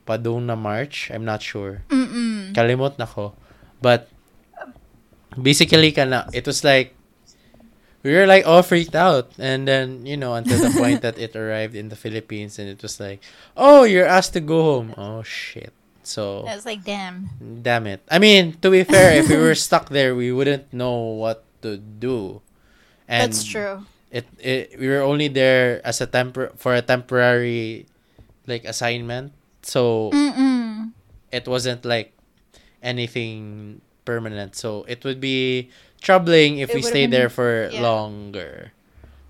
Padung 0.07 0.47
na 0.47 0.57
March. 0.57 1.11
I'm 1.13 1.25
not 1.25 1.43
sure. 1.43 1.83
Mm-mm. 1.89 2.53
Kalimot 2.53 2.99
na 2.99 3.07
ko. 3.07 3.35
But 3.81 4.09
basically 5.41 5.93
kana 5.93 6.29
it 6.33 6.47
was 6.47 6.63
like 6.63 6.95
we 8.03 8.13
were 8.13 8.27
like 8.27 8.47
all 8.47 8.63
freaked 8.63 8.95
out 8.95 9.33
and 9.39 9.67
then 9.67 10.07
you 10.07 10.17
know 10.17 10.35
until 10.35 10.59
the 10.61 10.71
point 10.79 11.03
that 11.03 11.19
it 11.19 11.35
arrived 11.35 11.75
in 11.75 11.89
the 11.89 11.97
Philippines 11.97 12.59
and 12.59 12.69
it 12.69 12.83
was 12.83 13.01
like 13.01 13.23
oh 13.57 13.83
you're 13.83 14.07
asked 14.07 14.33
to 14.35 14.41
go 14.41 14.63
home 14.63 14.95
oh 14.97 15.23
shit 15.23 15.73
so 16.05 16.45
I 16.47 16.55
was 16.55 16.67
like, 16.67 16.85
damn. 16.85 17.31
damn 17.63 17.87
it 17.87 18.05
I 18.11 18.19
mean 18.19 18.61
to 18.61 18.71
be 18.71 18.85
fair 18.85 19.17
if 19.19 19.29
we 19.29 19.37
were 19.37 19.55
stuck 19.57 19.89
there 19.89 20.15
we 20.15 20.31
wouldn't 20.31 20.73
know 20.73 21.17
what 21.17 21.43
to 21.63 21.79
do 21.79 22.43
and 23.09 23.33
That's 23.33 23.45
true. 23.45 23.87
it, 24.13 24.27
it 24.39 24.79
we 24.79 24.87
were 24.89 25.03
only 25.03 25.29
there 25.29 25.81
as 25.85 26.01
a 26.01 26.07
tempor- 26.07 26.57
for 26.59 26.75
a 26.75 26.83
temporary 26.83 27.87
like 28.47 28.65
assignment 28.65 29.33
so 29.65 30.11
Mm-mm. 30.13 30.93
it 31.33 31.49
wasn't 31.49 31.85
like 31.85 32.13
anything 32.83 33.81
permanent. 34.05 34.57
So 34.57 34.85
it 34.89 35.05
would 35.05 35.21
be 35.21 35.71
troubling 36.01 36.59
if 36.59 36.71
It 36.71 36.75
we 36.77 36.83
stayed 36.83 37.11
there 37.11 37.29
for 37.29 37.69
yeah. 37.73 37.83
longer. 37.83 38.73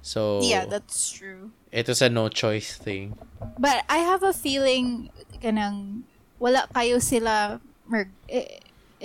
So 0.03 0.43
Yeah, 0.43 0.67
that's 0.67 1.11
true. 1.11 1.51
it 1.73 1.89
was 1.89 2.03
a 2.03 2.09
no 2.11 2.29
choice 2.29 2.77
thing. 2.77 3.17
But 3.59 3.85
I 3.89 3.99
have 3.99 4.23
a 4.23 4.33
feeling 4.33 5.11
kanang 5.41 6.03
wala 6.39 6.67
kayo 6.75 7.01
sila 7.01 7.61
mer- 7.87 8.11
it, 8.29 8.61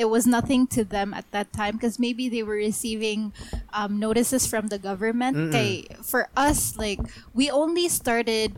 was 0.09 0.25
nothing 0.25 0.65
to 0.67 0.83
them 0.83 1.13
at 1.13 1.29
that 1.31 1.51
time 1.51 1.75
because 1.75 1.99
maybe 1.99 2.29
they 2.29 2.41
were 2.43 2.55
receiving 2.55 3.31
um, 3.73 3.99
notices 3.99 4.47
from 4.47 4.67
the 4.67 4.79
government. 4.79 5.51
Kay, 5.51 5.85
for 6.03 6.29
us, 6.37 6.77
like 6.77 6.99
we 7.33 7.51
only 7.51 7.87
started 7.89 8.55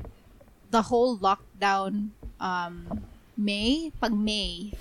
the 0.69 0.84
whole 0.93 1.17
lockdown 1.17 2.13
um, 2.41 3.05
May, 3.37 3.93
pag 4.01 4.11
May. 4.11 4.73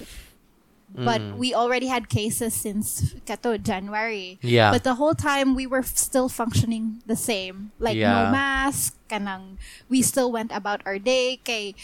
But 0.90 1.22
Mm. 1.22 1.36
we 1.38 1.54
already 1.54 1.86
had 1.86 2.10
cases 2.10 2.50
since 2.50 3.14
kato 3.22 3.54
January. 3.54 4.42
Yeah. 4.42 4.74
But 4.74 4.82
the 4.82 4.98
whole 4.98 5.14
time 5.14 5.54
we 5.54 5.62
were 5.62 5.86
f- 5.86 5.94
still 5.94 6.26
functioning 6.26 6.98
the 7.06 7.14
same. 7.14 7.70
Like 7.78 7.94
Yeah. 7.94 8.10
no 8.26 8.34
mask, 8.34 8.98
kanang 9.06 9.54
we 9.86 10.02
still 10.02 10.34
went 10.34 10.50
about 10.50 10.82
our 10.82 10.98
day. 10.98 11.38
Kay 11.46 11.78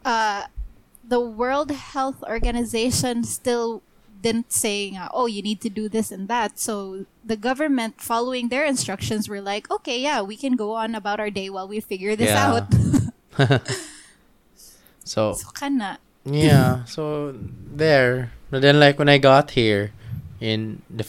uh 0.00 0.48
the 1.04 1.20
World 1.20 1.68
Health 1.76 2.24
Organization 2.24 3.20
still 3.20 3.84
didn't 4.24 4.48
say 4.50 4.96
oh 5.12 5.28
you 5.28 5.44
need 5.44 5.60
to 5.60 5.68
do 5.68 5.84
this 5.92 6.08
and 6.08 6.24
that. 6.32 6.56
So 6.56 7.04
the 7.20 7.36
government 7.36 8.00
following 8.00 8.48
their 8.48 8.64
instructions 8.64 9.28
were 9.28 9.44
like, 9.44 9.68
okay, 9.68 10.00
yeah, 10.00 10.24
we 10.24 10.40
can 10.40 10.56
go 10.56 10.72
on 10.72 10.96
about 10.96 11.20
our 11.20 11.28
day 11.28 11.52
while 11.52 11.68
we 11.68 11.84
figure 11.84 12.16
this 12.16 12.32
Yeah. 12.32 12.64
out. 12.64 12.64
so 15.08 15.32
so 15.32 15.48
kana. 15.56 15.96
yeah, 16.28 16.84
so 16.84 17.32
there. 17.72 18.32
But 18.52 18.60
then 18.62 18.76
like 18.80 18.98
when 19.00 19.08
I 19.08 19.16
got 19.18 19.52
here 19.56 19.92
in 20.40 20.82
the 20.88 21.04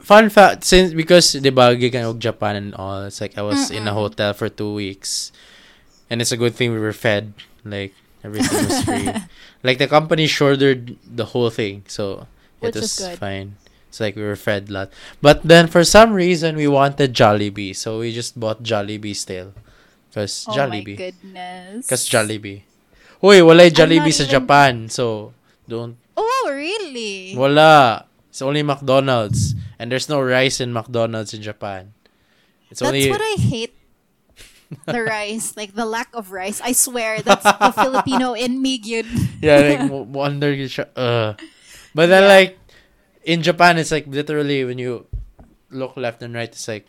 fun 0.00 0.28
fact 0.28 0.64
since 0.64 0.92
because 0.92 1.32
the 1.36 1.52
bagay 1.52 1.92
kan 1.92 2.04
og 2.08 2.18
Japan 2.20 2.56
and 2.56 2.70
all 2.74 3.04
it's 3.04 3.20
like 3.20 3.36
I 3.38 3.44
was 3.44 3.70
in 3.70 3.86
a 3.88 3.92
hotel 3.94 4.32
for 4.32 4.48
2 4.48 4.72
weeks. 4.74 5.32
And 6.10 6.18
it's 6.20 6.32
a 6.32 6.40
good 6.40 6.56
thing 6.58 6.72
we 6.74 6.80
were 6.82 6.96
fed 6.96 7.32
like 7.64 7.94
everything 8.24 8.66
was 8.66 8.82
free. 8.82 9.08
like 9.62 9.78
the 9.78 9.86
company 9.86 10.26
shouldered 10.26 10.96
the 11.06 11.30
whole 11.36 11.48
thing. 11.50 11.84
So 11.86 12.26
it 12.60 12.74
Which 12.74 12.76
is 12.76 12.98
was 12.98 13.16
fine. 13.16 13.56
It's 13.88 14.00
like 14.00 14.16
we 14.16 14.22
were 14.22 14.36
fed 14.36 14.68
a 14.68 14.72
lot. 14.72 14.88
But 15.22 15.42
then 15.46 15.66
for 15.68 15.84
some 15.84 16.12
reason 16.12 16.56
we 16.56 16.66
wanted 16.68 17.14
Jollibee, 17.14 17.74
so 17.76 18.00
we 18.00 18.12
just 18.12 18.38
bought 18.38 18.62
Jollibee 18.62 19.14
still. 19.16 19.54
Cause 20.14 20.46
Oh 20.48 20.52
Jollibee. 20.58 20.96
goodness. 20.98 21.86
Cause 21.86 22.08
Jollibee. 22.08 22.66
Uy, 23.22 23.40
walay 23.44 23.68
Jollibee 23.70 24.10
not 24.10 24.16
sa 24.16 24.24
even- 24.24 24.32
Japan. 24.32 24.72
So, 24.88 25.32
don't. 25.68 25.96
Oh 26.16 26.48
really? 26.52 27.34
Wala. 27.36 28.06
It's 28.30 28.40
only 28.42 28.62
McDonald's. 28.62 29.54
And 29.78 29.90
there's 29.90 30.08
no 30.08 30.20
rice 30.20 30.60
in 30.60 30.72
McDonald's 30.72 31.32
in 31.34 31.42
Japan. 31.42 31.92
It's 32.70 32.80
That's 32.80 32.88
only. 32.92 33.10
what 33.10 33.20
I 33.20 33.36
hate. 33.40 33.74
The 34.86 35.02
rice, 35.10 35.56
like 35.56 35.74
the 35.74 35.84
lack 35.84 36.08
of 36.14 36.30
rice. 36.30 36.60
I 36.62 36.72
swear, 36.72 37.20
that's 37.22 37.42
the 37.42 37.72
Filipino 37.82 38.34
in 38.38 38.62
me, 38.62 38.78
yun. 38.78 39.06
yeah, 39.42 39.58
like, 39.82 39.90
wonder. 40.14 40.52
you 40.54 40.68
Uh. 40.94 41.34
But 41.92 42.06
then, 42.06 42.22
Yeah. 42.22 42.28
like, 42.28 42.50
in 43.26 43.42
Japan, 43.42 43.78
it's 43.82 43.90
like 43.90 44.06
literally 44.06 44.62
when 44.64 44.78
you 44.78 45.10
look 45.74 45.96
left 45.98 46.22
and 46.22 46.34
right, 46.38 46.48
it's 46.48 46.68
like 46.70 46.86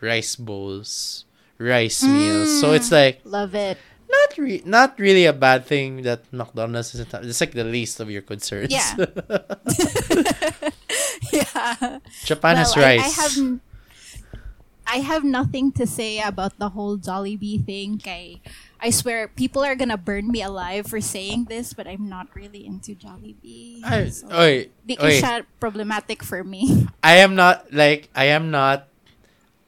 rice 0.00 0.36
bowls, 0.38 1.24
rice 1.58 2.04
meals. 2.06 2.60
So 2.62 2.70
it's 2.72 2.92
like 2.94 3.20
Love 3.26 3.54
it. 3.58 3.76
Not 4.10 4.38
re- 4.38 4.62
not 4.66 4.98
really 4.98 5.26
a 5.26 5.32
bad 5.32 5.66
thing 5.66 6.02
that 6.02 6.20
McDonald's 6.32 6.94
isn't. 6.94 7.12
It's 7.24 7.40
like 7.40 7.52
the 7.52 7.64
least 7.64 8.00
of 8.00 8.10
your 8.10 8.22
concerns. 8.22 8.70
Yeah. 8.70 8.94
yeah. 11.32 11.98
Japan 12.24 12.56
has 12.56 12.74
Well, 12.76 12.84
I- 12.84 12.96
rice. 12.96 13.18
I, 13.18 13.22
have 13.22 13.38
n- 13.38 13.60
I 14.86 14.96
have 15.06 15.24
nothing 15.24 15.70
to 15.78 15.86
say 15.86 16.20
about 16.20 16.58
the 16.58 16.70
whole 16.70 16.98
Jollibee 16.98 17.64
thing. 17.64 17.98
Kay, 17.98 18.40
I 18.80 18.90
swear, 18.90 19.28
people 19.28 19.62
are 19.62 19.76
gonna 19.76 19.96
burn 19.98 20.28
me 20.28 20.42
alive 20.42 20.86
for 20.86 21.00
saying 21.00 21.44
this, 21.46 21.72
but 21.72 21.86
I'm 21.86 22.08
not 22.08 22.28
really 22.34 22.66
into 22.66 22.94
Jollibee. 22.94 23.82
Ay, 23.84 24.10
So, 24.10 24.26
oy, 24.32 24.70
di 24.86 24.96
oy. 24.98 25.20
problematic 25.60 26.22
for 26.22 26.42
me. 26.42 26.86
I 27.02 27.22
am 27.22 27.34
not 27.34 27.72
like 27.72 28.08
I 28.14 28.26
am 28.34 28.50
not 28.50 28.88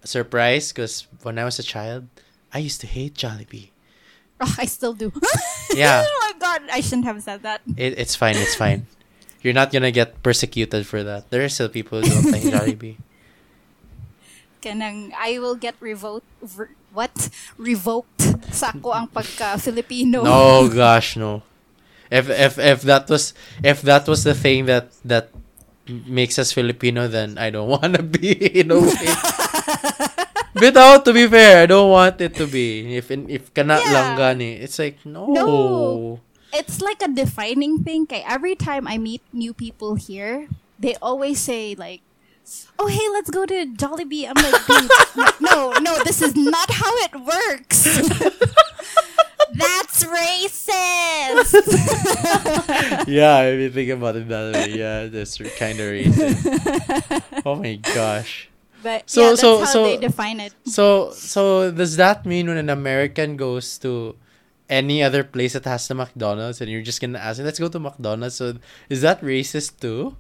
surprised 0.05 0.74
because 0.74 1.07
when 1.22 1.38
I 1.38 1.45
was 1.45 1.59
a 1.59 1.62
child, 1.66 2.09
I 2.53 2.59
used 2.59 2.80
to 2.82 2.86
hate 2.90 3.14
Jollibee. 3.14 3.70
Oh, 4.43 4.55
I 4.59 4.66
still 4.66 4.93
do. 4.95 5.12
Yeah. 5.72 6.05
oh 6.05 6.18
my 6.20 6.32
god, 6.36 6.68
I 6.68 6.82
shouldn't 6.84 7.07
have 7.09 7.22
said 7.22 7.43
that. 7.49 7.62
It, 7.78 7.97
it's 7.97 8.12
fine. 8.14 8.36
It's 8.36 8.55
fine. 8.55 8.84
You're 9.40 9.57
not 9.57 9.72
gonna 9.72 9.90
get 9.90 10.22
persecuted 10.22 10.84
for 10.84 11.03
that. 11.03 11.30
There 11.30 11.40
are 11.43 11.49
still 11.49 11.70
people 11.70 12.03
who 12.03 12.09
don't 12.11 12.28
like 12.28 12.43
Jollibee. 12.45 13.01
Kanang 14.61 15.11
I 15.16 15.38
will 15.40 15.57
get 15.57 15.74
revoked. 15.80 16.28
what 16.93 17.32
revoked 17.57 18.20
sa 18.53 18.68
ako 18.68 18.93
ang 18.93 19.09
pagka 19.09 19.57
Filipino. 19.57 20.22
No, 20.22 20.68
gosh, 20.68 21.16
no. 21.16 21.40
If 22.12 22.28
if 22.28 22.61
if 22.61 22.78
that 22.84 23.09
was 23.09 23.32
if 23.64 23.80
that 23.88 24.05
was 24.05 24.28
the 24.28 24.36
thing 24.36 24.68
that 24.68 24.93
that 25.09 25.32
makes 25.88 26.36
us 26.36 26.53
Filipino, 26.53 27.09
then 27.09 27.40
I 27.40 27.49
don't 27.49 27.72
want 27.72 27.97
to 27.97 28.05
be 28.05 28.36
in 28.36 28.68
a 28.70 28.78
way. 28.78 29.09
But 30.55 30.74
no, 30.74 31.00
to 31.00 31.12
be 31.12 31.26
fair, 31.26 31.62
I 31.62 31.66
don't 31.66 31.90
want 31.90 32.20
it 32.20 32.34
to 32.36 32.46
be. 32.46 32.96
If 32.96 33.11
if 33.11 33.53
kana 33.55 33.80
Yeah. 33.80 33.92
lang 33.92 34.09
gani, 34.20 34.61
it's 34.61 34.78
like 34.78 35.00
no. 35.05 35.26
No. 35.32 36.20
It's 36.53 36.84
like 36.84 37.00
a 37.00 37.09
defining 37.09 37.80
thing. 37.80 38.05
Kay 38.05 38.20
every 38.28 38.53
time 38.55 38.84
I 38.86 38.98
meet 39.00 39.24
new 39.32 39.57
people 39.57 39.96
here, 39.96 40.53
they 40.76 40.92
always 41.00 41.40
say 41.40 41.72
like, 41.72 42.05
"Oh, 42.76 42.92
hey, 42.92 43.09
let's 43.16 43.32
go 43.32 43.48
to 43.48 43.64
Jollibee." 43.72 44.28
I'm 44.28 44.36
like, 44.36 44.61
"Dude, 44.68 44.92
no, 45.40 45.72
no, 45.80 45.96
this 46.05 46.20
is 46.20 46.36
not 46.36 46.68
how 46.68 46.92
it 47.09 47.16
works." 47.16 47.88
That's 49.53 50.05
racist. 50.05 51.53
yeah, 53.09 53.42
if 53.48 53.61
you 53.61 53.70
think 53.70 53.90
about 53.90 54.16
it 54.16 54.28
that 54.28 54.55
way, 54.55 54.72
yeah, 54.78 55.07
that's 55.12 55.36
kind 55.61 55.76
of 55.80 55.86
racist. 55.92 57.22
oh 57.44 57.57
my 57.57 57.76
gosh. 57.76 58.48
But 58.83 59.09
So- 59.09 59.22
yeah, 59.22 59.28
that's 59.30 59.41
so- 59.41 59.59
how 59.61 59.64
so- 59.66 59.85
they 59.85 59.97
define 59.97 60.41
it. 60.41 60.53
So 60.66 61.12
so 61.14 61.70
does 61.70 61.97
that 61.97 62.26
mean 62.26 62.47
when 62.49 62.57
an 62.59 62.70
American 62.70 63.37
goes 63.37 63.78
to 63.87 64.16
any 64.70 65.03
other 65.03 65.22
place 65.22 65.53
that 65.53 65.64
has 65.66 65.87
the 65.89 65.95
McDonald's 65.95 66.61
and 66.61 66.70
you're 66.70 66.83
just 66.83 67.01
gonna 67.01 67.18
ask, 67.18 67.41
let's 67.43 67.59
go 67.61 67.68
to 67.68 67.78
McDonald's? 67.78 68.37
So 68.37 68.57
is 68.89 69.01
that 69.03 69.20
racist 69.22 69.78
too? 69.80 70.16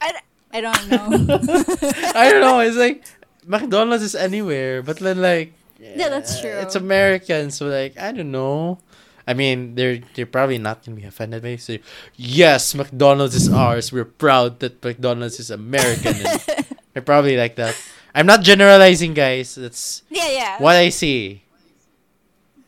I, 0.00 0.18
I 0.52 0.60
don't 0.60 0.88
know. 0.88 1.06
I 2.16 2.30
don't 2.32 2.40
know. 2.42 2.60
It's 2.60 2.76
like 2.76 3.04
McDonald's 3.46 4.02
is 4.02 4.14
anywhere, 4.14 4.82
but 4.82 4.98
then 4.98 5.20
like 5.22 5.52
Yeah, 5.78 6.08
that's 6.08 6.38
uh, 6.38 6.40
true. 6.42 6.56
It's 6.64 6.74
American, 6.74 7.50
so 7.50 7.66
like 7.68 7.98
I 7.98 8.12
don't 8.12 8.30
know. 8.32 8.78
I 9.26 9.34
mean, 9.34 9.74
they're 9.76 10.00
they're 10.14 10.26
probably 10.26 10.58
not 10.58 10.82
gonna 10.84 10.96
be 10.98 11.04
offended 11.06 11.42
by 11.42 11.54
it. 11.54 11.62
So, 11.62 11.78
yes, 12.16 12.74
McDonald's 12.74 13.34
is 13.38 13.46
ours. 13.52 13.92
We're 13.94 14.04
proud 14.08 14.58
that 14.60 14.82
McDonald's 14.82 15.38
is 15.38 15.50
American. 15.50 16.16
and 16.26 16.40
they're 16.92 17.02
probably 17.02 17.36
like 17.36 17.56
that. 17.56 17.76
I'm 18.14 18.26
not 18.26 18.42
generalizing, 18.42 19.14
guys. 19.14 19.54
That's 19.54 20.02
yeah, 20.10 20.28
yeah. 20.28 20.52
what 20.60 20.76
I 20.76 20.90
see. 20.90 21.42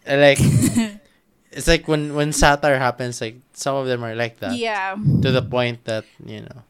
And, 0.07 0.21
like 0.21 0.39
it's 1.53 1.69
like 1.69 1.89
when 1.89 2.15
when 2.15 2.33
satire 2.33 2.79
happens, 2.79 3.21
like 3.21 3.37
some 3.53 3.77
of 3.77 3.87
them 3.87 4.05
are 4.05 4.15
like 4.15 4.41
that 4.41 4.57
Yeah. 4.57 4.97
to 4.97 5.31
the 5.31 5.43
point 5.43 5.85
that 5.85 6.05
you 6.25 6.41
know 6.41 6.65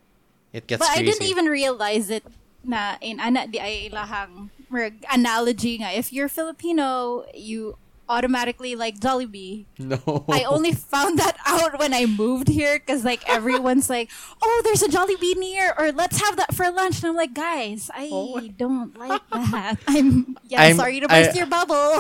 it 0.53 0.67
gets 0.67 0.81
But 0.81 0.91
I 0.97 1.03
didn't 1.03 1.27
even 1.27 1.47
realize 1.47 2.11
it 2.11 2.23
na 2.65 2.97
in 3.01 3.19
ana 3.21 3.47
di 3.47 3.59
ay 3.59 3.91
ilahang 3.91 4.51
merg 4.71 5.03
analogy 5.13 5.79
nga. 5.79 5.91
If 5.95 6.13
you're 6.13 6.31
Filipino, 6.31 7.23
you 7.35 7.77
automatically 8.09 8.77
like 8.77 8.99
Jollibee. 9.01 9.67
no. 9.79 10.25
I 10.29 10.45
only 10.45 10.73
found 10.73 11.19
that 11.19 11.37
out 11.47 11.79
when 11.79 11.95
I 11.95 12.07
moved 12.07 12.49
here 12.49 12.79
because 12.79 13.05
like 13.05 13.23
everyone's 13.29 13.89
like, 13.89 14.11
"Oh, 14.43 14.61
there's 14.65 14.83
a 14.83 14.89
Jollibee 14.89 15.37
near," 15.37 15.75
or 15.79 15.93
"Let's 15.93 16.21
have 16.21 16.37
that 16.37 16.55
for 16.55 16.71
lunch." 16.71 16.99
And 17.03 17.11
I'm 17.11 17.17
like, 17.17 17.35
"Guys, 17.35 17.91
I 17.95 18.09
Oh. 18.13 18.41
don't 18.41 18.97
like 19.05 19.23
that. 19.31 19.79
I'm 19.89 20.37
yeah, 20.49 20.63
I'm- 20.63 20.77
sorry 20.77 21.01
to 21.01 21.07
I- 21.11 21.25
burst 21.25 21.37
your 21.37 21.47
bubble." 21.47 21.99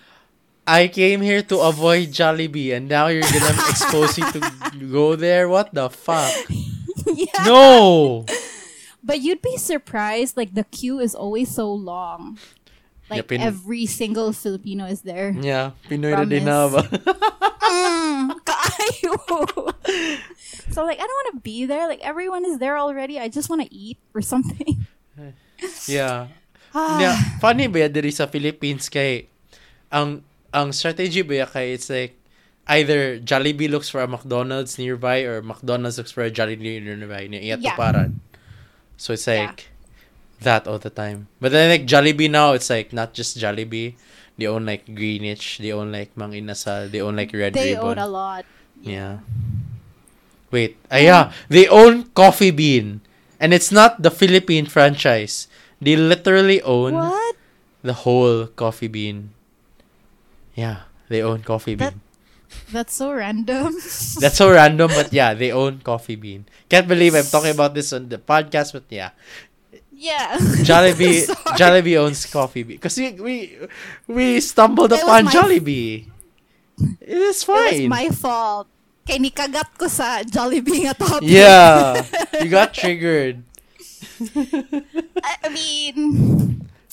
I 0.66 0.86
came 0.86 1.20
here 1.20 1.42
to 1.50 1.58
avoid 1.66 2.14
Jollibee, 2.14 2.70
and 2.76 2.86
now 2.88 3.08
you're 3.08 3.26
gonna 3.26 3.58
expose 3.68 4.14
me 4.18 4.24
to 4.30 4.40
go 4.92 5.16
there. 5.16 5.48
What 5.48 5.74
the 5.74 5.90
fuck? 5.90 6.30
yeah. 7.06 7.42
No. 7.44 8.24
But 9.02 9.20
you'd 9.20 9.42
be 9.42 9.56
surprised. 9.56 10.36
Like 10.36 10.54
the 10.54 10.62
queue 10.64 11.00
is 11.00 11.14
always 11.16 11.50
so 11.50 11.72
long. 11.72 12.38
Like 13.10 13.26
Yep, 13.26 13.32
in- 13.34 13.42
every 13.42 13.84
single 13.90 14.30
Filipino 14.32 14.86
is 14.86 15.02
there. 15.02 15.34
Yeah, 15.34 15.74
Pinoy 15.90 16.14
na 16.14 16.22
din 16.24 16.46
na 16.46 16.70
ba? 16.70 16.86
Mm, 17.70 18.34
kaayo. 18.42 19.14
so 20.74 20.82
like 20.82 20.98
I 20.98 21.06
don't 21.06 21.18
want 21.22 21.30
to 21.34 21.40
be 21.46 21.66
there. 21.70 21.86
Like 21.86 22.02
everyone 22.02 22.42
is 22.42 22.58
there 22.58 22.74
already. 22.78 23.18
I 23.18 23.30
just 23.30 23.46
want 23.46 23.62
to 23.62 23.70
eat 23.70 23.98
or 24.10 24.22
something. 24.22 24.86
yeah. 25.86 26.26
Ah, 26.74 26.98
Yeah, 26.98 27.14
funny 27.38 27.66
ba 27.70 27.86
diri 27.90 28.10
sa 28.10 28.26
Philippines 28.26 28.86
kay 28.90 29.26
ang 29.90 30.22
ang 30.54 30.70
strategy 30.74 31.22
ba 31.22 31.46
kay 31.46 31.74
it's 31.78 31.90
like 31.90 32.18
either 32.70 33.18
Jollibee 33.22 33.70
looks 33.70 33.86
for 33.90 34.02
a 34.02 34.06
McDonald's 34.10 34.78
nearby 34.78 35.22
or 35.26 35.42
McDonald's 35.42 35.98
looks 35.98 36.10
for 36.14 36.22
a 36.26 36.30
Jollibee 36.30 36.78
nearby 36.82 37.26
ni 37.30 37.50
iya 37.50 37.58
Yeah. 37.58 38.10
So 38.98 39.14
it's 39.14 39.26
Yeah. 39.26 39.54
That 40.42 40.66
all 40.66 40.78
the 40.78 40.90
time. 40.90 41.28
But 41.40 41.52
then 41.52 41.70
like 41.70 41.86
Jollibee 41.86 42.30
now 42.30 42.52
it's 42.52 42.70
like 42.70 42.92
not 42.92 43.12
just 43.14 43.38
Jollibee. 43.38 43.94
They 44.38 44.46
own 44.46 44.64
like 44.64 44.86
Greenwich, 44.94 45.58
they 45.58 45.72
own 45.72 45.92
like 45.92 46.16
Mang 46.16 46.32
Inasal, 46.32 46.90
they 46.90 47.00
own 47.00 47.16
like 47.16 47.32
Red 47.32 47.52
they 47.54 47.74
Ribbon. 47.74 47.86
own 47.86 47.98
a 47.98 48.06
lot. 48.08 48.44
Yeah. 48.80 49.18
Wait. 50.50 50.76
Ah, 50.90 50.96
yeah. 50.96 51.32
They 51.48 51.68
own 51.68 52.10
Coffee 52.16 52.50
Bean. 52.50 53.00
And 53.38 53.52
it's 53.54 53.70
not 53.70 54.02
the 54.02 54.10
Philippine 54.10 54.66
franchise. 54.66 55.46
They 55.80 55.96
literally 55.96 56.60
own 56.62 56.94
What? 56.94 57.36
the 57.82 57.92
whole 57.92 58.46
Coffee 58.48 58.88
Bean. 58.88 59.30
Yeah. 60.54 60.88
They 61.08 61.22
own 61.22 61.42
Coffee 61.42 61.74
That- 61.76 61.92
Bean. 61.94 62.00
That's 62.72 62.94
so 62.94 63.12
random. 63.14 63.74
That's 64.18 64.34
so 64.36 64.50
random, 64.50 64.90
but 64.90 65.12
yeah, 65.12 65.34
they 65.34 65.52
own 65.52 65.78
Coffee 65.86 66.16
Bean. 66.16 66.46
Can't 66.68 66.88
believe 66.88 67.14
I'm 67.14 67.22
talking 67.24 67.52
about 67.54 67.74
this 67.74 67.92
on 67.92 68.08
the 68.08 68.18
podcast, 68.18 68.72
but 68.72 68.82
yeah. 68.90 69.10
Yeah. 70.00 70.40
Jollibee. 70.64 71.28
Jollibee 71.60 72.00
owns 72.00 72.24
Coffee. 72.26 72.64
Because 72.64 72.96
we, 72.96 73.12
we 73.20 73.34
we 74.08 74.40
stumbled 74.40 74.92
It 74.96 75.02
upon 75.04 75.28
Jollibee. 75.28 76.08
It 77.00 77.20
is 77.20 77.44
It 77.44 77.48
was 77.52 77.76
fine. 77.76 77.88
my 77.92 78.08
fault. 78.08 78.66
Kay 79.04 79.20
nikagat 79.20 79.76
ko 79.76 79.88
sa 79.92 80.24
Jollibee 80.24 80.88
nga 80.88 80.96
topic. 80.96 81.28
yeah. 81.28 82.00
You 82.40 82.48
got 82.48 82.72
triggered. 82.72 83.44
I, 85.22 85.34
I 85.44 85.48
mean, 85.52 85.96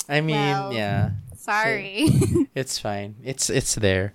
I 0.08 0.20
mean, 0.20 0.36
Well. 0.36 0.74
yeah. 0.76 1.16
sorry. 1.40 2.12
It's 2.56 2.80
fine. 2.80 3.16
It's 3.24 3.48
it's 3.48 3.76
there. 3.80 4.12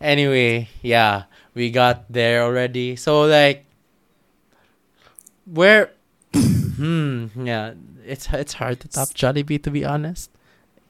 Anyway, 0.00 0.66
yeah, 0.82 1.30
we 1.54 1.70
got 1.70 2.10
there 2.10 2.42
already. 2.42 2.96
So 2.98 3.22
like 3.26 3.66
where 5.46 5.92
hmm, 6.34 7.26
yeah, 7.46 7.74
it's 8.10 8.26
it's 8.34 8.54
hard 8.58 8.80
to 8.80 8.88
top 8.88 9.08
Jollibee 9.14 9.62
to 9.62 9.70
be 9.70 9.84
honest. 9.84 10.30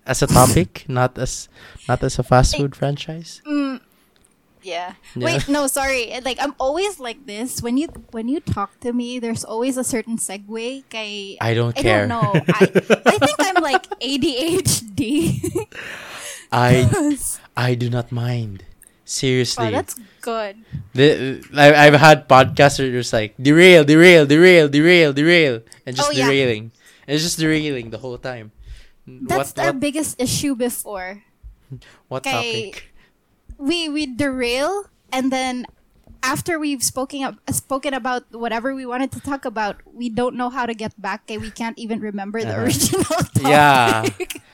As 0.06 0.22
a 0.22 0.26
topic, 0.26 0.84
not 0.88 1.18
as 1.20 1.48
not 1.86 2.02
as 2.02 2.18
a 2.18 2.24
fast 2.24 2.56
food 2.56 2.74
franchise. 2.74 3.42
Mm, 3.46 3.78
yeah. 4.64 4.94
Yeah. 5.14 5.24
Wait, 5.24 5.48
no, 5.48 5.66
sorry. 5.68 6.08
Like 6.24 6.40
I'm 6.40 6.54
always 6.58 6.98
like 6.98 7.26
this. 7.28 7.60
When 7.62 7.76
you 7.76 7.88
when 8.10 8.26
you 8.28 8.40
talk 8.40 8.80
to 8.80 8.92
me, 8.96 9.20
there's 9.20 9.44
always 9.44 9.76
a 9.76 9.84
certain 9.84 10.16
segue. 10.16 10.84
Kay 10.88 11.36
I 11.40 11.52
don't 11.54 11.76
I 11.78 11.82
care. 11.82 12.08
don't 12.08 12.16
know. 12.16 12.32
I, 12.48 12.64
I 13.06 13.16
think 13.20 13.36
I'm 13.40 13.62
like 13.62 13.84
ADHD. 14.00 15.44
I 16.52 16.88
'Cause- 16.90 17.40
I 17.56 17.74
do 17.74 17.90
not 17.90 18.10
mind. 18.10 18.64
Seriously. 19.04 19.66
oh, 19.66 19.70
that's 19.74 19.98
good. 20.22 20.54
The, 20.94 21.42
I, 21.58 21.74
I've 21.86 21.98
had 21.98 22.28
podcasts 22.28 22.78
where 22.78 22.94
it's 22.94 23.12
like 23.12 23.34
derail, 23.42 23.82
derail, 23.82 24.24
derail, 24.24 24.68
derail, 24.70 25.12
derail, 25.12 25.62
and 25.84 25.96
just 25.96 26.08
Oh, 26.08 26.12
yeah. 26.14 26.26
derailing. 26.30 26.70
It's 27.11 27.26
just 27.26 27.38
derailing 27.38 27.90
the 27.90 27.98
whole 27.98 28.18
time. 28.18 28.52
That's 29.06 29.50
what 29.56 29.58
our 29.58 29.72
what, 29.74 29.80
biggest 29.82 30.20
issue 30.22 30.54
before. 30.54 31.22
what 32.06 32.22
Kay- 32.22 32.70
topic? 32.70 32.94
We 33.58 33.88
we 33.90 34.06
derail 34.06 34.86
and 35.12 35.32
then 35.34 35.66
after 36.22 36.58
we've 36.61 36.82
spoken 36.84 37.24
up, 37.24 37.34
spoken 37.50 37.94
about 37.94 38.28
whatever 38.30 38.74
we 38.76 38.84
wanted 38.84 39.11
to 39.12 39.20
talk 39.24 39.44
about, 39.48 39.80
we 39.88 40.08
don't 40.12 40.36
know 40.36 40.50
how 40.52 40.66
to 40.68 40.74
get 40.76 40.92
back. 41.00 41.26
Kay 41.26 41.38
we 41.40 41.50
can't 41.50 41.78
even 41.80 41.98
remember 42.00 42.40
the 42.44 42.52
Uh-huh. 42.52 42.62
original 42.68 43.04
topic. 43.34 43.42
Yeah. 43.42 44.04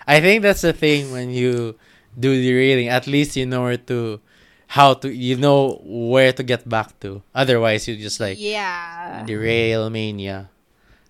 I 0.06 0.20
think 0.22 0.42
that's 0.46 0.62
the 0.62 0.72
thing 0.72 1.10
when 1.10 1.30
you 1.34 1.74
do 2.18 2.30
derailing. 2.40 2.88
At 2.88 3.06
least 3.10 3.34
you 3.36 3.46
know 3.46 3.66
where 3.66 3.76
to, 3.90 4.20
how 4.78 4.94
to, 5.02 5.10
you 5.10 5.34
know 5.36 5.82
where 5.84 6.32
to 6.32 6.42
get 6.46 6.62
back 6.68 6.94
to. 7.02 7.22
Otherwise, 7.34 7.86
you 7.90 7.98
just 7.98 8.22
like 8.22 8.38
yeah. 8.38 9.26
derail 9.26 9.90
mania. 9.90 10.48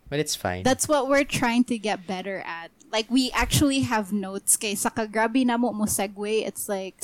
But 0.09 0.18
it's 0.20 0.34
fine. 0.34 0.62
That's 0.62 0.86
what 0.86 1.09
we're 1.09 1.26
trying 1.26 1.64
to 1.64 1.78
get 1.78 2.07
better 2.07 2.42
at. 2.46 2.70
Like 2.92 3.11
we 3.11 3.30
actually 3.34 3.80
have 3.82 4.12
notes 4.12 4.57
kay 4.57 4.74
sa 4.78 4.90
kagrabe 4.90 5.44
na 5.44 5.59
mo 5.59 5.74
mo 5.74 5.84
segue 5.84 6.46
it's 6.46 6.70
like 6.70 7.02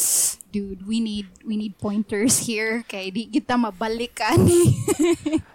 dude 0.55 0.86
we 0.86 1.03
need 1.03 1.26
we 1.42 1.59
need 1.59 1.74
pointers 1.82 2.46
here 2.46 2.86
kay 2.86 3.11
di 3.11 3.26
kita 3.26 3.59
mabalik 3.59 4.22
ani. 4.22 4.78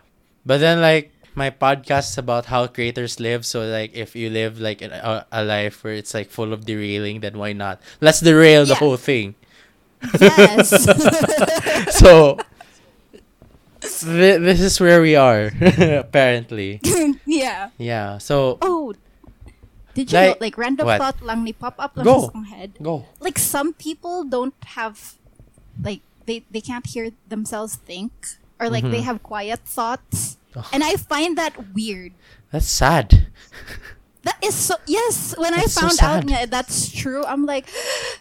But 0.48 0.64
then, 0.64 0.80
like, 0.80 1.12
my 1.36 1.52
podcast 1.52 2.16
is 2.16 2.18
about 2.18 2.46
how 2.46 2.68
creators 2.68 3.20
live. 3.20 3.46
So, 3.46 3.68
like, 3.68 3.92
if 3.94 4.16
you 4.16 4.30
live, 4.32 4.64
like, 4.64 4.82
an, 4.82 4.94
a, 4.96 5.28
a 5.30 5.44
life 5.44 5.84
where 5.84 5.92
it's, 5.92 6.14
like, 6.14 6.32
full 6.32 6.54
of 6.54 6.64
derailing, 6.66 7.20
then 7.20 7.38
why 7.38 7.52
not? 7.52 7.82
Let's 8.00 8.22
derail 8.22 8.66
the 8.66 8.76
whole 8.80 8.96
thing. 8.96 9.36
yes. 10.22 10.72
So, 12.00 12.40
th- 14.02 14.40
this 14.42 14.60
is 14.62 14.80
where 14.80 15.02
we 15.02 15.16
are, 15.16 15.52
apparently. 16.02 16.80
yeah. 17.26 17.70
Yeah. 17.78 18.18
So, 18.18 18.58
Oh, 18.62 18.94
Did 19.94 20.12
you 20.14 20.18
Like- 20.18 20.30
know, 20.38 20.46
like 20.46 20.58
random 20.62 20.86
what? 20.86 21.02
thought 21.02 21.20
lang 21.26 21.42
ni 21.44 21.54
pop 21.54 21.74
up 21.82 21.98
lang 21.98 22.06
Go. 22.06 22.30
sa 22.30 22.46
head. 22.46 22.78
Go. 22.82 23.06
Like 23.20 23.40
some 23.42 23.74
people 23.74 24.22
don't 24.24 24.54
have, 24.78 25.18
like 25.82 26.02
they 26.30 26.46
they 26.54 26.62
can't 26.62 26.86
hear 26.86 27.10
themselves 27.30 27.82
think, 27.82 28.14
or 28.62 28.70
like 28.70 28.86
they 28.86 29.02
have 29.02 29.24
quiet 29.26 29.66
thoughts, 29.66 30.38
Mm-hmm. 30.58 30.74
And 30.74 30.82
I 30.82 30.98
find 30.98 31.38
that 31.38 31.54
weird. 31.78 32.14
That's 32.50 32.66
sad. 32.70 33.30
That 34.26 34.38
is 34.42 34.56
so 34.56 34.76
yes. 34.90 35.38
When 35.38 35.54
That's 35.54 35.78
I 35.78 35.82
found 35.82 35.98
out 36.02 36.22
sad. 36.22 36.22
nga 36.28 36.40
that's 36.50 36.90
true, 36.92 37.22
I'm 37.26 37.46
like, 37.46 37.70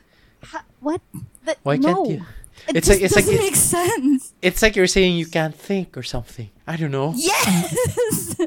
what? 0.80 1.00
That, 1.44 1.58
Why 1.62 1.76
no. 1.76 1.88
can't 1.94 2.08
you? 2.10 2.20
It 2.68 2.76
It's 2.76 2.88
like- 2.88 3.00
it's 3.02 3.14
doesn't 3.14 3.34
it- 3.34 3.38
make 3.40 3.56
sense. 3.56 4.32
It's 4.42 4.62
like 4.62 4.76
you're 4.76 4.86
saying 4.86 5.16
you 5.16 5.26
can't 5.26 5.54
think 5.54 5.96
or 5.96 6.02
something. 6.02 6.50
I 6.66 6.76
don't 6.76 6.90
know. 6.90 7.12
Yes. 7.16 8.36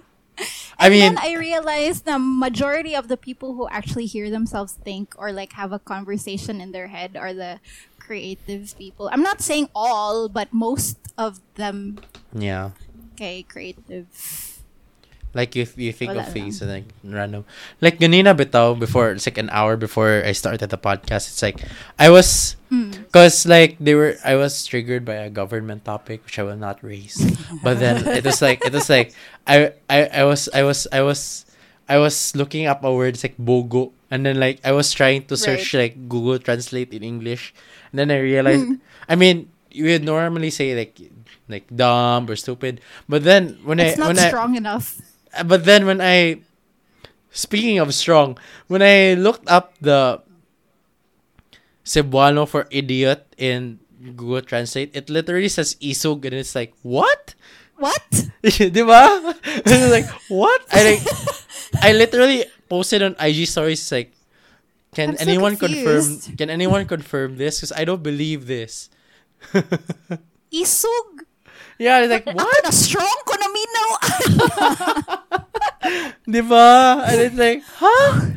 I 0.80 0.86
and 0.88 0.92
mean, 0.94 1.02
then 1.02 1.18
I 1.20 1.36
realized 1.36 2.06
the 2.06 2.18
majority 2.20 2.96
of 2.96 3.08
the 3.10 3.18
people 3.18 3.56
who 3.56 3.68
actually 3.68 4.06
hear 4.06 4.30
themselves 4.30 4.74
think 4.74 5.14
or 5.18 5.32
like 5.34 5.54
have 5.54 5.74
a 5.74 5.80
conversation 5.80 6.62
in 6.62 6.72
their 6.72 6.88
head 6.88 7.18
are 7.18 7.34
the 7.34 7.60
creative 8.00 8.74
people. 8.78 9.10
I'm 9.12 9.22
not 9.22 9.42
saying 9.42 9.68
all, 9.76 10.30
but 10.30 10.54
most 10.54 10.98
of 11.18 11.40
them. 11.56 12.00
yeah. 12.34 12.72
Okay, 13.16 13.44
creative. 13.44 14.08
Like 15.34 15.54
you, 15.56 15.68
you 15.78 15.94
think 15.94 16.10
Wala 16.18 16.26
of 16.26 16.34
things 16.34 16.58
and 16.62 16.72
like 16.74 16.90
random. 17.06 17.46
Like 17.82 18.00
ganina 18.02 18.34
bitaw 18.34 18.74
before 18.80 19.12
it's 19.14 19.28
like 19.30 19.38
an 19.38 19.50
hour 19.54 19.78
before 19.78 20.24
I 20.26 20.34
started 20.34 20.70
the 20.74 20.78
podcast. 20.82 21.30
It's 21.30 21.42
like 21.42 21.62
I 21.98 22.10
was 22.10 22.56
Mm. 22.70 22.94
cause 23.10 23.50
like 23.50 23.82
they 23.82 23.98
were 23.98 24.14
I 24.22 24.38
was 24.38 24.62
triggered 24.62 25.02
by 25.02 25.26
a 25.26 25.30
government 25.34 25.86
topic 25.90 26.22
which 26.22 26.38
I 26.38 26.46
will 26.46 26.58
not 26.58 26.78
raise. 26.86 27.18
but 27.66 27.82
then 27.82 28.06
it 28.06 28.22
was 28.22 28.42
like 28.46 28.62
it 28.62 28.74
was 28.74 28.90
like 28.94 29.10
I 29.50 29.74
I, 29.90 30.22
I 30.22 30.24
was 30.30 30.46
I 30.54 30.62
was 30.62 30.86
I 30.94 31.02
was 31.02 31.50
I 31.90 31.98
was 31.98 32.38
looking 32.38 32.70
up 32.70 32.86
a 32.86 32.94
word 32.94 33.18
it's 33.18 33.26
like 33.26 33.42
bogo 33.42 33.90
and 34.14 34.22
then 34.22 34.38
like 34.38 34.62
I 34.62 34.70
was 34.78 34.94
trying 34.94 35.26
to 35.30 35.38
search 35.38 35.74
like 35.74 35.98
Google 36.06 36.38
Translate 36.38 36.94
in 36.94 37.02
English 37.02 37.58
and 37.90 37.98
then 37.98 38.14
I 38.14 38.22
realized 38.22 38.66
Hmm. 38.66 38.86
I 39.10 39.18
mean 39.18 39.50
you 39.74 39.90
would 39.90 40.06
normally 40.06 40.54
say 40.54 40.78
like 40.78 40.94
like 41.50 41.66
dumb 41.74 42.30
or 42.30 42.38
stupid 42.38 42.82
but 43.10 43.26
then 43.26 43.58
when 43.66 43.82
It's 43.82 43.98
I 43.98 44.06
not 44.06 44.08
when 44.14 44.20
I 44.22 44.30
strong 44.30 44.54
enough. 44.54 45.02
But 45.46 45.66
then 45.66 45.86
when 45.86 46.02
I 46.02 46.42
speaking 47.32 47.80
of 47.80 47.94
strong, 47.94 48.38
when 48.68 48.82
I 48.82 49.14
looked 49.14 49.48
up 49.50 49.74
the 49.82 50.22
Cebuano 51.86 52.48
for 52.48 52.68
idiot 52.70 53.26
in 53.38 53.80
Google 54.02 54.42
Translate, 54.42 54.92
it 54.94 55.10
literally 55.10 55.50
says 55.50 55.76
isog 55.82 56.26
and 56.26 56.34
it's 56.36 56.56
like, 56.56 56.74
what? 56.82 57.36
What? 57.78 58.04
Di 58.44 58.84
ba? 58.84 59.36
It's 59.66 59.92
like, 59.92 60.10
what? 60.30 60.62
I 60.72 60.96
like 60.96 61.04
I 61.86 61.94
literally 61.94 62.46
posted 62.68 63.02
on 63.02 63.16
IG 63.20 63.48
stories 63.48 63.92
like 63.92 64.14
can 64.94 65.14
I'm 65.14 65.18
so 65.18 65.24
anyone 65.24 65.56
confirm 65.56 66.20
can 66.36 66.50
anyone 66.50 66.86
confirm 66.86 67.38
this? 67.38 67.60
Because 67.60 67.72
I 67.72 67.86
don't 67.86 68.02
believe 68.04 68.48
this. 68.48 68.90
Isog. 70.52 71.29
Yeah, 71.80 72.04
it's 72.04 72.12
like 72.12 72.28
Ako 72.28 72.38
what? 72.38 72.64
na 72.64 72.70
strong 72.76 73.18
ko 73.26 73.34
na 73.40 73.48
minaw. 73.50 73.90
Di 76.30 76.42
ba? 76.44 77.04
And 77.08 77.18
it's 77.22 77.38
like, 77.40 77.64
huh? 77.80 78.36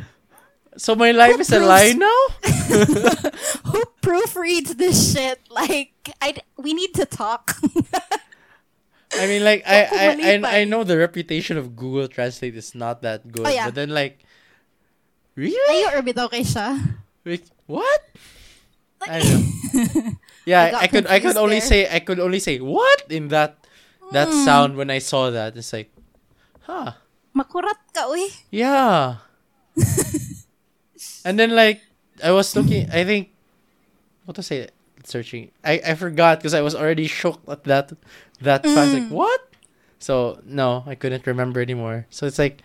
So 0.78 0.94
my 0.96 1.12
life 1.12 1.36
is 1.38 1.52
a 1.52 1.60
proves- 1.60 1.68
lie 1.68 1.92
now? 1.92 2.20
Who 3.70 3.84
proofreads 4.00 4.78
this 4.80 5.12
shit? 5.12 5.38
Like, 5.50 5.92
I 6.22 6.34
we 6.56 6.72
need 6.72 6.94
to 6.96 7.04
talk. 7.04 7.52
I 9.12 9.26
mean, 9.28 9.44
like 9.44 9.60
I, 9.68 9.84
I, 9.84 10.06
I, 10.16 10.60
I 10.60 10.64
know 10.64 10.84
the 10.84 10.96
reputation 10.96 11.58
of 11.60 11.76
Google 11.76 12.08
Translate 12.08 12.56
is 12.56 12.74
not 12.74 13.02
that 13.02 13.28
good, 13.30 13.44
Oh, 13.46 13.50
yeah. 13.52 13.66
but 13.68 13.74
then 13.76 13.90
like, 13.92 14.24
really? 15.36 15.52
Ayo, 15.52 15.98
or 15.98 16.00
bitaw 16.00 16.30
kay 16.32 16.40
siya. 16.40 16.80
Like, 17.20 17.44
what? 17.68 18.00
I 19.10 19.18
know. 19.20 19.40
Yeah, 20.44 20.74
I 20.74 20.84
I, 20.84 20.86
could, 20.88 21.06
I 21.06 21.20
could 21.20 21.36
only 21.36 21.60
there. 21.62 21.68
say, 21.68 21.80
I 21.86 22.00
could 22.00 22.18
only 22.18 22.40
say 22.42 22.58
what 22.58 23.06
in 23.08 23.28
that, 23.28 23.62
that 24.10 24.26
Hmm. 24.28 24.44
sound 24.44 24.70
when 24.76 24.90
I 24.90 24.98
saw 24.98 25.30
that. 25.30 25.54
It's 25.56 25.72
like, 25.72 25.94
huh, 26.66 26.98
Makurat 27.32 27.78
ka, 27.94 28.10
uy. 28.10 28.26
yeah. 28.50 29.22
and 31.24 31.38
then 31.38 31.54
like, 31.54 31.80
I 32.22 32.30
was 32.32 32.54
looking. 32.56 32.90
I 32.90 33.04
think, 33.04 33.30
what 34.24 34.34
to 34.36 34.42
say? 34.42 34.68
Searching. 35.04 35.50
I, 35.64 35.80
I 35.86 35.94
forgot 35.94 36.38
because 36.38 36.54
I 36.54 36.60
was 36.60 36.74
already 36.74 37.06
shocked 37.06 37.48
at 37.48 37.64
that, 37.64 37.92
that 38.40 38.62
fact. 38.66 38.92
Like 38.94 39.06
Mm. 39.10 39.10
what? 39.10 39.40
So 39.98 40.38
no, 40.44 40.82
I 40.86 40.94
couldn't 40.94 41.26
remember 41.26 41.60
anymore. 41.62 42.06
So 42.10 42.26
it's 42.26 42.38
like 42.38 42.62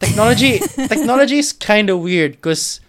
technology. 0.00 0.58
technology 0.90 1.38
is 1.38 1.52
kind 1.52 1.90
of 1.90 2.00
weird 2.00 2.32
because 2.38 2.80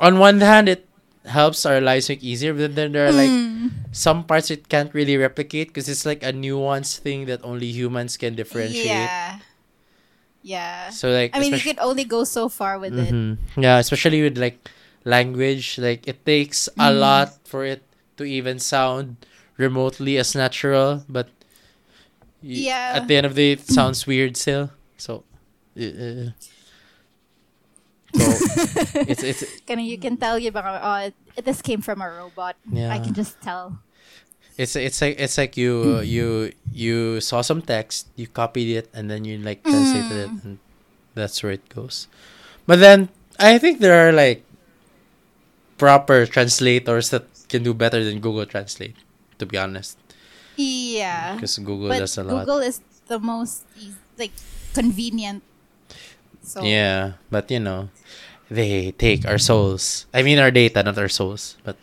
on 0.00 0.18
one 0.18 0.40
hand 0.40 0.68
it 0.68 0.88
helps 1.28 1.64
our 1.68 1.80
lives 1.80 2.08
make 2.08 2.24
easier, 2.24 2.54
but 2.56 2.74
then 2.74 2.92
there 2.96 3.06
are 3.06 3.12
like 3.12 3.28
Mm. 3.30 3.92
some 3.92 4.24
parts 4.24 4.50
it 4.50 4.68
can't 4.72 4.88
really 4.96 5.16
replicate 5.20 5.68
because 5.68 5.84
it's 5.88 6.08
like 6.08 6.24
a 6.24 6.32
nuanced 6.32 7.04
thing 7.04 7.26
that 7.28 7.44
only 7.44 7.68
humans 7.68 8.16
can 8.16 8.34
differentiate. 8.34 9.12
Yeah. 9.12 9.38
Yeah. 10.42 10.88
So 10.90 11.10
like, 11.12 11.36
I 11.36 11.40
mean, 11.40 11.52
you 11.52 11.60
could 11.60 11.78
only 11.78 12.04
go 12.08 12.24
so 12.24 12.48
far 12.48 12.78
with 12.80 12.96
it. 12.96 13.12
Mhm. 13.12 13.36
Yeah, 13.60 13.76
especially 13.78 14.22
with 14.24 14.38
like 14.40 14.56
language, 15.04 15.76
like 15.76 16.08
it 16.08 16.24
takes 16.24 16.68
a 16.80 16.88
Mm. 16.88 17.00
lot 17.00 17.28
for 17.44 17.64
it 17.68 17.84
to 18.16 18.24
even 18.24 18.58
sound 18.58 19.20
remotely 19.60 20.16
as 20.16 20.32
natural, 20.34 21.04
but 21.08 21.28
y- 22.40 22.72
Yeah. 22.72 22.96
at 22.96 23.08
the 23.08 23.16
end 23.20 23.26
of 23.28 23.34
the 23.36 23.52
day, 23.52 23.60
it 23.60 23.68
sounds 23.78 24.06
weird 24.08 24.36
still. 24.40 24.72
So, 24.96 25.24
uh, 25.76 26.32
so 28.14 29.00
it's 29.06 29.22
it's 29.22 29.42
Kinda, 29.66 29.82
you 29.82 29.98
can 29.98 30.16
tell 30.16 30.38
you 30.38 30.50
baka, 30.50 30.80
oh, 30.82 30.96
it, 31.10 31.44
this 31.44 31.62
came 31.62 31.80
from 31.80 32.02
a 32.02 32.10
robot. 32.10 32.56
Yeah. 32.70 32.92
I 32.92 32.98
can 32.98 33.14
just 33.14 33.40
tell. 33.40 33.78
it's 34.60 34.76
it's 34.76 35.00
like 35.00 35.16
it's 35.16 35.38
like 35.38 35.56
you 35.56 35.72
uh, 35.96 36.02
mm. 36.02 36.06
you 36.06 36.26
you 36.68 37.20
saw 37.20 37.40
some 37.40 37.62
text, 37.62 38.12
you 38.16 38.26
copied 38.28 38.68
it, 38.68 38.92
and 38.92 39.08
then 39.10 39.24
you 39.24 39.38
like 39.38 39.64
translated 39.64 40.28
it, 40.28 40.30
mm. 40.30 40.44
and 40.44 40.58
that's 41.14 41.42
where 41.42 41.52
it 41.52 41.64
goes. 41.72 42.08
But 42.66 42.80
then 42.80 43.08
I 43.38 43.56
think 43.56 43.80
there 43.80 43.96
are 44.08 44.12
like 44.12 44.44
proper 45.78 46.26
translators 46.26 47.08
that 47.08 47.24
can 47.48 47.62
do 47.64 47.72
better 47.72 48.04
than 48.04 48.20
Google 48.20 48.44
Translate. 48.44 48.96
To 49.40 49.48
be 49.48 49.56
honest, 49.56 49.96
Yeah. 50.60 51.32
because 51.34 51.56
Google 51.56 51.88
but 51.88 52.04
does 52.04 52.20
a 52.20 52.24
lot. 52.24 52.44
Google 52.44 52.60
is 52.60 52.84
the 53.08 53.16
most 53.16 53.64
like 54.20 54.36
convenient. 54.76 55.40
So 56.42 56.62
Yeah, 56.62 57.14
but 57.30 57.50
you 57.50 57.60
know, 57.60 57.88
they 58.50 58.92
take 58.92 59.26
our 59.26 59.38
souls. 59.38 60.06
I 60.14 60.22
mean, 60.22 60.38
our 60.38 60.50
data, 60.50 60.82
not 60.82 60.98
our 60.98 61.08
souls. 61.08 61.56
But 61.64 61.76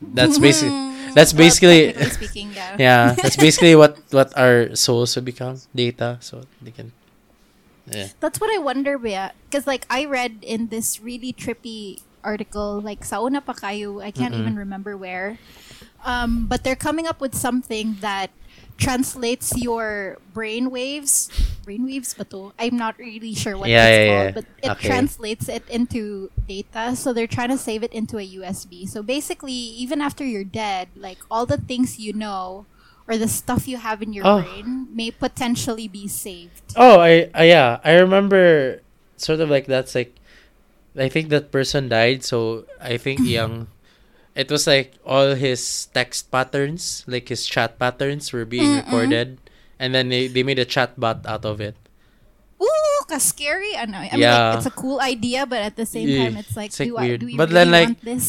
that's 0.00 0.38
basically 0.42 0.74
that's 1.14 1.32
basically 1.32 1.92
technically 1.92 2.10
speaking, 2.18 2.52
yeah. 2.54 2.76
yeah, 2.78 3.04
that's 3.16 3.36
basically 3.36 3.74
what 3.74 3.98
what 4.10 4.36
our 4.36 4.74
souls 4.76 5.14
will 5.16 5.24
become 5.24 5.60
data. 5.74 6.18
So 6.20 6.44
they 6.62 6.70
can. 6.70 6.92
Yeah. 7.86 8.08
That's 8.20 8.40
what 8.40 8.50
I 8.54 8.58
wonder, 8.58 8.98
yeah 9.04 9.30
because 9.48 9.66
like 9.66 9.86
I 9.90 10.04
read 10.04 10.42
in 10.42 10.68
this 10.68 11.00
really 11.00 11.32
trippy 11.32 12.00
article, 12.22 12.80
like 12.80 13.04
sa 13.04 13.22
una 13.22 13.40
pa 13.40 13.54
kayo, 13.54 14.02
I 14.02 14.10
can't 14.10 14.34
Mm-mm. 14.34 14.40
even 14.40 14.56
remember 14.56 14.96
where. 14.96 15.38
Um, 16.04 16.46
but 16.46 16.62
they're 16.64 16.78
coming 16.78 17.06
up 17.06 17.20
with 17.20 17.34
something 17.34 17.96
that 18.00 18.30
translates 18.76 19.56
your 19.56 20.18
brain 20.32 20.70
waves. 20.70 21.30
Brain 21.64 21.84
waves 21.86 22.14
ba 22.14 22.24
to? 22.30 22.52
I'm 22.58 22.76
not 22.76 22.98
really 22.98 23.34
sure 23.34 23.56
what 23.58 23.70
Yeah, 23.70 23.88
it's 23.88 23.98
yeah, 23.98 24.06
called, 24.06 24.30
yeah. 24.30 24.32
but 24.32 24.46
it 24.62 24.74
Okay. 24.78 24.88
translates 24.88 25.48
it 25.48 25.64
into 25.68 26.30
data. 26.46 26.94
So 26.96 27.12
they're 27.12 27.26
trying 27.30 27.50
to 27.50 27.58
save 27.58 27.82
it 27.82 27.92
into 27.92 28.18
a 28.18 28.26
USB. 28.38 28.86
So 28.86 29.02
basically, 29.02 29.52
even 29.52 30.00
after 30.00 30.24
you're 30.24 30.44
dead, 30.46 30.88
like 30.94 31.18
all 31.30 31.46
the 31.46 31.58
things 31.58 31.98
you 31.98 32.12
know 32.12 32.66
or 33.08 33.16
the 33.18 33.28
stuff 33.28 33.66
you 33.68 33.78
have 33.78 34.02
in 34.02 34.12
your 34.12 34.26
Oh. 34.26 34.42
brain 34.42 34.88
may 34.94 35.10
potentially 35.10 35.88
be 35.88 36.08
saved. 36.08 36.74
Oh, 36.76 37.00
I, 37.00 37.30
I 37.34 37.44
yeah, 37.50 37.80
I 37.84 37.94
remember 37.98 38.80
sort 39.16 39.40
of 39.40 39.50
like 39.50 39.66
that's 39.66 39.94
like 39.94 40.14
I 40.96 41.08
think 41.08 41.28
that 41.30 41.52
person 41.52 41.88
died, 41.88 42.24
so 42.24 42.64
I 42.80 42.96
think 42.96 43.20
young 43.26 43.68
it 44.36 44.50
was 44.52 44.66
like 44.68 44.94
all 45.04 45.34
his 45.34 45.88
text 45.96 46.30
patterns, 46.30 47.02
like 47.08 47.28
his 47.32 47.46
chat 47.48 47.78
patterns 47.80 48.32
were 48.32 48.44
being 48.44 48.68
Mm-mm. 48.78 48.84
recorded 48.84 49.40
and 49.80 49.94
then 49.96 50.08
they, 50.08 50.28
they 50.28 50.42
made 50.44 50.58
a 50.60 50.64
chat 50.68 50.94
bot 51.00 51.24
out 51.26 51.44
of 51.44 51.60
it. 51.60 51.74
ooh, 52.60 53.00
ka 53.08 53.16
scary. 53.18 53.72
Ano, 53.76 53.98
I 53.98 54.12
mean, 54.16 54.20
Yeah. 54.24 54.56
like, 54.56 54.56
it's 54.64 54.66
a 54.68 54.72
cool 54.72 55.00
idea, 55.00 55.44
but 55.44 55.60
at 55.60 55.76
the 55.76 55.84
same 55.84 56.08
Yeah, 56.08 56.28
time, 56.28 56.36
it's 56.40 56.56
like, 56.56 56.72
it's, 56.72 56.80
like, 56.80 56.88
do, 56.88 56.96
weird. 56.96 57.20
I, 57.20 57.22
do 57.22 57.26
we 57.26 57.36
But 57.36 57.48
really 57.52 57.64
then, 57.64 57.70
like- 57.72 57.88
want 57.96 58.00
this? 58.04 58.28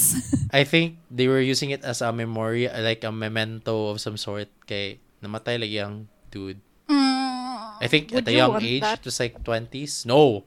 I 0.52 0.64
think 0.64 0.98
they 1.12 1.28
were 1.28 1.40
using 1.44 1.72
it 1.72 1.84
as 1.84 2.02
a 2.02 2.12
memory, 2.12 2.68
like 2.68 3.04
a 3.04 3.12
memento 3.12 3.88
of 3.92 4.00
some 4.04 4.16
sort 4.18 4.48
kay 4.68 5.00
namatay 5.24 5.60
like 5.60 5.72
young 5.72 6.08
dude. 6.32 6.60
Mm, 6.88 7.84
I 7.84 7.88
think 7.88 8.12
at 8.16 8.28
a 8.28 8.32
young 8.36 8.60
age, 8.64 8.80
that? 8.84 9.00
it 9.00 9.06
was 9.06 9.20
like 9.20 9.44
20s. 9.44 10.06
No. 10.08 10.44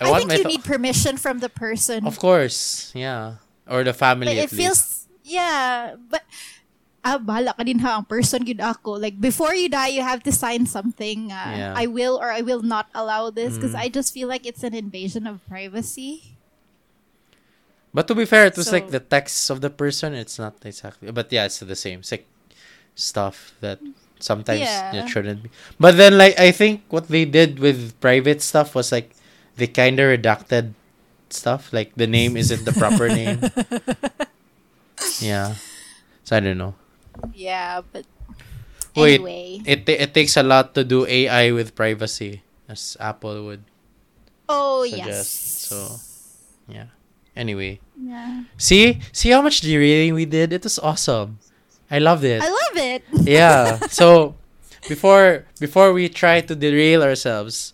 I, 0.00 0.10
want 0.10 0.28
think 0.28 0.32
you 0.38 0.42
fa- 0.44 0.48
need 0.48 0.64
permission 0.64 1.16
from 1.16 1.40
the 1.40 1.48
person. 1.48 2.06
Of 2.06 2.18
course, 2.18 2.92
yeah. 2.94 3.40
Or 3.68 3.84
the 3.84 3.92
family 3.92 4.26
But 4.32 4.36
it 4.36 4.50
feels, 4.50 5.06
yeah, 5.24 5.94
but 6.08 6.24
ah, 7.04 7.20
bahala 7.20 7.52
ka 7.56 7.62
din 7.64 7.78
ha, 7.84 8.00
ang 8.00 8.04
person 8.08 8.44
yun 8.48 8.60
ako. 8.64 8.96
Like, 8.96 9.20
before 9.20 9.52
you 9.54 9.68
die, 9.68 9.92
you 9.92 10.02
have 10.02 10.24
to 10.24 10.32
sign 10.32 10.64
something. 10.64 11.28
Uh, 11.32 11.52
Yeah. 11.52 11.74
I 11.76 11.84
will 11.86 12.16
or 12.16 12.32
I 12.32 12.40
will 12.40 12.64
not 12.64 12.88
allow 12.96 13.28
this 13.30 13.56
because 13.60 13.76
Mm. 13.76 13.84
I 13.84 13.86
just 13.92 14.12
feel 14.12 14.28
like 14.28 14.44
it's 14.48 14.64
an 14.64 14.72
invasion 14.72 15.28
of 15.28 15.44
privacy. 15.48 16.36
But 17.92 18.06
to 18.08 18.14
be 18.14 18.24
fair, 18.28 18.44
it 18.46 18.56
was 18.56 18.70
like 18.72 18.90
the 18.90 19.00
text 19.00 19.48
of 19.50 19.60
the 19.60 19.70
person. 19.70 20.12
It's 20.12 20.38
not 20.38 20.56
exactly, 20.64 21.10
but 21.10 21.32
yeah, 21.32 21.44
it's 21.48 21.58
the 21.60 21.76
same. 21.76 22.00
It's 22.00 22.12
like 22.12 22.26
stuff 22.94 23.52
that 23.60 23.80
sometimes 24.20 24.60
Yeah. 24.60 24.92
it 25.04 25.08
shouldn't 25.08 25.42
be. 25.44 25.50
But 25.80 25.96
then, 25.96 26.18
like, 26.18 26.38
I 26.38 26.52
think 26.52 26.84
what 26.92 27.08
they 27.08 27.24
did 27.24 27.58
with 27.58 27.96
private 28.00 28.42
stuff 28.44 28.74
was 28.76 28.92
like 28.92 29.16
they 29.56 29.66
kind 29.66 29.96
of 29.98 30.12
redacted 30.12 30.76
stuff. 31.32 31.72
Like 31.72 31.94
the 31.96 32.06
name 32.06 32.36
isn't 32.36 32.64
the 32.64 32.72
proper 32.72 33.08
name. 33.08 33.40
Yeah. 35.20 35.54
So 36.24 36.36
I 36.36 36.40
don't 36.40 36.58
know. 36.58 36.74
Yeah, 37.34 37.82
but 37.92 38.04
Wait, 38.94 39.14
anyway. 39.22 39.60
It 39.64 39.86
ta- 39.86 39.98
it 39.98 40.14
takes 40.14 40.36
a 40.36 40.42
lot 40.42 40.74
to 40.74 40.84
do 40.84 41.06
AI 41.06 41.50
with 41.52 41.74
privacy, 41.74 42.42
as 42.68 42.96
Apple 43.00 43.44
would 43.46 43.62
oh, 44.48 44.84
suggest. 44.86 45.06
yes. 45.06 45.28
So, 45.70 45.78
yeah. 46.68 46.90
Anyway, 47.36 47.78
Yeah. 47.94 48.42
see, 48.58 48.98
see 49.12 49.30
how 49.30 49.42
much 49.42 49.60
derailing 49.62 50.14
we 50.14 50.26
did. 50.26 50.52
It 50.52 50.64
was 50.64 50.78
awesome. 50.78 51.38
I 51.90 51.98
loved 51.98 52.24
it. 52.24 52.42
I 52.42 52.50
love 52.50 52.76
it. 52.76 53.02
yeah. 53.22 53.78
So, 53.86 54.34
before 54.88 55.46
before 55.58 55.92
we 55.92 56.08
try 56.10 56.40
to 56.42 56.54
derail 56.54 57.02
ourselves, 57.02 57.72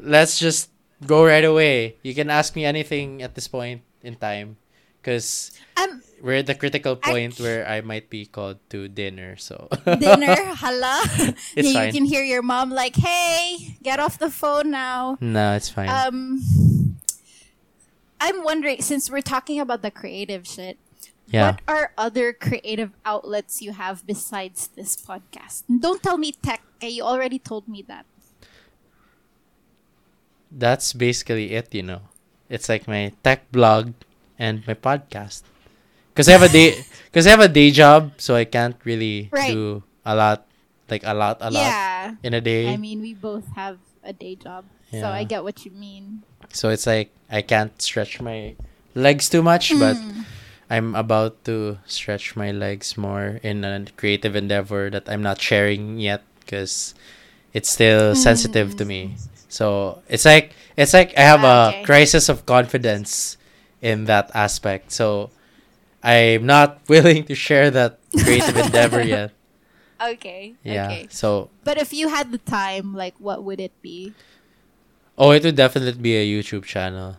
let's 0.00 0.38
just 0.40 0.70
go 1.04 1.24
right 1.24 1.44
away. 1.44 1.96
You 2.02 2.14
can 2.14 2.30
ask 2.30 2.54
me 2.56 2.64
anything 2.64 3.20
at 3.22 3.34
this 3.34 3.48
point 3.48 3.82
in 4.02 4.16
time, 4.16 4.56
because 5.02 5.52
Um, 5.76 6.00
we're 6.22 6.40
at 6.40 6.46
the 6.48 6.54
critical 6.56 6.96
point 6.96 7.36
Act- 7.36 7.40
where 7.44 7.68
I 7.68 7.80
might 7.84 8.08
be 8.08 8.24
called 8.24 8.56
to 8.70 8.88
dinner. 8.88 9.36
So 9.36 9.68
dinner, 9.84 10.36
hala. 10.56 11.02
It's 11.56 11.68
yeah, 11.68 11.72
fine. 11.74 11.86
You 11.88 11.92
can 11.92 12.04
hear 12.08 12.24
your 12.24 12.40
mom 12.42 12.70
like, 12.72 12.96
"Hey, 12.96 13.76
get 13.82 14.00
off 14.00 14.16
the 14.18 14.30
phone 14.32 14.70
now." 14.72 15.18
no, 15.20 15.52
it's 15.52 15.68
fine. 15.68 15.88
Um, 15.92 16.40
I'm 18.20 18.44
wondering 18.44 18.80
since 18.80 19.10
we're 19.10 19.20
talking 19.24 19.60
about 19.60 19.82
the 19.82 19.90
creative 19.90 20.46
shit, 20.48 20.78
yeah. 21.28 21.52
what 21.52 21.60
are 21.68 21.92
other 21.98 22.32
creative 22.32 22.92
outlets 23.04 23.60
you 23.60 23.72
have 23.76 24.06
besides 24.06 24.68
this 24.74 24.96
podcast? 24.96 25.64
Don't 25.68 26.02
tell 26.02 26.16
me 26.16 26.32
tech. 26.32 26.62
You 26.80 27.04
already 27.04 27.38
told 27.38 27.68
me 27.68 27.84
that. 27.88 28.06
That's 30.50 30.92
basically 30.92 31.52
it, 31.54 31.74
you 31.74 31.82
know. 31.82 32.02
It's 32.48 32.68
like 32.68 32.86
my 32.86 33.12
tech 33.22 33.50
blog 33.50 33.92
and 34.38 34.62
my 34.66 34.74
podcast. 34.74 35.42
Cuz 36.14 36.28
I 36.28 36.32
have 36.38 36.46
a 36.46 36.52
day 36.52 36.84
cuz 37.12 37.26
I 37.26 37.30
have 37.34 37.42
a 37.44 37.50
day 37.50 37.70
job, 37.70 38.14
so 38.16 38.34
I 38.36 38.44
can't 38.46 38.76
really 38.84 39.28
Right. 39.32 39.52
do 39.52 39.82
a 40.06 40.14
lot 40.14 40.46
like 40.88 41.02
a 41.04 41.12
lot 41.14 41.38
a 41.42 41.50
lot 41.50 41.66
yeah. 41.66 42.14
in 42.22 42.32
a 42.32 42.40
day. 42.40 42.70
I 42.72 42.76
mean, 42.78 43.02
we 43.02 43.12
both 43.12 43.44
have 43.58 43.78
a 44.06 44.12
day 44.14 44.36
job, 44.38 44.64
so 44.94 45.10
I 45.10 45.24
get 45.26 45.42
what 45.42 45.66
you 45.66 45.72
mean. 45.74 46.22
so 46.54 46.70
it's 46.70 46.86
like 46.86 47.10
I 47.28 47.42
can't 47.42 47.74
stretch 47.82 48.22
my 48.22 48.54
legs 48.94 49.26
too 49.28 49.42
much, 49.42 49.74
but 49.76 49.98
Mm. 49.98 50.24
I'm 50.70 50.88
about 50.94 51.42
to 51.50 51.78
stretch 51.86 52.34
my 52.38 52.50
legs 52.54 52.94
more 52.98 53.38
in 53.42 53.62
a 53.66 53.86
creative 53.98 54.34
endeavor 54.38 54.90
that 54.90 55.06
I'm 55.10 55.22
not 55.22 55.42
sharing 55.42 55.98
yet 55.98 56.22
cuz 56.46 56.94
it's 57.52 57.68
still 57.70 58.14
sensitive 58.14 58.78
to 58.78 58.84
me. 58.86 59.18
So 59.56 60.02
it's 60.12 60.28
like 60.28 60.52
it's 60.76 60.92
like 60.92 61.16
I 61.16 61.24
have 61.24 61.40
Ah, 61.40 61.72
a 61.72 61.84
crisis 61.88 62.28
of 62.28 62.44
confidence 62.44 63.40
in 63.80 64.04
that 64.12 64.28
aspect. 64.36 64.92
So 64.92 65.30
I'm 66.04 66.44
not 66.44 66.80
willing 66.92 67.24
to 67.30 67.34
share 67.34 67.70
that 67.72 67.98
creative 68.12 68.56
endeavor 68.56 69.00
yet. 69.16 69.32
Okay. 69.96 70.54
Yeah. 70.62 70.86
Okay. 70.92 71.08
So 71.10 71.48
But 71.64 71.80
if 71.80 71.92
you 71.92 72.08
had 72.12 72.32
the 72.32 72.42
time, 72.44 72.92
like, 72.92 73.16
what 73.18 73.44
would 73.44 73.60
it 73.60 73.72
be? 73.80 74.12
oh, 75.18 75.30
it 75.32 75.44
would 75.44 75.56
definitely 75.56 76.00
be 76.00 76.14
a 76.16 76.24
YouTube 76.26 76.64
channel. 76.64 77.16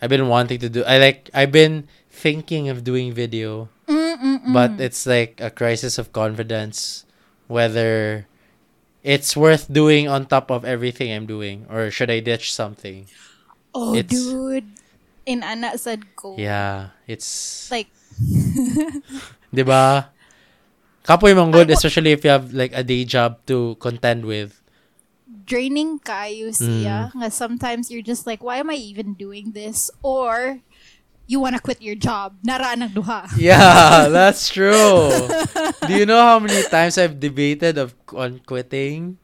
I've 0.00 0.10
been 0.10 0.28
wanting 0.28 0.58
to 0.60 0.68
do. 0.68 0.84
I 0.84 0.98
like. 0.98 1.30
I've 1.34 1.50
been 1.50 1.88
thinking 2.10 2.68
of 2.68 2.84
doing 2.84 3.12
video, 3.12 3.68
Mm-mm-mm. 3.88 4.52
but 4.52 4.78
it's 4.78 5.06
like 5.06 5.40
a 5.40 5.50
crisis 5.50 5.98
of 5.98 6.12
confidence 6.12 7.04
whether 7.48 8.26
it's 9.08 9.32
worth 9.32 9.72
doing 9.72 10.04
on 10.04 10.28
top 10.28 10.52
of 10.52 10.68
everything 10.68 11.08
I'm 11.08 11.24
doing 11.24 11.64
or 11.72 11.88
should 11.88 12.12
I 12.12 12.20
ditch 12.20 12.52
something. 12.52 13.08
oh, 13.72 13.96
it's- 13.96 14.12
dude, 14.12 14.68
in 15.24 15.40
anak 15.40 15.80
said 15.80 16.04
go. 16.12 16.36
Yeah, 16.36 16.92
it's 17.08 17.68
Like, 17.72 17.88
'di 19.54 19.64
ba? 19.64 20.12
Kapoy 21.08 21.32
mong 21.32 21.56
good 21.56 21.72
especially 21.72 22.12
if 22.12 22.20
you 22.20 22.28
have 22.28 22.52
like 22.52 22.76
a 22.76 22.84
day 22.84 23.04
job 23.08 23.40
to 23.48 23.80
contend 23.80 24.28
with. 24.28 24.60
draining 25.48 25.96
kayo 26.04 26.52
siya. 26.52 27.08
Mm. 27.08 27.24
Nga 27.24 27.28
sometimes 27.32 27.88
you're 27.88 28.04
just 28.04 28.28
like, 28.28 28.44
why 28.44 28.60
am 28.60 28.68
I 28.68 28.76
even 28.76 29.16
doing 29.16 29.56
this? 29.56 29.88
Or, 30.04 30.60
you 31.28 31.38
wanna 31.38 31.60
quit 31.60 31.78
your 31.84 31.94
job. 31.94 32.40
Nara 32.42 32.72
ng 32.74 32.88
duha. 32.96 33.28
Yeah, 33.36 34.08
that's 34.16 34.48
true. 34.48 35.12
Do 35.86 35.92
you 35.92 36.08
know 36.08 36.18
how 36.24 36.40
many 36.40 36.64
times 36.66 36.96
I've 36.98 37.20
debated 37.20 37.76
of 37.78 37.92
on 38.16 38.40
quitting? 38.48 39.20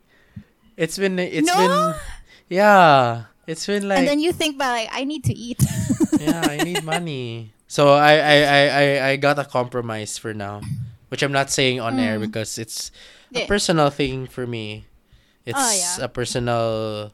It's 0.77 1.01
been 1.01 1.19
it's 1.19 1.49
No? 1.49 1.57
been 1.57 1.75
yeah, 2.53 3.33
it's 3.49 3.65
been 3.67 3.89
like 3.89 4.05
and 4.05 4.09
then 4.09 4.21
you 4.21 4.31
think 4.37 4.57
about 4.61 4.77
like, 4.77 4.91
I 4.93 5.03
need 5.09 5.25
to 5.25 5.35
eat. 5.35 5.59
yeah, 6.21 6.45
I 6.45 6.61
need 6.63 6.85
money. 6.85 7.51
So 7.67 7.91
I, 7.97 8.13
I, 8.21 8.37
I, 8.37 8.61
I, 8.69 8.87
I 9.09 9.17
got 9.17 9.39
a 9.41 9.45
compromise 9.45 10.19
for 10.19 10.35
now, 10.35 10.61
which 11.09 11.23
I'm 11.25 11.33
not 11.33 11.51
saying 11.51 11.81
on 11.81 11.99
air 11.99 12.19
Mm. 12.21 12.29
because 12.31 12.59
it's 12.59 12.93
a 13.35 13.47
personal 13.49 13.91
thing 13.91 14.27
for 14.29 14.47
me. 14.47 14.87
It's 15.47 15.59
Oh, 15.59 15.73
yeah. 15.75 16.05
a 16.05 16.09
personal. 16.09 17.11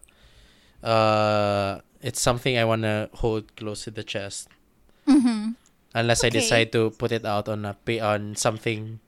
Uh, 0.83 1.81
it's 2.03 2.21
something 2.21 2.57
I 2.59 2.65
wanna 2.65 3.09
hold 3.21 3.55
close 3.57 3.85
to 3.85 3.91
the 3.91 4.05
chest. 4.05 4.49
Mm-hmm. 5.11 5.51
Unless 5.95 6.23
I 6.23 6.31
decide 6.31 6.71
to 6.73 6.91
put 6.95 7.11
it 7.11 7.27
out 7.27 7.49
on 7.49 7.67
a 7.67 7.75
pay 7.75 7.99
on 7.99 8.37
something 8.37 9.01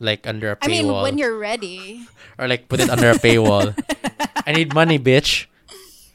like 0.00 0.26
under 0.26 0.52
a 0.52 0.56
I 0.62 0.68
mean, 0.68 0.88
when 0.88 1.18
you're 1.18 1.36
ready. 1.36 2.08
or 2.38 2.48
like 2.48 2.68
put 2.68 2.80
it 2.80 2.88
under 2.88 3.10
a 3.10 3.20
paywall. 3.20 3.76
I 4.46 4.52
need 4.52 4.72
money, 4.72 4.98
bitch. 4.98 5.46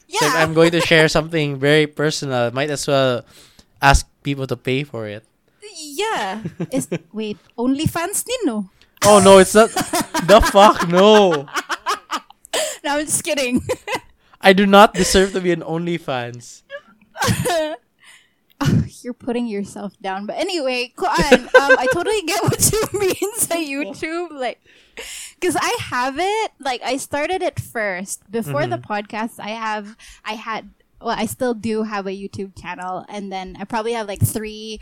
So 0.08 0.26
if 0.26 0.34
I'm 0.34 0.54
going 0.54 0.70
to 0.72 0.80
share 0.80 1.08
something 1.08 1.58
very 1.58 1.86
personal, 1.86 2.50
might 2.50 2.70
as 2.70 2.86
well 2.86 3.22
ask 3.82 4.06
people 4.22 4.46
to 4.46 4.56
pay 4.56 4.82
for 4.82 5.06
it. 5.06 5.24
yeah. 5.76 6.42
Is, 6.72 6.88
wait, 7.12 7.38
OnlyFans 7.58 8.24
nino? 8.26 8.70
Oh 9.04 9.20
no, 9.22 9.38
it's 9.38 9.54
not. 9.54 9.70
the 10.26 10.40
fuck 10.50 10.88
no. 10.88 11.46
No, 12.84 13.02
I'm 13.02 13.04
just 13.04 13.24
kidding. 13.24 13.66
I 14.40 14.52
do 14.52 14.64
not 14.64 14.94
deserve 14.94 15.32
to 15.32 15.40
be 15.40 15.50
an 15.50 15.60
OnlyFans. 15.60 16.62
You're 19.02 19.14
putting 19.14 19.46
yourself 19.46 19.92
down. 20.00 20.26
But 20.26 20.36
anyway, 20.36 20.92
Kuan, 20.96 21.34
um, 21.34 21.50
I 21.78 21.86
totally 21.92 22.22
get 22.22 22.42
what 22.42 22.60
you 22.72 22.82
mean 22.98 23.30
sa 23.36 23.56
YouTube. 23.56 24.32
Like, 24.32 24.60
because 25.38 25.56
I 25.56 25.76
have 25.90 26.16
it. 26.18 26.52
Like, 26.58 26.82
I 26.82 26.96
started 26.96 27.42
it 27.42 27.60
first 27.60 28.30
before 28.30 28.66
the 28.66 28.78
podcast. 28.78 29.38
I 29.38 29.50
have, 29.50 29.96
I 30.24 30.34
had. 30.34 30.70
Well, 30.98 31.14
I 31.16 31.26
still 31.26 31.52
do 31.52 31.82
have 31.82 32.06
a 32.06 32.16
YouTube 32.16 32.56
channel, 32.58 33.04
and 33.10 33.30
then 33.30 33.54
I 33.60 33.64
probably 33.64 33.92
have 33.92 34.08
like 34.08 34.24
three 34.24 34.80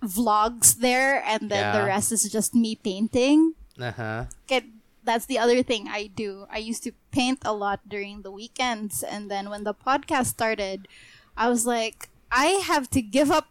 vlogs 0.00 0.76
there, 0.78 1.20
and 1.26 1.50
then 1.50 1.74
the 1.74 1.84
rest 1.84 2.12
is 2.12 2.22
just 2.30 2.54
me 2.54 2.76
painting. 2.76 3.54
Uh 3.78 3.90
huh. 3.90 4.24
get 4.46 4.64
that's 5.08 5.26
the 5.26 5.38
other 5.38 5.62
thing 5.62 5.88
I 5.88 6.06
do. 6.06 6.46
I 6.50 6.58
used 6.58 6.84
to 6.84 6.92
paint 7.10 7.40
a 7.44 7.52
lot 7.54 7.80
during 7.88 8.22
the 8.22 8.30
weekends 8.30 9.02
and 9.02 9.30
then 9.30 9.48
when 9.48 9.64
the 9.64 9.72
podcast 9.72 10.26
started, 10.26 10.86
I 11.34 11.48
was 11.48 11.64
like, 11.64 12.10
I 12.30 12.60
have 12.64 12.90
to 12.90 13.02
give 13.02 13.30
up 13.30 13.48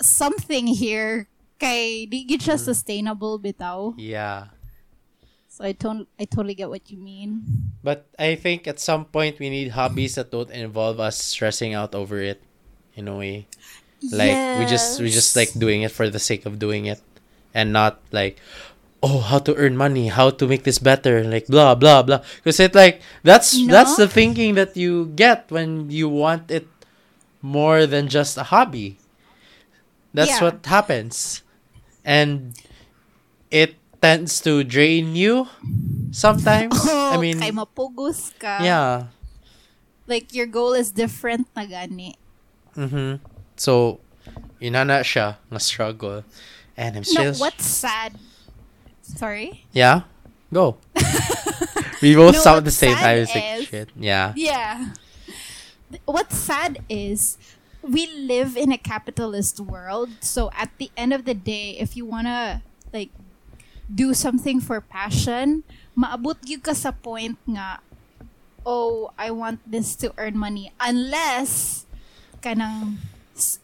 something 0.00 0.66
here 0.66 1.26
kay 1.58 2.06
di 2.06 2.22
gid 2.22 2.40
siya 2.40 2.54
mm. 2.54 2.64
sustainable 2.64 3.38
bitaw. 3.38 3.94
Yeah. 3.98 4.54
So 5.50 5.66
I 5.66 5.74
don't 5.74 6.06
I 6.18 6.24
totally 6.24 6.54
get 6.54 6.70
what 6.70 6.86
you 6.86 6.98
mean. 6.98 7.42
But 7.82 8.06
I 8.18 8.38
think 8.38 8.70
at 8.70 8.78
some 8.78 9.10
point 9.10 9.42
we 9.42 9.50
need 9.50 9.74
hobbies 9.74 10.14
that 10.14 10.30
don't 10.30 10.50
involve 10.54 11.02
us 11.02 11.18
stressing 11.18 11.74
out 11.74 11.98
over 11.98 12.22
it 12.22 12.38
in 12.94 13.10
a 13.10 13.16
way. 13.18 13.50
Like 14.14 14.62
we 14.62 14.64
just 14.70 15.02
we 15.02 15.10
just 15.10 15.34
like 15.34 15.50
doing 15.58 15.82
it 15.82 15.90
for 15.90 16.06
the 16.06 16.22
sake 16.22 16.46
of 16.46 16.62
doing 16.62 16.86
it 16.86 17.02
and 17.50 17.74
not 17.74 17.98
like 18.14 18.38
oh 19.02 19.18
how 19.18 19.42
to 19.42 19.54
earn 19.58 19.74
money, 19.74 20.06
how 20.06 20.30
to 20.30 20.46
make 20.46 20.62
this 20.62 20.78
better, 20.78 21.26
like 21.26 21.50
blah 21.50 21.74
blah 21.74 22.06
blah. 22.06 22.22
Because 22.38 22.62
it 22.62 22.78
like 22.78 23.02
that's 23.26 23.58
that's 23.66 23.98
the 23.98 24.06
thinking 24.06 24.54
that 24.54 24.78
you 24.78 25.10
get 25.18 25.50
when 25.50 25.90
you 25.90 26.06
want 26.06 26.54
it 26.54 26.70
more 27.42 27.86
than 27.86 28.08
just 28.08 28.36
a 28.36 28.44
hobby. 28.50 28.98
That's 30.14 30.40
Yeah. 30.40 30.42
what 30.44 30.66
happens. 30.66 31.42
And 32.04 32.56
it 33.50 33.76
tends 34.00 34.40
to 34.42 34.64
drain 34.64 35.14
you 35.16 35.48
sometimes. 36.10 36.72
I 36.88 37.16
Oh, 37.16 37.20
mean 37.20 37.40
kay 37.40 37.50
mapugos 37.52 38.32
ka. 38.38 38.60
yeah. 38.64 39.12
Like 40.06 40.32
your 40.32 40.46
goal 40.48 40.72
is 40.72 40.90
different 40.90 41.48
na 41.56 41.64
gani. 41.68 42.16
Mhm. 42.76 43.20
So 43.56 44.00
inana 44.60 45.04
siya 45.04 45.36
na 45.50 45.58
struggle 45.58 46.24
and 46.76 46.96
I'm 46.96 47.04
No, 47.12 47.32
what's 47.36 47.66
sad 47.66 48.16
Sorry. 49.02 49.64
Yeah, 49.72 50.04
go. 50.52 50.76
we 52.04 52.12
both 52.14 52.36
No, 52.36 52.40
sound 52.44 52.66
the 52.68 52.70
same. 52.70 52.92
I 52.96 53.24
was 53.24 53.32
like, 53.32 53.64
shit. 53.64 53.88
Yeah. 53.96 54.36
Yeah. 54.36 54.92
What's 56.04 56.36
sad 56.36 56.80
is 56.88 57.38
we 57.82 58.06
live 58.06 58.56
in 58.56 58.72
a 58.72 58.78
capitalist 58.78 59.60
world. 59.60 60.10
So 60.20 60.50
at 60.52 60.70
the 60.78 60.90
end 60.96 61.12
of 61.12 61.24
the 61.24 61.34
day, 61.34 61.76
if 61.78 61.96
you 61.96 62.04
wanna 62.04 62.62
like 62.92 63.10
do 63.88 64.12
something 64.12 64.60
for 64.60 64.80
passion, 64.80 65.64
maabot 65.96 66.36
gyud 66.44 66.62
ka 66.62 66.72
sa 66.76 66.92
point 66.92 67.38
nga, 67.48 67.80
oh, 68.66 69.12
I 69.16 69.30
want 69.30 69.60
this 69.64 69.96
to 70.04 70.12
earn 70.18 70.36
money. 70.36 70.72
Unless 70.80 71.86
kanang 72.42 73.00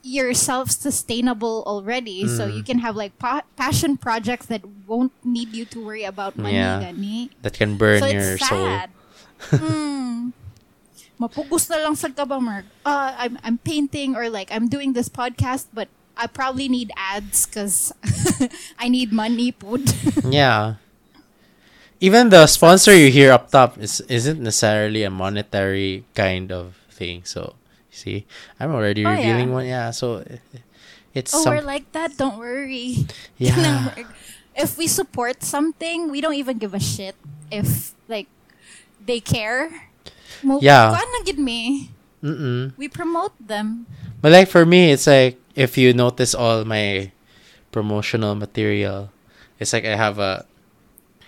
you're 0.06 0.34
self-sustainable 0.34 1.64
already, 1.66 2.30
so 2.30 2.46
Mm. 2.46 2.56
you 2.56 2.62
can 2.62 2.78
have 2.78 2.94
like 2.94 3.18
pa- 3.18 3.42
passion 3.58 3.98
projects 3.98 4.46
that 4.46 4.62
won't 4.86 5.10
need 5.26 5.50
you 5.50 5.66
to 5.66 5.82
worry 5.82 6.06
about 6.06 6.38
money. 6.38 6.54
Yeah. 6.54 6.78
gani. 6.78 7.34
That 7.42 7.58
can 7.58 7.74
burn 7.74 7.98
so 8.00 8.06
your 8.06 8.38
soul. 8.38 8.70
mm. 9.50 10.30
Mapugos 11.20 11.70
na 11.70 11.78
lang 11.78 11.94
sa 11.94 12.08
ka 12.10 12.24
ba, 12.26 12.40
Mark? 12.40 12.64
Uh, 12.84 13.14
I'm, 13.16 13.38
I'm 13.44 13.58
painting 13.58 14.16
or 14.16 14.28
like 14.28 14.50
I'm 14.50 14.66
doing 14.68 14.92
this 14.94 15.08
podcast, 15.08 15.66
but 15.72 15.88
I 16.16 16.26
probably 16.26 16.68
need 16.68 16.90
ads 16.96 17.46
because 17.46 17.92
I 18.78 18.88
need 18.88 19.12
money, 19.12 19.52
pud. 19.52 19.82
Yeah. 20.26 20.76
Even 22.00 22.28
the 22.28 22.46
sponsor 22.46 22.94
you 22.94 23.10
hear 23.10 23.32
up 23.32 23.50
top 23.50 23.78
is 23.78 24.02
isn't 24.10 24.42
necessarily 24.42 25.04
a 25.06 25.10
monetary 25.10 26.04
kind 26.14 26.50
of 26.52 26.74
thing. 26.90 27.22
So, 27.24 27.54
see, 27.90 28.26
I'm 28.58 28.74
already 28.74 29.06
Oh, 29.06 29.10
revealing 29.14 29.48
yeah. 29.48 29.54
one. 29.54 29.66
Yeah. 29.66 29.88
So, 29.94 30.20
i- 30.26 30.42
it's 31.14 31.32
oh, 31.32 31.40
some. 31.46 31.54
we're 31.54 31.62
like 31.64 31.86
that. 31.94 32.18
Don't 32.18 32.36
worry. 32.38 33.06
Yeah. 33.38 33.94
if 34.58 34.76
we 34.76 34.86
support 34.90 35.42
something, 35.46 36.10
we 36.10 36.20
don't 36.20 36.34
even 36.34 36.58
give 36.58 36.74
a 36.74 36.82
shit 36.82 37.14
if 37.50 37.94
like 38.10 38.26
they 38.98 39.22
care. 39.22 39.93
Mo- 40.44 40.60
Yeah. 40.62 40.92
kuhaan 40.92 41.08
na 41.10 41.20
gid 41.24 41.38
me. 41.40 41.90
Mm-mm. 42.22 42.72
We 42.76 42.88
promote 42.88 43.32
them. 43.40 43.84
But 44.20 44.32
like 44.32 44.48
for 44.48 44.64
me, 44.64 44.92
it's 44.92 45.06
like 45.08 45.36
if 45.56 45.76
you 45.76 45.92
notice 45.92 46.32
all 46.34 46.64
my 46.64 47.12
promotional 47.72 48.34
material, 48.34 49.10
it's 49.60 49.72
like 49.72 49.84
I 49.84 49.96
have 49.96 50.18
a 50.18 50.44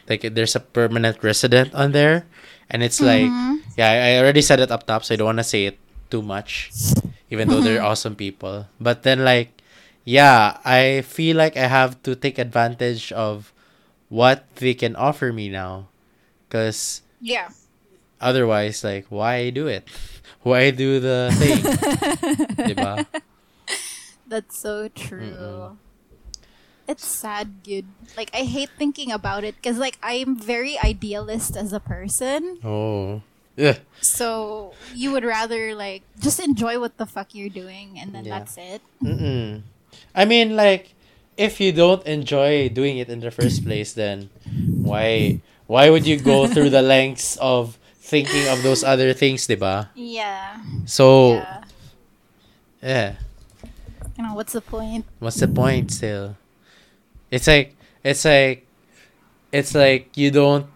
like 0.09 0.23
there's 0.23 0.55
a 0.57 0.63
permanent 0.63 1.21
resident 1.23 1.75
on 1.75 1.93
there, 1.93 2.25
and 2.71 2.81
it's 2.83 3.01
like 3.01 3.29
Mhm. 3.29 3.61
yeah, 3.77 3.91
I 3.91 3.97
I 3.97 4.11
already 4.23 4.41
said 4.41 4.61
it 4.61 4.71
up 4.73 4.87
top, 4.89 5.05
so 5.05 5.13
I 5.13 5.17
don't 5.21 5.29
want 5.37 5.43
to 5.43 5.49
say 5.49 5.67
it 5.69 5.77
too 6.09 6.23
much, 6.23 6.71
even 7.29 7.49
though 7.51 7.61
they're 7.61 7.83
awesome 7.85 8.15
people. 8.17 8.69
But 8.81 9.03
then 9.03 9.21
like 9.27 9.53
yeah, 10.09 10.63
I 10.65 11.03
feel 11.05 11.37
like 11.37 11.59
I 11.59 11.67
have 11.69 12.01
to 12.09 12.15
take 12.15 12.39
advantage 12.39 13.11
of 13.13 13.53
what 14.09 14.47
they 14.63 14.73
can 14.73 14.95
offer 14.97 15.29
me 15.35 15.51
now, 15.53 15.91
because 16.49 17.03
Yeah. 17.21 17.51
Otherwise 18.21 18.83
like 18.85 19.07
why 19.09 19.51
do 19.51 19.67
it? 19.67 19.87
Why 20.47 20.71
do 20.71 21.01
the 21.01 21.35
thing? 21.35 21.59
diba? 22.71 23.03
That's 24.29 24.57
so 24.59 24.87
true. 24.87 25.35
Mm-mm. 25.35 25.77
It's 26.87 27.05
sad, 27.05 27.65
dude. 27.65 27.87
Like 28.17 28.31
I 28.33 28.47
hate 28.47 28.71
thinking 28.79 29.11
about 29.11 29.43
it 29.43 29.57
because 29.57 29.77
like 29.79 29.99
I'm 30.03 30.39
very 30.39 30.79
idealist 30.79 31.57
as 31.57 31.73
a 31.73 31.81
person. 31.81 32.59
Oh. 32.63 33.23
Yeah. 33.57 33.79
So 34.01 34.75
you 34.95 35.11
would 35.13 35.25
rather 35.25 35.75
like 35.75 36.03
just 36.21 36.39
enjoy 36.39 36.79
what 36.79 36.97
the 36.97 37.07
fuck 37.07 37.35
you're 37.35 37.51
doing 37.51 37.99
and 37.99 38.15
then 38.15 38.25
Yeah. 38.25 38.39
that's 38.39 38.55
it. 38.57 38.83
Mm-mm. 39.03 39.63
I 40.15 40.25
mean, 40.27 40.55
like, 40.55 40.95
if 41.37 41.59
you 41.61 41.73
don't 41.73 42.07
enjoy 42.07 42.69
doing 42.69 42.99
it 42.99 43.09
in 43.09 43.19
the 43.21 43.31
first 43.33 43.65
place, 43.65 43.95
then 43.95 44.31
why 44.79 45.41
why 45.67 45.91
would 45.91 46.07
you 46.07 46.21
go 46.21 46.47
through 46.47 46.71
the 46.71 46.83
lengths 46.83 47.35
of 47.43 47.79
thinking 48.07 48.47
of 48.49 48.63
those 48.63 48.85
other 48.87 49.13
things, 49.13 49.47
diba? 49.51 49.91
Yeah. 49.99 50.63
So, 50.87 51.43
Yeah. 51.43 51.63
yeah. 52.83 53.11
You 54.17 54.23
know 54.25 54.35
what's 54.35 54.55
the 54.55 54.63
point? 54.63 55.05
What's 55.19 55.43
the 55.43 55.49
point 55.51 55.91
still? 55.91 56.37
It's 57.31 57.47
like 57.51 57.75
it's 58.07 58.25
like 58.25 58.65
it's 59.53 59.75
like 59.75 60.15
you 60.17 60.31
don't 60.31 60.71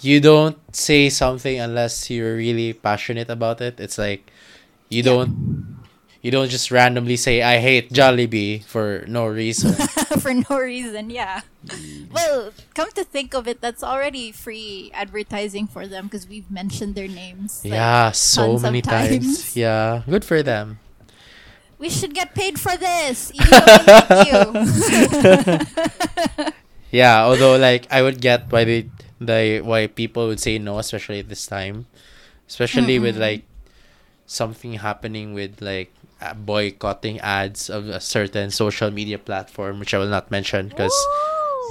you 0.00 0.20
don't 0.20 0.58
say 0.74 1.08
something 1.10 1.58
unless 1.60 2.10
you're 2.10 2.36
really 2.36 2.72
passionate 2.72 3.28
about 3.30 3.60
it. 3.60 3.78
It's 3.78 3.98
like 3.98 4.30
you 4.88 5.02
Yeah. 5.02 5.10
don't 5.12 5.77
you 6.22 6.30
don't 6.30 6.48
just 6.50 6.70
randomly 6.70 7.16
say 7.16 7.42
I 7.42 7.58
hate 7.58 7.90
Jollibee 7.92 8.64
for 8.64 9.04
no 9.08 9.26
reason. 9.26 9.74
For 10.18 10.34
no 10.34 10.58
reason, 10.58 11.10
yeah. 11.10 11.42
Mm. 11.64 12.10
Well, 12.10 12.50
come 12.74 12.90
to 12.98 13.04
think 13.04 13.34
of 13.34 13.46
it, 13.46 13.60
that's 13.60 13.84
already 13.84 14.32
free 14.32 14.90
advertising 14.92 15.68
for 15.68 15.86
them 15.86 16.06
because 16.10 16.26
we've 16.26 16.50
mentioned 16.50 16.96
their 16.96 17.06
names. 17.06 17.62
like, 17.62 17.72
yeah, 17.72 18.10
so 18.10 18.58
many 18.58 18.82
times. 18.82 19.46
times. 19.46 19.56
Yeah, 19.56 20.02
good 20.10 20.24
for 20.24 20.42
them. 20.42 20.80
We 21.78 21.88
should 21.88 22.14
get 22.14 22.34
paid 22.34 22.58
for 22.58 22.76
this. 22.76 23.30
Even 23.30 23.46
though 23.46 24.50
we 24.52 24.66
hate 24.66 25.62
you. 26.36 26.52
Yeah, 26.90 27.24
although 27.24 27.56
like 27.56 27.86
I 27.92 28.02
would 28.02 28.20
get 28.20 28.50
why 28.50 28.64
they 28.64 28.88
the 29.20 29.60
why 29.62 29.86
people 29.86 30.26
would 30.26 30.40
say 30.40 30.58
no, 30.58 30.78
especially 30.78 31.20
at 31.20 31.28
this 31.28 31.46
time, 31.46 31.86
especially 32.48 32.98
with 32.98 33.16
Mm-mm. 33.16 33.20
like 33.28 33.42
something 34.26 34.74
happening 34.74 35.34
with 35.34 35.60
like 35.60 35.92
boycotting 36.36 37.20
ads 37.20 37.70
of 37.70 37.88
a 37.88 38.00
certain 38.00 38.50
social 38.50 38.90
media 38.90 39.18
platform, 39.18 39.78
which 39.78 39.94
I 39.94 39.98
will 39.98 40.10
not 40.10 40.30
mention 40.30 40.68
because 40.68 40.94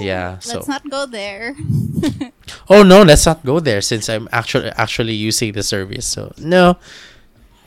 yeah, 0.00 0.38
so- 0.38 0.58
Let's 0.58 0.68
not 0.68 0.88
go 0.90 1.06
there. 1.06 1.56
oh 2.70 2.82
no, 2.82 3.02
let's 3.02 3.26
not 3.26 3.44
go 3.44 3.60
there 3.60 3.80
since 3.80 4.08
I'm 4.08 4.28
actually 4.32 4.70
actually 4.70 5.14
using 5.14 5.52
the 5.52 5.62
service. 5.62 6.06
So 6.06 6.32
no, 6.38 6.76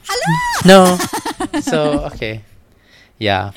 Hello. 0.07 0.97
no. 0.97 1.59
so 1.61 2.05
okay, 2.13 2.43
yeah. 3.19 3.51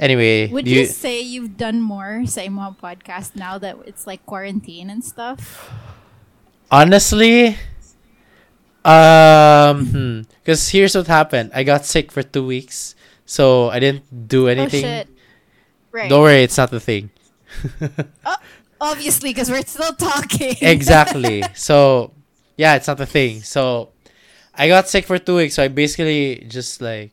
Anyway, 0.00 0.48
Would 0.48 0.66
you, 0.66 0.80
you, 0.80 0.86
say 0.86 1.20
you've 1.20 1.56
done 1.56 1.80
more 1.80 2.26
sa 2.26 2.40
imong 2.42 2.74
podcast 2.82 3.36
now 3.36 3.54
that 3.58 3.76
it's 3.86 4.02
like 4.06 4.26
quarantine 4.26 4.90
and 4.90 5.04
stuff? 5.04 5.70
Honestly, 6.72 7.54
um, 8.84 10.26
because 10.42 10.68
here's 10.68 10.94
what 10.94 11.06
happened. 11.06 11.50
I 11.54 11.62
got 11.64 11.84
sick 11.86 12.10
for 12.12 12.22
two 12.22 12.44
weeks, 12.46 12.94
so 13.26 13.70
I 13.70 13.78
didn't 13.78 14.28
do 14.28 14.48
anything. 14.48 14.84
Oh 14.84 14.88
shit. 14.88 15.08
Right. 15.92 16.08
Don't 16.10 16.22
worry, 16.22 16.42
it's 16.42 16.56
not 16.58 16.70
the 16.70 16.80
thing. 16.80 17.10
Oh, 18.24 18.36
obviously, 18.80 19.30
because 19.30 19.50
we're 19.50 19.62
still 19.62 19.92
talking. 19.94 20.56
exactly. 20.60 21.42
So, 21.54 22.12
yeah, 22.56 22.74
it's 22.74 22.88
not 22.88 22.98
the 22.98 23.06
thing. 23.06 23.42
So, 23.42 23.90
I 24.54 24.66
got 24.68 24.88
sick 24.88 25.04
for 25.06 25.18
two 25.18 25.36
weeks. 25.36 25.54
So 25.54 25.62
I 25.62 25.68
basically 25.68 26.44
just 26.48 26.80
like 26.82 27.12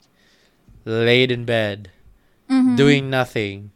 laid 0.85 1.31
in 1.31 1.45
bed, 1.45 1.91
Mhm. 2.49 2.75
doing 2.77 3.09
nothing. 3.09 3.71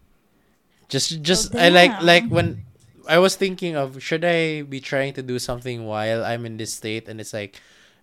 Just, 0.89 1.21
just 1.21 1.53
I 1.55 1.69
like 1.69 2.01
like 2.01 2.25
when 2.29 2.65
I 3.07 3.19
was 3.19 3.35
thinking 3.35 3.75
of 3.75 4.01
should 4.01 4.23
I 4.25 4.61
be 4.63 4.79
trying 4.79 5.13
to 5.13 5.21
do 5.21 5.37
something 5.37 5.85
while 5.85 6.23
I'm 6.25 6.45
in 6.45 6.57
this 6.57 6.73
state, 6.73 7.07
and 7.07 7.19
it's 7.21 7.33
like, 7.33 7.59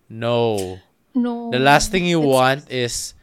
no. 0.09 0.79
No. 1.13 1.51
The 1.51 1.59
last 1.59 1.91
thing 1.91 2.05
you 2.05 2.19
want 2.19 2.69
is 2.71 3.13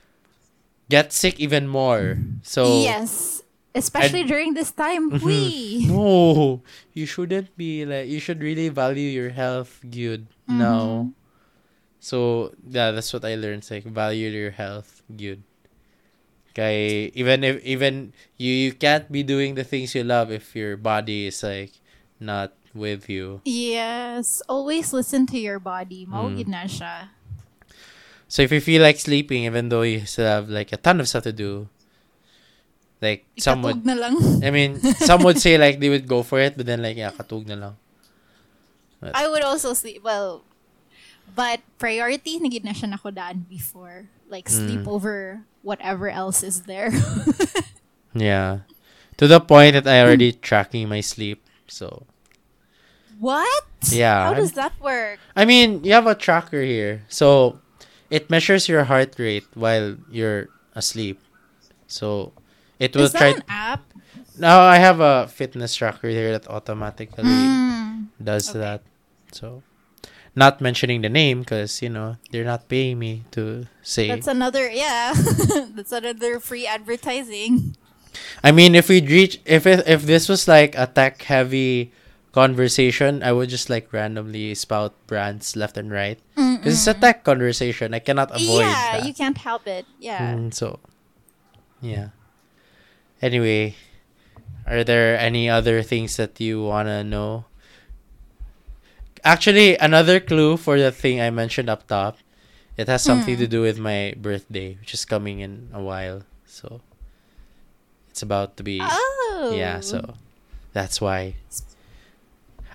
get 0.88 1.12
sick 1.12 1.40
even 1.40 1.68
more. 1.68 2.18
So 2.42 2.82
yes, 2.82 3.42
especially 3.74 4.24
during 4.24 4.54
this 4.54 4.70
time. 4.72 5.10
Mhm. 5.10 5.22
We. 5.22 5.86
no, 5.90 6.62
you 6.92 7.06
shouldn't 7.06 7.56
be 7.56 7.84
like 7.84 8.08
you 8.08 8.20
should 8.20 8.42
really 8.42 8.68
value 8.68 9.08
your 9.08 9.30
health, 9.30 9.80
good. 9.84 10.26
Mm-hmm. 10.48 10.58
No. 10.58 11.12
So 12.00 12.52
yeah, 12.68 12.90
that's 12.92 13.12
what 13.12 13.24
I 13.24 13.34
learned. 13.34 13.66
It's 13.66 13.70
like 13.70 13.84
value 13.84 14.28
your 14.30 14.52
health, 14.54 15.02
good. 15.10 15.42
Okay, 16.52 17.12
even 17.14 17.44
if 17.44 17.62
even 17.62 18.12
you 18.34 18.50
you 18.50 18.72
can't 18.72 19.06
be 19.12 19.22
doing 19.22 19.54
the 19.54 19.62
things 19.62 19.94
you 19.94 20.02
love 20.02 20.32
if 20.34 20.56
your 20.56 20.74
body 20.76 21.26
is 21.30 21.42
like 21.42 21.70
not 22.18 22.54
with 22.74 23.08
you. 23.08 23.40
Yes, 23.44 24.42
always 24.48 24.92
listen 24.92 25.26
to 25.30 25.38
your 25.38 25.58
body. 25.58 26.06
Mm. 26.06 26.46
na 26.50 26.66
siya. 26.66 27.14
So 28.28 28.42
if 28.44 28.52
you 28.52 28.60
feel 28.60 28.82
like 28.82 29.00
sleeping, 29.00 29.44
even 29.44 29.68
though 29.72 29.82
you 29.82 30.04
still 30.04 30.26
have 30.28 30.48
like 30.48 30.70
a 30.72 30.76
ton 30.76 31.00
of 31.00 31.08
stuff 31.08 31.24
to 31.24 31.32
do, 31.32 31.68
like 33.00 33.24
some 33.38 33.62
would, 33.62 33.86
na 33.86 33.94
lang. 33.94 34.16
I 34.44 34.50
mean, 34.52 34.78
some 34.80 35.22
would 35.24 35.38
say 35.40 35.56
like 35.56 35.80
they 35.80 35.88
would 35.88 36.06
go 36.06 36.22
for 36.22 36.38
it, 36.38 36.56
but 36.56 36.66
then 36.66 36.82
like 36.82 36.96
yeah, 36.96 37.10
katug 37.10 37.46
na 37.48 37.54
lang. 37.56 37.76
I 39.14 39.28
would 39.28 39.42
also 39.42 39.72
sleep. 39.72 40.02
Well, 40.04 40.42
but 41.34 41.60
priority 41.78 42.38
nagid 42.38 42.64
na 42.64 42.72
siya 42.76 42.92
nakodaan 42.92 43.48
before. 43.48 44.10
Like 44.28 44.48
sleep 44.50 44.84
Mm. 44.84 44.92
over 44.92 45.40
whatever 45.64 46.10
else 46.12 46.42
is 46.44 46.68
there. 46.68 46.92
Yeah. 48.14 48.66
To 49.18 49.26
the 49.26 49.38
point 49.38 49.74
that 49.74 49.86
I 49.86 50.02
already 50.02 50.32
tracking 50.32 50.88
my 50.88 51.00
sleep. 51.00 51.44
So 51.68 52.04
what? 53.18 53.64
Yeah, 53.90 54.24
How 54.24 54.34
does 54.34 54.52
that 54.52 54.72
work? 54.80 55.18
I 55.36 55.44
mean, 55.44 55.84
you 55.84 55.92
have 55.92 56.06
a 56.06 56.14
tracker 56.14 56.62
here. 56.62 57.04
So 57.08 57.60
it 58.10 58.30
measures 58.30 58.68
your 58.68 58.84
heart 58.84 59.14
rate 59.18 59.46
while 59.54 59.96
you're 60.10 60.48
asleep. 60.74 61.20
So 61.86 62.32
It 62.78 62.94
will 62.94 63.10
Is 63.10 63.12
that 63.12 63.18
try. 63.18 63.28
an 63.34 63.42
app? 63.48 63.82
Now 64.38 64.60
I 64.62 64.78
have 64.78 65.00
a 65.00 65.26
fitness 65.26 65.74
tracker 65.74 66.08
here 66.08 66.30
that 66.30 66.46
automatically 66.46 67.24
Mm. 67.26 68.06
does 68.22 68.50
Okay. 68.50 68.58
that. 68.62 68.80
So, 69.34 69.62
not 70.38 70.60
mentioning 70.62 71.02
the 71.02 71.08
name 71.10 71.42
because 71.42 71.82
you 71.82 71.90
know 71.90 72.16
they're 72.30 72.46
not 72.46 72.68
paying 72.70 72.98
me 73.02 73.26
to 73.34 73.66
say. 73.82 74.08
That's 74.14 74.30
another 74.30 74.70
yeah. 74.70 75.10
That's 75.74 75.90
another 75.90 76.38
free 76.38 76.66
advertising. 76.70 77.74
I 78.42 78.52
mean, 78.54 78.74
if 78.74 78.88
we 78.88 79.02
reach, 79.02 79.42
if 79.44 79.66
it, 79.66 79.82
if 79.86 80.06
this 80.06 80.28
was 80.30 80.46
like 80.48 80.78
a 80.78 80.86
tech 80.86 81.20
heavy 81.22 81.90
conversation, 82.38 83.22
I 83.26 83.34
would 83.34 83.50
just 83.50 83.66
like 83.66 83.90
randomly 83.90 84.54
spout 84.54 84.94
brands 85.10 85.58
left 85.58 85.74
and 85.74 85.90
right 85.90 86.22
because 86.38 86.78
it's 86.78 86.86
a 86.86 86.94
tech 86.94 87.26
conversation. 87.26 87.90
I 87.94 87.98
cannot 87.98 88.30
avoid. 88.30 88.62
yeah, 88.62 88.98
that. 88.98 89.06
you 89.06 89.10
can't 89.12 89.36
help 89.38 89.66
it. 89.66 89.82
Yeah. 89.98 90.38
Mm, 90.38 90.54
so, 90.54 90.78
yeah. 91.82 92.14
Anyway, 93.20 93.74
are 94.70 94.86
there 94.86 95.18
any 95.18 95.50
other 95.50 95.82
things 95.82 96.14
that 96.22 96.38
you 96.38 96.62
wanna 96.62 97.02
know? 97.02 97.44
Actually, 99.24 99.74
another 99.78 100.20
clue 100.22 100.56
for 100.56 100.78
the 100.78 100.92
thing 100.94 101.20
I 101.20 101.30
mentioned 101.30 101.68
up 101.68 101.86
top, 101.90 102.18
it 102.78 102.86
has 102.86 103.02
something 103.02 103.34
Hmm. 103.34 103.42
to 103.42 103.48
do 103.50 103.60
with 103.66 103.78
my 103.82 104.14
birthday, 104.16 104.78
which 104.78 104.94
is 104.94 105.02
coming 105.04 105.40
in 105.42 105.68
a 105.74 105.82
while. 105.82 106.22
So, 106.46 106.80
it's 108.08 108.22
about 108.22 108.56
to 108.58 108.62
be 108.62 108.78
Oh. 108.80 109.50
yeah. 109.54 109.80
So, 109.82 110.14
that's 110.72 111.00
why. 111.02 111.34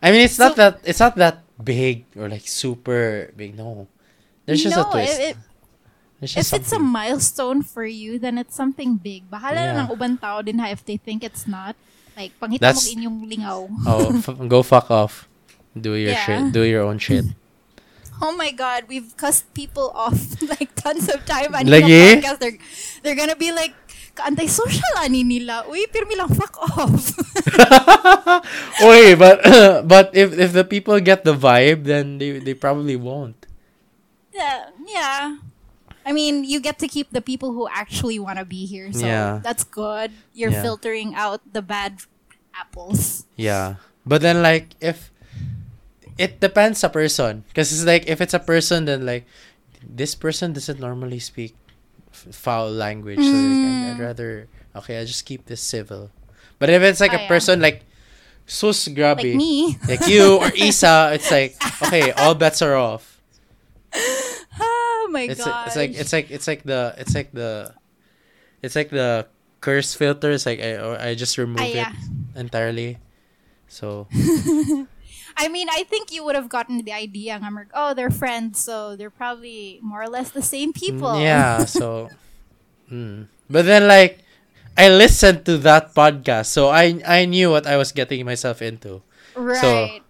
I 0.04 0.12
mean, 0.12 0.28
it's 0.28 0.36
not 0.38 0.60
that 0.60 0.84
it's 0.84 1.00
not 1.00 1.16
that 1.16 1.48
big 1.56 2.04
or 2.20 2.28
like 2.28 2.44
super 2.44 3.32
big. 3.40 3.56
No, 3.56 3.88
there's 4.46 4.60
just 4.62 4.76
no, 4.76 4.84
a 4.84 4.92
twist. 4.92 5.16
If, 5.20 5.38
There's 6.20 6.32
if 6.36 6.48
just 6.48 6.54
it's 6.54 6.72
a 6.72 6.80
milestone 6.80 7.64
for 7.64 7.84
you, 7.84 8.20
then 8.20 8.38
it's 8.40 8.56
something 8.56 8.96
big. 8.96 9.28
Bahala 9.32 9.60
Yeah. 9.60 9.74
na 9.76 9.84
ng 9.84 9.90
ubang 9.92 10.16
tao 10.20 10.40
din 10.44 10.60
ha 10.60 10.72
if 10.72 10.84
they 10.84 10.96
think 10.96 11.24
it's 11.24 11.44
not. 11.48 11.76
Like, 12.16 12.32
pangita 12.40 12.64
That's- 12.72 12.84
mo 12.84 12.96
inyong 12.96 13.18
lingaw. 13.28 13.62
Oh, 13.92 14.08
f- 14.24 14.40
go 14.48 14.64
fuck 14.64 14.88
off. 14.92 15.28
Do 15.76 15.96
your 16.00 16.16
Yeah. 16.16 16.24
shit. 16.24 16.56
Do 16.56 16.64
your 16.64 16.84
own 16.88 16.96
shit. 17.00 17.28
Oh 18.24 18.32
my 18.40 18.56
god, 18.56 18.88
we've 18.88 19.12
cussed 19.20 19.52
people 19.52 19.92
off 19.92 20.16
like 20.54 20.72
tons 20.80 21.12
of 21.12 21.26
time. 21.28 21.52
Lagi? 21.52 22.16
ng 22.16 22.24
podcast, 22.24 22.40
they're, 22.40 22.60
they're 23.04 23.20
gonna 23.20 23.36
be 23.36 23.52
like, 23.52 23.76
ka-anti-social 24.16 24.94
ani 25.02 25.24
nila. 25.24 25.66
Uy, 25.70 25.86
pirmi 25.90 26.14
lang, 26.16 26.30
fuck 26.30 26.54
off. 26.78 27.18
Wait, 28.82 29.16
but 29.16 29.42
but 29.88 30.14
if 30.16 30.34
if 30.38 30.54
the 30.54 30.64
people 30.64 31.00
get 31.00 31.24
the 31.24 31.34
vibe, 31.34 31.84
then 31.86 32.18
they 32.18 32.38
they 32.40 32.54
probably 32.54 32.96
won't. 32.96 33.46
yeah, 34.34 34.70
yeah. 34.90 35.38
I 36.06 36.12
mean, 36.12 36.44
you 36.44 36.60
get 36.60 36.80
to 36.84 36.88
keep 36.90 37.12
the 37.16 37.22
people 37.22 37.54
who 37.56 37.64
actually 37.72 38.20
want 38.20 38.36
to 38.38 38.44
be 38.46 38.66
here, 38.66 38.92
so 38.92 39.06
Yeah. 39.08 39.40
that's 39.40 39.64
good. 39.64 40.12
You're 40.36 40.52
Yeah. 40.52 40.62
filtering 40.66 41.16
out 41.16 41.40
the 41.48 41.62
bad 41.64 42.04
apples. 42.52 43.24
Yeah, 43.40 43.80
but 44.06 44.20
then 44.22 44.42
like 44.44 44.76
if 44.84 45.14
it 46.20 46.42
depends 46.44 46.84
a 46.84 46.90
person, 46.92 47.46
because 47.48 47.72
it's 47.72 47.86
like 47.88 48.04
if 48.10 48.20
it's 48.20 48.34
a 48.36 48.42
person, 48.44 48.84
then 48.86 49.06
like 49.08 49.24
this 49.80 50.12
person 50.18 50.52
doesn't 50.54 50.80
normally 50.82 51.20
speak 51.24 51.56
foul 52.16 52.72
language, 52.72 53.18
so 53.18 53.24
like, 53.24 53.34
I'd, 53.34 53.92
I'd 53.94 54.00
rather 54.00 54.48
okay, 54.76 55.00
I'll 55.00 55.06
just 55.06 55.26
keep 55.26 55.46
this 55.46 55.62
civil. 55.62 56.10
But 56.60 56.70
if 56.70 56.82
it's 56.82 57.00
like 57.00 57.14
a 57.14 57.22
yeah. 57.22 57.28
person 57.28 57.62
like 57.62 57.84
sus 58.46 58.88
Like 58.88 59.24
me. 59.24 59.78
like 59.88 60.08
you 60.08 60.38
or 60.38 60.52
Isa, 60.56 61.12
it's 61.14 61.32
like 61.32 61.56
okay, 61.84 62.12
all 62.12 62.36
bets 62.36 62.62
are 62.62 62.76
off. 62.76 63.22
oh 63.96 65.08
my 65.12 65.28
god. 65.28 65.68
it's 65.68 65.76
like 65.76 65.92
it's 65.94 66.14
like 66.14 66.32
it's 66.32 66.48
like 66.48 66.64
the 66.64 66.96
it's 66.98 67.16
like 67.16 67.32
the 67.32 67.74
it's 68.62 68.76
like 68.76 68.90
the 68.90 69.28
curse 69.62 69.94
filter. 69.94 70.32
It's 70.32 70.46
like 70.46 70.60
I 70.60 71.12
I 71.12 71.16
just 71.16 71.38
remove 71.38 71.62
Ah, 71.62 71.92
it 71.92 72.40
entirely. 72.40 73.00
So 73.68 74.08
I 75.38 75.48
mean, 75.48 75.68
I 75.70 75.84
think 75.84 76.12
you 76.12 76.24
would 76.24 76.36
have 76.36 76.50
gotten 76.50 76.84
the 76.84 76.94
idea. 76.94 77.38
nga, 77.40 77.50
Mark. 77.52 77.70
Oh, 77.74 77.94
they're 77.94 78.12
friends, 78.14 78.60
so 78.60 78.96
they're 78.96 79.14
probably 79.14 79.80
more 79.82 80.02
or 80.04 80.10
less 80.10 80.32
the 80.32 80.42
same 80.44 80.74
people. 80.74 81.18
mm, 81.18 81.24
yeah. 81.24 81.66
So, 81.70 82.10
mm. 82.92 83.28
but 83.50 83.66
then 83.66 83.88
like 83.88 84.20
I 84.78 84.90
listened 84.90 85.46
to 85.46 85.58
that 85.66 85.94
podcast, 85.94 86.48
so 86.54 86.70
I 86.70 87.02
I 87.06 87.26
knew 87.26 87.50
what 87.52 87.66
I 87.68 87.78
was 87.78 87.92
getting 87.92 88.26
myself 88.26 88.62
into. 88.62 89.02
right. 89.36 90.02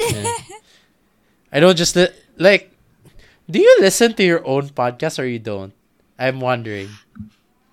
Yeah. 0.00 0.32
I 1.52 1.60
don't 1.60 1.76
just 1.76 1.96
li- 1.96 2.14
like. 2.38 2.70
Do 3.50 3.58
you 3.58 3.78
listen 3.80 4.14
to 4.14 4.22
your 4.22 4.46
own 4.46 4.70
podcast 4.70 5.18
or 5.18 5.26
you 5.26 5.38
don't? 5.42 5.74
I'm 6.18 6.38
wondering. 6.40 6.88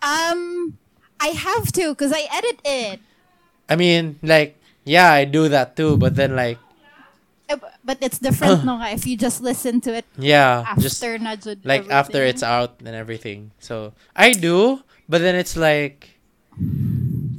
um, 0.02 0.78
I 1.20 1.28
have 1.38 1.72
to 1.74 1.94
because 1.94 2.12
I 2.12 2.26
edit 2.34 2.60
it. 2.66 3.00
I 3.70 3.76
mean, 3.76 4.18
like, 4.24 4.57
yeah, 4.88 5.12
I 5.12 5.28
do 5.28 5.52
that 5.52 5.76
too, 5.76 6.00
but 6.00 6.16
then 6.16 6.34
like, 6.40 6.58
Uh, 7.48 7.56
But 7.84 8.00
it's 8.04 8.20
different, 8.20 8.64
no? 8.68 8.76
If 8.92 9.08
you 9.08 9.16
just 9.16 9.40
listen 9.40 9.80
to 9.88 9.96
it 9.96 10.04
yeah, 10.20 10.68
after 10.68 10.84
just 10.84 11.00
na 11.00 11.36
jud 11.40 11.64
like 11.64 11.88
after 11.88 12.20
it's 12.24 12.44
out 12.44 12.84
and 12.84 12.92
everything. 12.92 13.56
So 13.64 13.96
I 14.12 14.36
do, 14.36 14.84
but 15.08 15.24
then 15.24 15.36
it's 15.40 15.56
like 15.56 16.20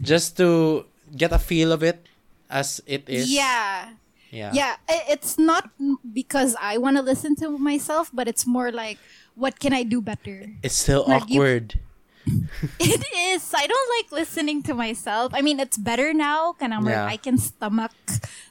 just 0.00 0.36
to 0.40 0.84
get 1.12 1.32
a 1.32 1.38
feel 1.38 1.72
of 1.72 1.82
it 1.84 2.08
as 2.48 2.80
it 2.88 3.04
is. 3.08 3.28
Yeah. 3.28 3.92
Yeah. 4.32 4.52
Yeah, 4.52 4.76
it's 5.08 5.36
not 5.40 5.68
because 6.04 6.56
I 6.60 6.76
want 6.76 6.96
to 6.96 7.02
listen 7.04 7.36
to 7.44 7.56
myself, 7.56 8.08
but 8.12 8.28
it's 8.28 8.44
more 8.48 8.72
like, 8.72 8.96
what 9.36 9.56
can 9.60 9.72
I 9.72 9.84
do 9.84 10.00
better? 10.00 10.52
It's 10.62 10.76
still 10.76 11.04
Like, 11.08 11.28
you- 11.28 11.40
awkward. 11.40 11.80
It 12.80 13.02
is. 13.34 13.42
I 13.54 13.66
don't 13.66 13.88
like 13.98 14.10
listening 14.12 14.62
to 14.64 14.74
myself. 14.74 15.32
I 15.34 15.42
mean, 15.42 15.60
it's 15.60 15.76
better 15.78 16.12
now. 16.12 16.54
Kanang 16.58 16.88
Yeah. 16.88 17.06
I 17.06 17.16
can 17.16 17.38
stomach 17.38 17.92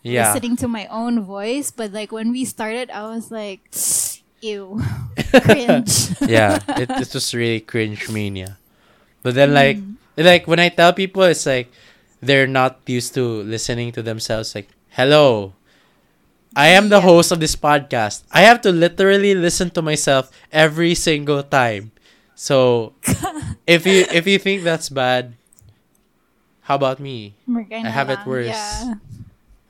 Yeah. 0.03 0.31
listening 0.33 0.55
to 0.63 0.67
my 0.67 0.87
own 0.87 1.23
voice. 1.23 1.71
But 1.71 1.91
like 1.93 2.11
when 2.11 2.31
we 2.31 2.45
started, 2.45 2.89
I 2.91 3.07
was 3.09 3.31
like, 3.31 3.61
ew, 4.41 4.79
cringe. 5.43 6.13
yeah. 6.27 6.59
It, 6.77 6.89
it 6.91 7.09
was 7.13 7.33
really 7.33 7.59
cringe 7.61 8.07
mania. 8.09 8.57
But 9.23 9.35
then 9.35 9.53
like 9.53 9.77
Mm. 9.77 9.97
like 10.17 10.47
when 10.47 10.59
I 10.59 10.69
tell 10.69 10.93
people 10.93 11.23
it's 11.29 11.45
like 11.45 11.69
they're 12.21 12.49
not 12.49 12.81
used 12.89 13.13
to 13.13 13.43
listening 13.45 13.91
to 13.93 14.01
themselves 14.01 14.55
like, 14.55 14.69
"Hello. 14.97 15.53
I 16.55 16.69
am 16.73 16.89
the 16.89 16.97
Yeah. 16.97 17.05
host 17.05 17.31
of 17.31 17.39
this 17.39 17.55
podcast. 17.55 18.23
I 18.33 18.41
have 18.41 18.61
to 18.65 18.71
literally 18.73 19.35
listen 19.35 19.69
to 19.77 19.81
myself 19.85 20.31
every 20.51 20.95
single 20.95 21.43
time." 21.43 21.91
So, 22.37 22.93
if 23.65 23.89
you 23.89 24.05
if 24.13 24.29
you 24.29 24.37
think 24.37 24.61
that's 24.61 24.93
bad, 24.93 25.33
how 26.69 26.77
about 26.77 27.01
me? 27.01 27.33
I 27.49 27.89
have 27.89 28.13
it 28.13 28.21
worse. 28.29 28.53
Yeah. 28.53 29.01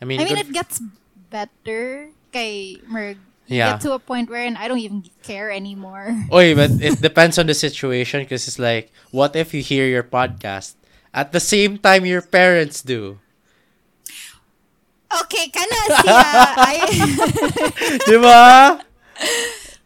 I 0.01 0.05
mean, 0.05 0.19
I 0.19 0.27
mean, 0.27 0.35
it 0.37 0.51
gets 0.51 0.83
better. 1.31 2.11
Kay 2.35 2.83
Merg. 2.91 3.23
Yeah. 3.47 3.79
get 3.79 3.87
to 3.87 3.95
a 3.95 3.99
point 4.03 4.27
wherein 4.27 4.59
I 4.59 4.67
don't 4.67 4.83
even 4.83 5.07
care 5.23 5.47
anymore. 5.47 6.11
Oy, 6.35 6.51
but 6.59 6.83
it 6.83 6.99
depends 6.99 7.39
on 7.39 7.47
the 7.47 7.55
situation 7.55 8.19
because 8.27 8.43
it's 8.51 8.59
like, 8.59 8.91
what 9.15 9.31
if 9.39 9.55
you 9.55 9.63
hear 9.63 9.87
your 9.87 10.03
podcast 10.03 10.75
at 11.15 11.31
the 11.31 11.39
same 11.39 11.79
time 11.79 12.03
your 12.03 12.19
parents 12.21 12.83
do? 12.83 13.23
Okay, 15.07 15.47
kana 15.47 15.79
siya. 16.03 16.19
I, 16.67 16.75
Diba? 18.03 18.83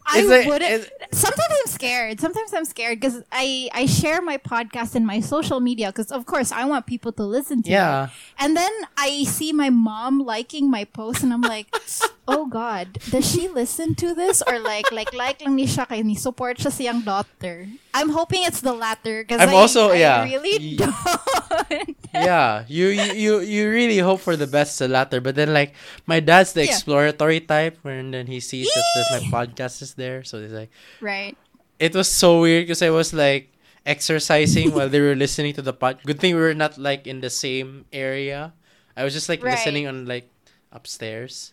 I 0.10 0.14
It's 0.18 0.26
like- 0.34 0.48
wouldn't. 0.50 0.90
Sometimes 1.12 1.51
I'm 1.59 1.68
scared. 1.68 2.20
Sometimes 2.20 2.53
I'm 2.53 2.64
scared 2.66 2.99
because 2.99 3.24
I 3.32 3.70
I 3.76 3.86
share 3.86 4.22
my 4.22 4.38
podcast 4.39 4.95
in 4.95 5.05
my 5.05 5.20
social 5.20 5.59
media 5.59 5.91
because 5.91 6.12
of 6.12 6.26
course 6.26 6.51
I 6.51 6.64
want 6.66 6.88
people 6.88 7.12
to 7.20 7.24
listen 7.28 7.62
to 7.64 7.70
Yeah. 7.70 8.05
it. 8.07 8.09
And 8.39 8.55
then 8.55 8.72
I 8.97 9.24
see 9.28 9.51
my 9.51 9.70
mom 9.70 10.24
liking 10.24 10.72
my 10.72 10.86
post 10.88 11.22
and 11.24 11.34
I'm 11.36 11.43
like, 11.43 11.68
oh 12.32 12.47
God, 12.47 12.99
does 13.12 13.28
she 13.30 13.47
listen 13.51 13.93
to 13.99 14.16
this 14.16 14.39
or 14.45 14.57
like 14.59 14.88
like 14.91 15.12
like 15.14 15.43
lang 15.43 15.55
ni 15.59 15.68
siya 15.68 15.84
kay 15.88 15.99
ni 16.01 16.16
support 16.16 16.57
siya 16.64 16.72
siyang 16.72 17.03
daughter. 17.03 17.68
I'm 17.94 18.10
hoping 18.10 18.44
it's 18.44 18.62
the 18.62 18.72
latter 18.74 19.24
because 19.24 19.42
I'm 19.42 19.50
I, 19.50 19.54
also- 19.54 19.92
I 19.92 19.96
yeah. 20.00 20.24
really 20.24 20.58
Y- 20.60 20.76
don't. 20.80 21.98
yeah, 22.14 22.64
you, 22.68 22.88
you 22.96 23.39
you 23.44 23.70
really 23.70 24.00
hope 24.00 24.20
for 24.24 24.36
the 24.39 24.48
best 24.48 24.80
the 24.80 24.88
latter, 24.88 25.20
but 25.20 25.36
then 25.36 25.52
like 25.54 25.76
my 26.08 26.20
dad's 26.20 26.54
the 26.54 26.64
Yeah. 26.66 26.72
exploratory 26.72 27.42
type, 27.44 27.78
and 27.84 28.14
then 28.14 28.28
he 28.28 28.39
sees 28.39 28.72
that, 28.74 28.86
that 28.96 29.08
my 29.12 29.20
podcast 29.28 29.82
is 29.82 29.96
there, 29.96 30.24
so 30.24 30.39
he's 30.42 30.52
like, 30.56 30.72
right. 31.04 31.36
it 31.80 31.92
was 31.96 32.08
so 32.08 32.42
weird 32.42 32.64
because 32.68 32.82
I 32.82 32.89
was 32.92 33.12
like 33.14 33.52
exercising 33.86 34.72
while 34.72 34.88
they 34.88 35.02
were 35.02 35.16
listening 35.16 35.54
to 35.56 35.62
the 35.62 35.74
pod. 35.74 36.00
Good 36.06 36.20
thing 36.20 36.36
we 36.36 36.42
were 36.42 36.54
not 36.56 36.78
like 36.78 37.08
in 37.08 37.20
the 37.20 37.30
same 37.30 37.86
area. 37.92 38.54
I 38.96 39.04
was 39.04 39.12
just 39.14 39.28
like 39.28 39.44
Right. 39.44 39.56
listening 39.60 39.88
on 39.88 40.06
like 40.08 40.30
upstairs, 40.72 41.52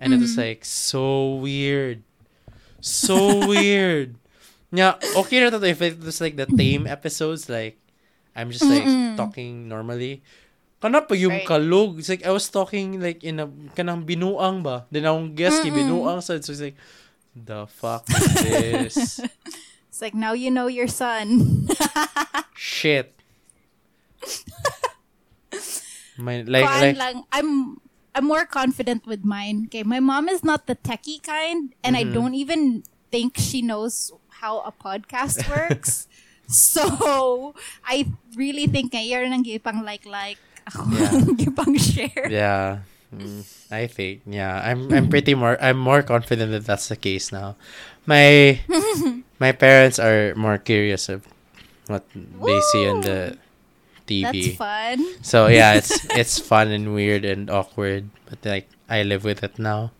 and 0.00 0.10
it 0.14 0.18
was 0.18 0.32
Mm-hmm. 0.34 0.58
like 0.58 0.64
so 0.64 1.36
weird, 1.38 2.02
so 2.80 3.46
weird. 3.46 4.16
Yeah, 4.68 5.00
okay 5.16 5.40
na 5.40 5.48
to 5.48 5.62
if 5.64 5.80
it 5.80 5.96
was 6.00 6.20
like 6.20 6.36
the 6.36 6.44
tame 6.44 6.84
episodes, 6.96 7.48
like 7.48 7.80
I'm 8.36 8.52
just 8.52 8.68
like 8.68 8.84
Mm-mm. 8.84 9.16
talking 9.16 9.64
normally. 9.68 10.20
Kana 10.78 11.02
pa 11.02 11.16
yung 11.16 11.42
Right. 11.42 11.48
kalog. 11.48 11.98
It's 11.98 12.08
like 12.12 12.22
I 12.22 12.30
was 12.30 12.46
talking 12.52 13.00
like 13.00 13.24
in 13.24 13.40
a 13.40 13.48
kanang 13.74 14.04
binuang 14.06 14.62
ba. 14.62 14.84
Then 14.92 15.08
akong 15.08 15.34
guest 15.34 15.64
ki 15.64 15.72
Mm-mm. 15.72 15.88
binuang 15.88 16.20
so 16.22 16.36
it's 16.36 16.52
like 16.52 16.76
the 17.34 17.66
fuck 17.66 18.04
is 18.14 18.34
this? 18.44 18.96
It's 19.88 20.00
like 20.04 20.14
now 20.14 20.36
you 20.36 20.52
know 20.52 20.68
your 20.68 20.86
son. 20.86 21.66
Shit. 22.54 23.16
My, 26.18 26.42
like, 26.42 26.66
Kuan 26.66 26.80
like, 26.82 26.96
lang, 26.98 27.16
I'm 27.30 27.50
I'm 28.14 28.26
more 28.26 28.42
confident 28.44 29.06
with 29.06 29.22
mine. 29.24 29.70
Okay, 29.70 29.86
my 29.86 30.00
mom 30.02 30.26
is 30.28 30.42
not 30.42 30.66
the 30.66 30.74
techie 30.74 31.22
kind, 31.22 31.74
and 31.86 31.94
Mm-hmm. 31.94 32.10
I 32.10 32.14
don't 32.14 32.34
even 32.34 32.82
think 33.14 33.38
she 33.38 33.62
knows 33.62 34.10
how 34.40 34.60
a 34.62 34.72
podcast 34.72 35.42
works. 35.50 36.06
so 36.48 37.54
I 37.84 38.08
really 38.36 38.66
think 38.66 38.92
ngayon 38.92 39.30
nang 39.30 39.44
gipang 39.44 39.84
like 39.84 40.06
like 40.06 40.38
ako 40.68 40.84
Yeah. 40.92 41.12
gipang 41.40 41.74
share. 41.76 42.26
yeah. 42.30 42.84
Mm, 43.08 43.40
I 43.72 43.88
think, 43.88 44.20
yeah. 44.28 44.60
I'm, 44.60 44.92
I'm 44.92 45.08
pretty 45.08 45.32
more, 45.32 45.56
I'm 45.64 45.80
more 45.80 46.02
confident 46.04 46.52
that 46.52 46.68
that's 46.68 46.92
the 46.92 46.96
case 46.96 47.32
now. 47.32 47.56
My, 48.04 48.60
my 49.40 49.52
parents 49.52 49.98
are 49.98 50.34
more 50.36 50.58
curious 50.60 51.08
of 51.08 51.24
what 51.88 52.04
they 52.12 52.60
see 52.68 52.84
on 52.86 53.00
the 53.00 53.38
TV. 54.06 54.28
That's 54.28 54.56
fun. 54.60 54.98
So 55.24 55.46
yeah, 55.48 55.72
it's 55.80 56.04
it's 56.12 56.36
fun 56.38 56.68
and 56.68 56.92
weird 56.92 57.24
and 57.24 57.48
awkward, 57.48 58.08
but 58.28 58.44
like 58.44 58.68
I 58.92 59.02
live 59.04 59.24
with 59.24 59.40
it 59.44 59.56
now. 59.58 59.92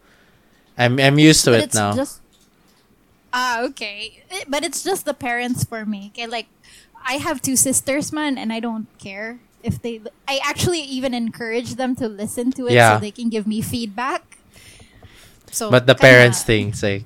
I'm 0.76 1.00
I'm 1.00 1.18
used 1.18 1.44
to 1.48 1.52
but 1.56 1.60
it 1.60 1.64
it's 1.72 1.74
now. 1.76 1.96
just 1.96 2.20
ah 3.32 3.62
okay 3.64 4.22
Eh, 4.30 4.44
but 4.48 4.64
it's 4.64 4.82
just 4.82 5.04
the 5.04 5.14
parents 5.14 5.64
for 5.64 5.84
me 5.84 6.10
okay 6.14 6.26
like 6.26 6.46
i 7.06 7.14
have 7.20 7.40
two 7.42 7.56
sisters 7.56 8.12
man 8.12 8.38
and 8.38 8.52
i 8.52 8.60
don't 8.60 8.86
care 8.98 9.38
if 9.62 9.80
they 9.82 10.00
i 10.26 10.40
actually 10.44 10.80
even 10.80 11.12
encourage 11.12 11.74
them 11.76 11.94
to 11.96 12.08
listen 12.08 12.50
to 12.52 12.66
it 12.66 12.72
Yeah. 12.72 12.96
so 12.96 13.00
they 13.00 13.10
can 13.12 13.28
give 13.28 13.46
me 13.46 13.60
feedback 13.60 14.38
so 15.50 15.70
but 15.70 15.86
the 15.86 15.94
kinda- 15.94 16.08
parents 16.08 16.42
thing, 16.42 16.72
say. 16.72 17.04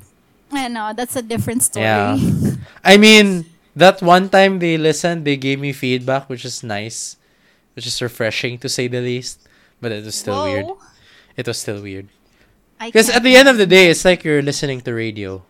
i 0.53 0.68
know 0.68 0.93
that's 0.95 1.16
a 1.16 1.23
different 1.23 1.62
story 1.62 1.87
Yeah. 1.87 2.18
I 2.85 2.97
mean 2.99 3.47
that 3.75 4.03
one 4.03 4.29
time 4.29 4.59
they 4.59 4.77
listened, 4.77 5.25
they 5.25 5.37
gave 5.41 5.57
me 5.59 5.73
feedback, 5.73 6.29
which 6.29 6.45
is 6.45 6.61
nice, 6.62 7.16
which 7.75 7.87
is 7.87 7.97
refreshing 8.03 8.59
to 8.61 8.68
say 8.68 8.85
the 8.87 9.01
least. 9.01 9.41
But 9.81 9.93
it 9.97 10.05
was 10.05 10.12
still 10.18 10.45
weird. 10.45 10.66
It 11.41 11.47
was 11.49 11.57
still 11.57 11.81
weird 11.81 12.09
because 12.77 13.09
at 13.09 13.23
the 13.25 13.33
end 13.35 13.49
of 13.49 13.57
the 13.57 13.64
day, 13.64 13.89
it's 13.89 14.05
like 14.05 14.25
you're 14.29 14.43
listening 14.45 14.83
to 14.85 14.93
radio. 14.93 15.41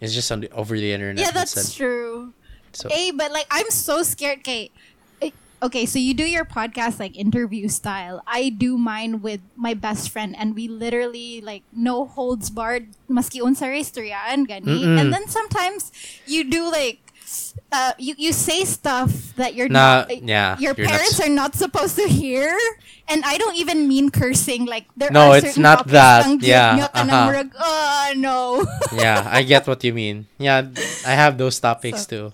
It's 0.00 0.14
just 0.14 0.32
on 0.32 0.40
the, 0.40 0.50
over 0.50 0.76
the 0.76 0.92
internet. 0.92 1.20
yeah 1.20 1.30
that's 1.30 1.56
instead. 1.56 1.76
true 1.76 2.32
So 2.72 2.88
Hey, 2.88 3.10
but 3.10 3.32
like 3.34 3.46
I'm 3.50 3.68
so 3.70 4.02
scared. 4.06 4.46
Okay, 4.46 4.70
Eh, 5.20 5.34
okay. 5.58 5.84
So 5.90 5.98
you 5.98 6.14
do 6.14 6.22
your 6.22 6.46
podcast 6.46 7.02
like 7.02 7.18
interview 7.18 7.66
style. 7.66 8.22
I 8.30 8.48
do 8.54 8.78
mine 8.78 9.20
with 9.26 9.42
my 9.58 9.74
best 9.74 10.08
friend, 10.14 10.38
and 10.38 10.54
we 10.54 10.70
literally 10.70 11.42
like 11.42 11.66
no 11.74 12.06
holds 12.06 12.46
barred. 12.46 12.94
Maski 13.10 13.42
unsa 13.42 13.66
istoryan 13.74 14.46
gani. 14.46 14.86
And 14.86 15.10
then 15.10 15.26
sometimes 15.26 15.90
you 16.30 16.46
do 16.46 16.70
like. 16.70 17.09
Uh, 17.72 17.92
you, 17.98 18.14
you 18.18 18.32
say 18.32 18.64
stuff 18.64 19.34
that 19.36 19.54
you're 19.54 19.68
not 19.70 20.10
yeah, 20.22 20.58
your 20.58 20.74
you're 20.74 20.86
parents 20.86 21.18
s- 21.18 21.26
are 21.26 21.30
not 21.32 21.54
supposed 21.54 21.94
to 21.96 22.06
hear 22.06 22.50
and 23.06 23.22
I 23.24 23.38
don't 23.38 23.54
even 23.58 23.86
mean 23.86 24.10
cursing 24.10 24.66
like 24.66 24.86
there 24.96 25.10
No, 25.10 25.30
are 25.34 25.38
it's 25.38 25.58
not 25.58 25.86
that. 25.90 26.26
Yeah, 26.42 26.74
nyo 26.78 26.86
ka 26.90 27.02
na 27.02 27.10
uh-huh. 27.10 27.26
murag, 27.30 27.48
oh 27.58 28.06
no 28.18 28.36
yeah, 28.98 29.26
I 29.26 29.42
get 29.42 29.66
what 29.66 29.82
you 29.82 29.94
mean. 29.94 30.26
Yeah, 30.38 30.66
I 31.06 31.14
have 31.18 31.38
those 31.38 31.58
topics 31.58 32.06
So- 32.06 32.10
too. 32.10 32.26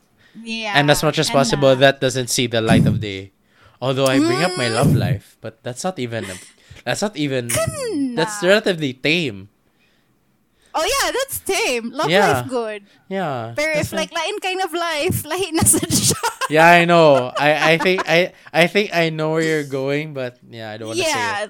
yeah 0.44 0.76
and 0.76 0.92
as 0.92 1.00
much 1.00 1.16
as 1.16 1.32
and, 1.32 1.36
possible 1.40 1.72
uh, 1.72 1.80
that 1.80 1.96
doesn't 2.00 2.28
see 2.28 2.44
the 2.44 2.60
light 2.60 2.84
of 2.84 3.00
day 3.00 3.32
although 3.80 4.04
i 4.04 4.20
bring 4.20 4.44
up 4.44 4.52
my 4.60 4.68
Mm. 4.68 4.76
love 4.76 4.92
life 4.92 5.40
but 5.40 5.56
that's 5.64 5.80
not 5.80 5.96
even 5.96 6.28
a, 6.28 6.36
that's 6.84 7.00
not 7.00 7.16
even 7.16 7.48
that's 8.12 8.44
relatively 8.44 8.92
tame 8.92 9.48
oh 10.77 10.85
yeah 10.85 11.09
that's 11.11 11.41
tame 11.41 11.89
love 11.91 12.12
Yeah. 12.12 12.45
life 12.45 12.49
good 12.53 12.81
yeah 13.09 13.57
Pero 13.57 13.74
that's 13.81 13.91
if 13.91 13.97
like 13.97 14.12
lain 14.12 14.37
kind 14.45 14.61
of 14.61 14.70
life, 14.77 15.24
lahi 15.31 15.49
na 15.57 15.64
sa 15.64 15.81
siya. 15.89 16.20
yeah 16.53 16.68
i 16.68 16.85
know 16.85 17.33
i 17.41 17.72
i 17.72 17.74
think 17.81 18.05
i 18.05 18.31
i 18.53 18.68
think 18.68 18.93
i 18.93 19.09
know 19.09 19.33
where 19.35 19.43
you're 19.43 19.66
going 19.68 20.12
but 20.12 20.37
yeah 20.53 20.70
i 20.70 20.77
don't 20.77 20.93
want 20.93 21.01
to 21.01 21.05
say 21.05 21.11
it 21.11 21.16
yeah. 21.16 21.47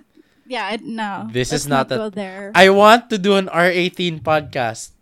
Yeah, 0.47 0.62
I- 0.62 0.79
no. 0.79 1.27
This 1.35 1.51
is 1.51 1.66
not 1.66 1.91
go 1.91 2.07
a- 2.07 2.11
there. 2.14 2.55
i 2.55 2.70
want 2.70 3.11
to 3.11 3.18
do 3.18 3.35
an 3.35 3.51
r18 3.51 4.22
podcast 4.22 4.95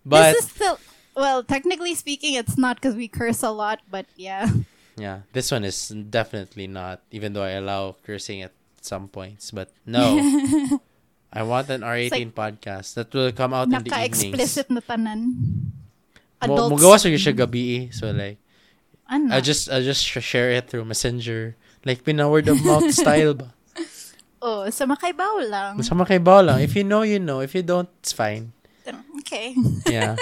but 0.00 0.32
this 0.32 0.44
is 0.44 0.50
still 0.50 0.80
well, 1.16 1.40
technically 1.42 1.94
speaking, 1.96 2.36
it's 2.36 2.58
not 2.60 2.76
because 2.76 2.92
we 2.94 3.08
curse 3.08 3.40
a 3.42 3.48
lot, 3.48 3.80
but 3.88 4.04
yeah. 4.16 4.52
yeah 4.96 5.24
this 5.32 5.52
one 5.52 5.64
is 5.64 5.88
definitely 5.88 6.64
not 6.68 7.00
even 7.12 7.32
though 7.36 7.44
i 7.44 7.52
allow 7.56 7.96
cursing 8.04 8.40
at 8.40 8.52
some 8.80 9.08
points 9.12 9.52
but 9.52 9.68
no 9.84 10.16
i 11.32 11.42
want 11.42 11.68
an 11.70 11.82
r18 11.82 12.32
podcast 12.32 12.94
that 12.94 13.12
will 13.12 13.32
come 13.32 13.52
out 13.52 13.66
in 13.66 13.74
the 13.74 13.82
evenings 13.82 14.22
Naka-explicit 14.22 14.66
na 14.70 14.80
tanan. 14.80 15.20
Mo, 16.46 16.52
Adults. 16.52 16.72
magawa 16.76 16.96
sa 17.00 17.08
siya 17.08 17.32
gabi 17.34 17.62
eh. 17.76 17.84
So 17.90 18.12
like, 18.12 18.36
Ano? 19.08 19.34
I'll 19.34 19.44
just 19.44 19.70
I'll 19.70 19.82
just 19.86 20.02
share 20.04 20.50
it 20.52 20.68
through 20.68 20.84
Messenger. 20.84 21.54
Like 21.86 22.02
pinaword 22.02 22.50
of 22.50 22.58
mouth 22.66 22.90
style 22.98 23.34
ba? 23.38 23.54
oh, 24.42 24.66
sa 24.70 24.84
makaibaw 24.86 25.42
lang. 25.48 25.78
Masama 25.78 26.06
kay 26.06 26.18
bao 26.18 26.42
lang. 26.44 26.58
If 26.60 26.74
you 26.74 26.82
know, 26.84 27.02
you 27.02 27.18
know. 27.18 27.38
If 27.40 27.54
you 27.54 27.62
don't, 27.62 27.88
it's 28.02 28.12
fine. 28.12 28.50
Okay. 29.22 29.54
Yeah. 29.90 30.14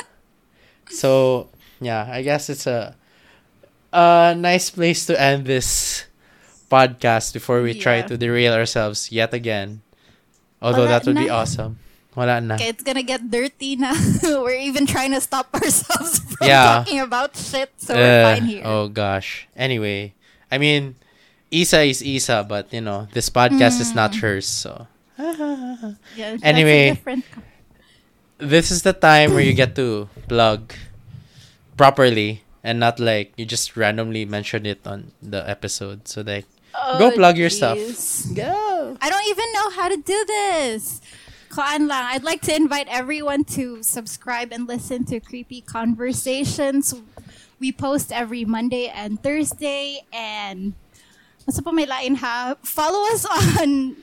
so 0.88 1.48
yeah, 1.80 2.08
I 2.08 2.24
guess 2.24 2.48
it's 2.48 2.64
a 2.68 2.96
a 3.92 4.32
nice 4.36 4.68
place 4.72 5.04
to 5.08 5.14
end 5.18 5.44
this 5.44 6.04
podcast 6.72 7.32
before 7.36 7.60
we 7.60 7.76
try 7.76 8.00
to 8.02 8.16
derail 8.16 8.52
ourselves 8.56 9.12
yet 9.12 9.32
again. 9.36 9.83
Although 10.64 10.88
Wala 10.88 10.96
that 10.96 11.04
would 11.04 11.20
be 11.20 11.28
awesome. 11.28 11.76
Wala 12.16 12.40
na. 12.40 12.56
Okay, 12.56 12.72
it's 12.72 12.80
gonna 12.80 13.04
get 13.04 13.20
dirty 13.28 13.76
na. 13.76 13.92
we're 14.40 14.56
even 14.56 14.88
trying 14.88 15.12
to 15.12 15.20
stop 15.20 15.52
ourselves 15.60 16.24
from 16.24 16.48
Yeah. 16.48 16.80
talking 16.80 17.04
about 17.04 17.36
shit, 17.36 17.68
so 17.76 17.92
we're 17.92 18.00
Uh, 18.24 18.24
fine 18.32 18.46
here. 18.48 18.62
Oh 18.64 18.88
gosh. 18.88 19.44
Anyway, 19.52 20.14
I 20.48 20.56
mean, 20.56 20.96
Isa 21.52 21.84
is 21.84 22.00
Isa, 22.00 22.40
but 22.48 22.72
you 22.72 22.80
know, 22.80 23.06
this 23.12 23.28
podcast 23.28 23.76
is 23.84 23.92
not 23.92 24.16
hers. 24.24 24.48
So 24.48 24.88
Yeah, 26.16 26.40
anyway. 26.42 26.96
this 28.38 28.70
is 28.70 28.82
the 28.82 28.92
time 28.96 29.34
where 29.34 29.44
you 29.44 29.52
get 29.54 29.76
to 29.76 30.08
plug 30.26 30.72
properly 31.76 32.42
and 32.62 32.80
not 32.80 32.98
like 32.98 33.32
you 33.36 33.44
just 33.44 33.76
randomly 33.76 34.24
mention 34.24 34.66
it 34.66 34.86
on 34.86 35.12
the 35.22 35.42
episode. 35.48 36.08
So 36.08 36.22
like, 36.22 36.46
Oh, 36.84 36.98
go 36.98 37.08
Oh, 37.08 37.16
plug 37.16 37.38
your 37.38 37.48
stuff. 37.50 37.78
go. 38.34 38.96
I 39.00 39.08
don't 39.08 39.26
even 39.28 39.48
know 39.52 39.70
how 39.70 39.88
to 39.88 39.96
do 39.96 40.24
this. 40.26 41.00
Kaan 41.48 41.88
lang. 41.88 42.04
I'd 42.12 42.24
like 42.24 42.42
to 42.42 42.54
invite 42.54 42.88
everyone 42.90 43.44
to 43.56 43.82
subscribe 43.82 44.52
and 44.52 44.66
listen 44.68 45.04
to 45.06 45.20
Creepy 45.20 45.60
Conversations. 45.62 46.94
We 47.60 47.72
post 47.72 48.12
every 48.12 48.44
Monday 48.44 48.88
and 48.88 49.22
Thursday. 49.22 50.02
And 50.12 50.74
basta 51.46 51.62
pa 51.62 51.70
may 51.72 51.86
lain 51.86 52.16
ha. 52.16 52.56
Follow 52.62 53.06
us 53.14 53.24
on 53.62 53.96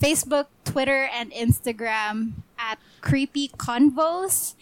Facebook, 0.00 0.46
Twitter, 0.64 1.10
and 1.12 1.32
Instagram 1.32 2.32
at 2.58 2.78
Creepy 3.00 3.48
Convos. 3.58 4.54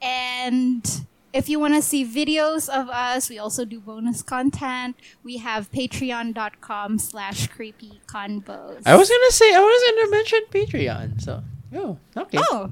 And 0.00 0.86
if 1.32 1.48
you 1.48 1.58
want 1.60 1.74
to 1.74 1.82
see 1.82 2.04
videos 2.06 2.68
of 2.68 2.88
us, 2.88 3.28
we 3.28 3.38
also 3.38 3.64
do 3.64 3.80
bonus 3.80 4.22
content. 4.22 4.96
We 5.22 5.38
have 5.38 5.70
patreon.com 5.70 6.98
slash 6.98 7.46
creepy 7.48 8.00
convos. 8.06 8.82
I 8.86 8.96
was 8.96 9.08
gonna 9.08 9.30
say 9.30 9.54
I 9.54 9.60
was 9.60 9.82
gonna 9.84 10.10
mention 10.10 10.40
Patreon. 10.50 11.20
So 11.20 11.42
oh 11.74 11.98
okay 12.16 12.38
Oh, 12.50 12.70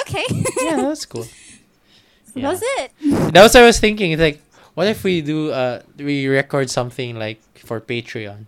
okay. 0.00 0.24
yeah 0.62 0.76
that's 0.82 1.06
cool. 1.06 1.24
So 1.24 2.40
That's 2.40 2.62
it. 2.62 2.92
That 3.32 3.42
was 3.42 3.54
what 3.54 3.62
I 3.62 3.66
was 3.66 3.80
thinking. 3.80 4.12
It's 4.12 4.20
like, 4.20 4.40
what 4.74 4.86
if 4.86 5.02
we 5.02 5.20
do 5.22 5.50
uh 5.50 5.82
we 5.96 6.26
record 6.28 6.70
something 6.70 7.16
like 7.18 7.40
for 7.58 7.80
Patreon? 7.80 8.46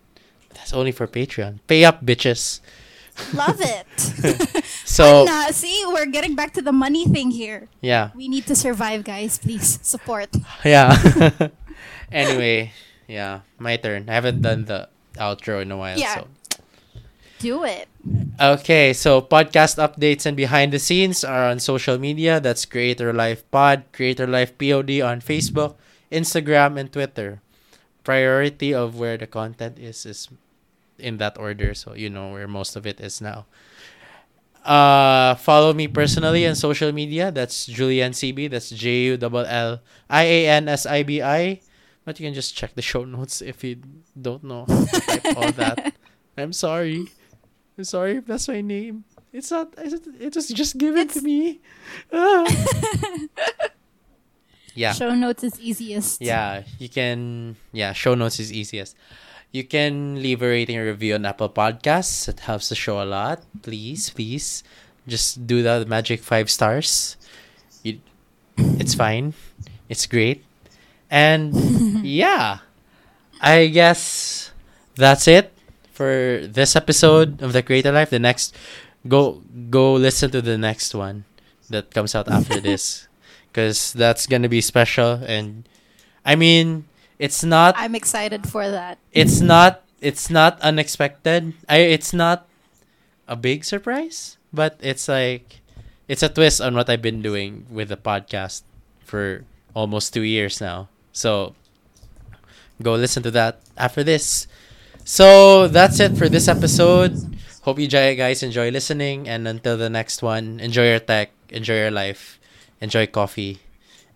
That's 0.55 0.72
only 0.72 0.93
for 0.93 1.06
Patreon. 1.06 1.59
Pay 1.66 1.85
up, 1.85 2.05
bitches. 2.05 2.60
Love 3.35 3.59
it. 3.60 3.86
So 5.01 5.24
see, 5.52 5.85
we're 5.89 6.06
getting 6.12 6.35
back 6.36 6.52
to 6.55 6.62
the 6.62 6.72
money 6.72 7.06
thing 7.06 7.31
here. 7.31 7.68
yeah, 7.81 8.10
We 8.14 8.28
need 8.28 8.47
to 8.47 8.55
survive, 8.55 9.05
guys. 9.05 9.39
Please 9.39 9.81
support. 9.82 10.28
yeah. 10.64 10.93
anyway, 12.12 12.72
yeah, 13.09 13.40
my 13.59 13.77
turn. 13.77 14.09
I 14.09 14.14
haven't 14.14 14.43
done 14.43 14.66
the 14.66 14.89
outro 15.16 15.62
in 15.62 15.72
a 15.72 15.77
while. 15.77 15.98
Yeah. 15.98 16.22
So 16.22 16.28
Do 17.40 17.64
it. 17.64 17.89
okay, 18.36 18.93
so 18.93 19.24
podcast 19.24 19.81
updates 19.81 20.27
and 20.27 20.36
behind 20.36 20.72
the 20.72 20.78
scenes 20.78 21.24
are 21.24 21.48
on 21.48 21.59
social 21.59 21.97
media. 21.97 22.36
That's 22.40 22.68
Creator 22.68 23.12
Life 23.16 23.48
Pod, 23.51 23.85
Creator 23.97 24.28
Life 24.28 24.59
Pod 24.60 24.93
on 25.01 25.24
Facebook, 25.24 25.81
Instagram, 26.12 26.77
and 26.78 26.93
Twitter. 26.93 27.40
Priority 28.05 28.72
of 28.77 29.01
where 29.01 29.16
the 29.16 29.27
content 29.27 29.78
is 29.78 30.05
is 30.05 30.28
in 31.01 31.16
that 31.16 31.40
order, 31.40 31.72
so 31.72 31.97
you 31.97 32.09
know 32.12 32.32
where 32.32 32.48
most 32.48 32.77
of 32.77 32.85
it 32.85 33.01
is 33.01 33.20
now. 33.20 33.48
Uh, 34.65 35.35
follow 35.37 35.73
me 35.73 35.89
personally 35.89 36.47
on 36.47 36.55
social 36.55 36.93
media. 36.93 37.31
That's 37.32 37.69
Jullian 37.69 38.15
Sibi. 38.15 38.49
That's 38.49 38.70
J 38.70 39.15
U 39.15 39.19
L 39.20 39.37
L 39.47 39.81
I 40.09 40.23
A 40.24 40.49
N 40.49 40.69
S 40.69 40.85
I 40.87 41.03
B 41.03 41.23
I. 41.23 41.61
But 42.05 42.19
you 42.20 42.27
can 42.27 42.35
just 42.35 42.57
check 42.57 42.74
the 42.74 42.82
show 42.82 43.05
notes 43.05 43.41
if 43.41 43.62
you 43.65 43.77
don't 44.20 44.45
know 44.45 44.65
how 44.69 44.85
to 44.85 45.01
type 45.01 45.37
all 45.37 45.53
that. 45.61 45.95
I'm 46.37 46.53
sorry. 46.53 47.07
I'm 47.78 47.85
sorry 47.85 48.16
if 48.16 48.27
that's 48.27 48.49
my 48.49 48.61
name. 48.61 49.05
It's 49.32 49.51
not. 49.51 49.73
It 49.78 50.35
was 50.35 50.49
just 50.49 50.77
given 50.78 51.09
to 51.09 51.20
me. 51.23 51.61
Ah. 52.12 52.47
yeah. 54.74 54.93
Show 54.93 55.15
notes 55.15 55.45
is 55.45 55.61
easiest. 55.61 56.20
Yeah, 56.20 56.62
you 56.78 56.89
can. 56.89 57.57
Yeah, 57.73 57.93
show 57.93 58.15
notes 58.15 58.39
is 58.41 58.53
easiest. 58.53 58.97
You 59.52 59.64
can 59.64 60.22
leave 60.22 60.43
a 60.43 60.48
rating 60.48 60.78
or 60.78 60.86
review 60.86 61.14
on 61.14 61.27
Apple 61.27 61.48
Podcasts. 61.51 62.28
It 62.28 62.40
helps 62.40 62.68
the 62.68 62.77
show 62.77 63.02
a 63.02 63.05
lot. 63.05 63.43
Please, 63.62 64.10
please, 64.10 64.62
just 65.09 65.47
do 65.47 65.62
the 65.62 65.85
magic 65.86 66.22
five 66.22 66.48
stars. 66.51 67.16
You, 67.82 67.98
it's 68.78 68.94
fine. 68.94 69.35
It's 69.89 70.06
great. 70.06 70.44
And 71.10 71.51
yeah, 72.06 72.59
I 73.40 73.66
guess 73.66 74.52
that's 74.94 75.27
it 75.27 75.52
for 75.90 76.47
this 76.47 76.77
episode 76.77 77.43
of 77.43 77.52
the 77.52 77.62
Creator 77.62 77.90
Life. 77.90 78.10
The 78.10 78.22
next, 78.22 78.55
go 79.09 79.43
go 79.68 79.94
listen 79.94 80.31
to 80.31 80.40
the 80.40 80.59
next 80.59 80.94
one 80.94 81.24
that 81.70 81.90
comes 81.90 82.14
out 82.14 82.31
after 82.31 82.60
this, 82.62 83.09
because 83.51 83.93
that's 83.93 84.31
gonna 84.31 84.48
be 84.48 84.60
special. 84.60 85.18
And 85.27 85.66
I 86.24 86.36
mean, 86.36 86.86
it's 87.21 87.45
not 87.45 87.77
I'm 87.77 87.95
excited 87.95 88.49
for 88.49 88.65
that. 88.65 88.97
it's 89.13 89.45
not 89.45 89.85
it's 90.01 90.33
not 90.33 90.57
unexpected. 90.65 91.53
I 91.69 91.85
it's 91.93 92.17
not 92.17 92.49
a 93.29 93.37
big 93.37 93.69
surprise, 93.69 94.41
but 94.51 94.81
it's 94.81 95.07
like 95.07 95.61
it's 96.09 96.25
a 96.25 96.33
twist 96.33 96.65
on 96.65 96.75
what 96.75 96.89
I've 96.89 97.05
been 97.05 97.21
doing 97.21 97.69
with 97.71 97.93
the 97.93 98.01
podcast 98.01 98.65
for 99.05 99.45
almost 99.77 100.17
2 100.17 100.25
years 100.25 100.59
now. 100.59 100.89
So 101.13 101.55
go 102.83 102.97
listen 102.97 103.23
to 103.29 103.31
that 103.37 103.61
after 103.77 104.03
this. 104.03 104.49
So 105.05 105.69
that's 105.69 106.01
it 106.01 106.17
for 106.17 106.29
this 106.29 106.49
episode. 106.49 107.15
Hope 107.63 107.79
you 107.79 107.87
guys 107.87 108.43
enjoy 108.43 108.71
listening 108.73 109.29
and 109.29 109.47
until 109.47 109.77
the 109.77 109.91
next 109.91 110.23
one, 110.25 110.59
enjoy 110.59 110.97
your 110.97 111.05
tech, 111.05 111.31
enjoy 111.51 111.77
your 111.77 111.93
life, 111.93 112.41
enjoy 112.81 113.07
coffee 113.07 113.61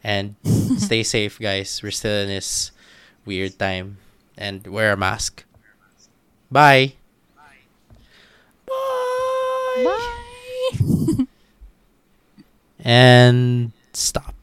and 0.03 0.35
stay 0.81 1.05
safe 1.05 1.39
guys. 1.39 1.83
We're 1.83 1.93
still 1.93 2.25
in 2.25 2.29
this 2.29 2.73
weird 3.27 3.59
time 3.59 3.99
and 4.37 4.67
wear 4.67 4.93
a 4.93 4.97
mask. 4.97 5.45
Bye. 6.51 6.95
Bye. 8.67 9.85
Bye. 9.85 11.27
And 12.85 13.73
stop. 13.93 14.34